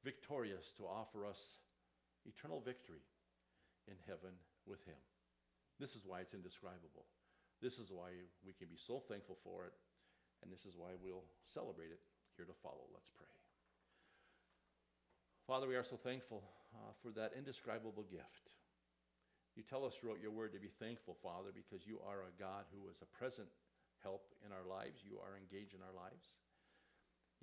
victorious 0.00 0.72
to 0.78 0.88
offer 0.88 1.26
us 1.26 1.60
eternal 2.24 2.64
victory 2.64 3.04
in 3.90 3.98
heaven 4.06 4.32
with 4.64 4.80
Him. 4.88 4.96
This 5.76 5.92
is 5.92 6.08
why 6.08 6.24
it's 6.24 6.32
indescribable. 6.32 7.04
This 7.60 7.76
is 7.76 7.92
why 7.92 8.16
we 8.46 8.56
can 8.56 8.72
be 8.72 8.80
so 8.80 9.02
thankful 9.10 9.36
for 9.44 9.66
it, 9.66 9.74
and 10.40 10.48
this 10.48 10.64
is 10.64 10.72
why 10.78 10.96
we'll 11.02 11.26
celebrate 11.44 11.90
it 11.90 12.00
here 12.36 12.46
to 12.46 12.56
follow. 12.62 12.88
Let's 12.94 13.10
pray. 13.12 13.28
Father, 15.52 15.68
we 15.68 15.76
are 15.76 15.84
so 15.84 16.00
thankful 16.00 16.40
uh, 16.72 16.96
for 17.04 17.12
that 17.12 17.36
indescribable 17.36 18.08
gift. 18.08 18.56
You 19.52 19.60
tell 19.60 19.84
us 19.84 19.92
throughout 20.00 20.16
your 20.16 20.32
word 20.32 20.56
to 20.56 20.64
be 20.64 20.72
thankful, 20.80 21.12
Father, 21.20 21.52
because 21.52 21.84
you 21.84 22.00
are 22.08 22.24
a 22.24 22.32
God 22.40 22.64
who 22.72 22.88
is 22.88 23.04
a 23.04 23.12
present 23.20 23.52
help 24.00 24.32
in 24.40 24.48
our 24.48 24.64
lives. 24.64 25.04
You 25.04 25.20
are 25.20 25.36
engaged 25.36 25.76
in 25.76 25.84
our 25.84 25.92
lives. 25.92 26.40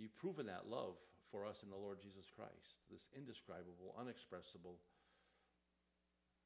You've 0.02 0.18
proven 0.18 0.50
that 0.50 0.66
love 0.66 0.98
for 1.30 1.46
us 1.46 1.62
in 1.62 1.70
the 1.70 1.78
Lord 1.78 2.02
Jesus 2.02 2.26
Christ, 2.34 2.82
this 2.90 3.06
indescribable, 3.14 3.94
unexpressible, 3.94 4.82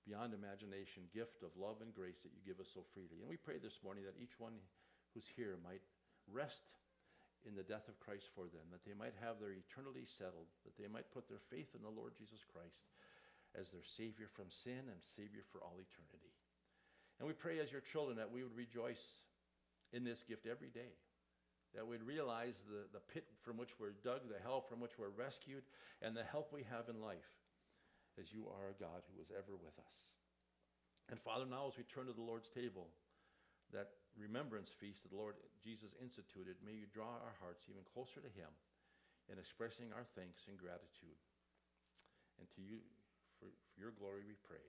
beyond 0.03 0.36
imagination 0.36 1.07
gift 1.16 1.47
of 1.47 1.55
love 1.55 1.80
and 1.80 1.95
grace 1.95 2.28
that 2.28 2.36
you 2.36 2.43
give 2.43 2.59
us 2.59 2.76
so 2.76 2.84
freely. 2.91 3.24
And 3.24 3.32
we 3.32 3.39
pray 3.39 3.55
this 3.55 3.80
morning 3.80 4.03
that 4.03 4.20
each 4.20 4.36
one 4.36 4.59
who's 5.16 5.32
here 5.32 5.55
might 5.64 5.88
rest 6.28 6.68
in 7.44 7.56
the 7.56 7.68
death 7.68 7.88
of 7.91 8.00
Christ 8.00 8.32
for 8.32 8.48
them, 8.48 8.68
that 8.72 8.84
they 8.88 8.96
might 8.96 9.16
have 9.20 9.39
their 9.39 9.56
eternity 9.56 10.08
settled, 10.08 10.48
that 10.64 10.76
they 10.80 10.88
might 10.88 11.12
put 11.12 11.28
their 11.28 11.44
faith 11.52 11.72
in 11.76 11.84
the 11.84 11.91
Lord 11.91 12.16
Jesus 12.16 12.44
Christ 12.48 12.88
as 13.54 13.70
their 13.70 13.86
Savior 13.86 14.32
from 14.32 14.50
sin 14.50 14.89
and 14.89 15.02
Savior 15.16 15.46
for 15.52 15.62
all 15.62 15.78
eternity. 15.78 16.34
And 17.20 17.28
we 17.28 17.38
pray 17.38 17.60
as 17.60 17.72
your 17.72 17.86
children 17.86 18.18
that 18.18 18.32
we 18.32 18.41
would 18.41 18.56
rejoice 18.56 19.04
in 19.94 20.04
this 20.04 20.24
gift 20.26 20.50
every 20.50 20.74
day, 20.74 20.98
that 21.76 21.86
we'd 21.86 22.02
realize 22.02 22.58
the, 22.66 22.89
the 22.89 23.04
pit 23.14 23.30
from 23.46 23.58
which 23.58 23.78
we're 23.78 23.94
dug, 24.02 24.26
the 24.26 24.41
hell 24.41 24.66
from 24.66 24.82
which 24.82 24.98
we're 24.98 25.14
rescued, 25.14 25.64
and 26.02 26.18
the 26.18 26.26
help 26.26 26.50
we 26.50 26.66
have 26.66 26.89
in 26.89 26.98
life, 27.00 27.30
as 28.18 28.34
you 28.34 28.50
are 28.50 28.74
a 28.74 28.80
God 28.82 29.06
who 29.14 29.22
is 29.22 29.30
ever 29.30 29.54
with 29.54 29.78
us. 29.78 29.96
And 31.12 31.20
Father, 31.22 31.46
now 31.46 31.70
as 31.70 31.78
we 31.78 31.84
turn 31.84 32.08
to 32.08 32.14
the 32.14 32.26
Lord's 32.26 32.50
table, 32.50 32.89
that 33.74 33.89
remembrance 34.18 34.74
feast 34.78 35.03
that 35.03 35.11
the 35.11 35.20
Lord 35.20 35.36
Jesus 35.64 35.95
instituted, 35.97 36.59
may 36.61 36.76
you 36.76 36.86
draw 36.91 37.09
our 37.24 37.36
hearts 37.41 37.66
even 37.70 37.82
closer 37.93 38.22
to 38.22 38.32
him 38.38 38.49
in 39.32 39.39
expressing 39.39 39.89
our 39.95 40.05
thanks 40.14 40.45
and 40.51 40.59
gratitude. 40.59 41.18
And 42.38 42.49
to 42.57 42.61
you, 42.61 42.82
for, 43.39 43.47
for 43.47 43.80
your 43.80 43.95
glory 43.95 44.26
we 44.26 44.36
pray. 44.43 44.66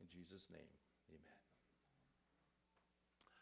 In 0.00 0.06
Jesus' 0.08 0.46
name, 0.50 0.72
amen. 1.10 1.41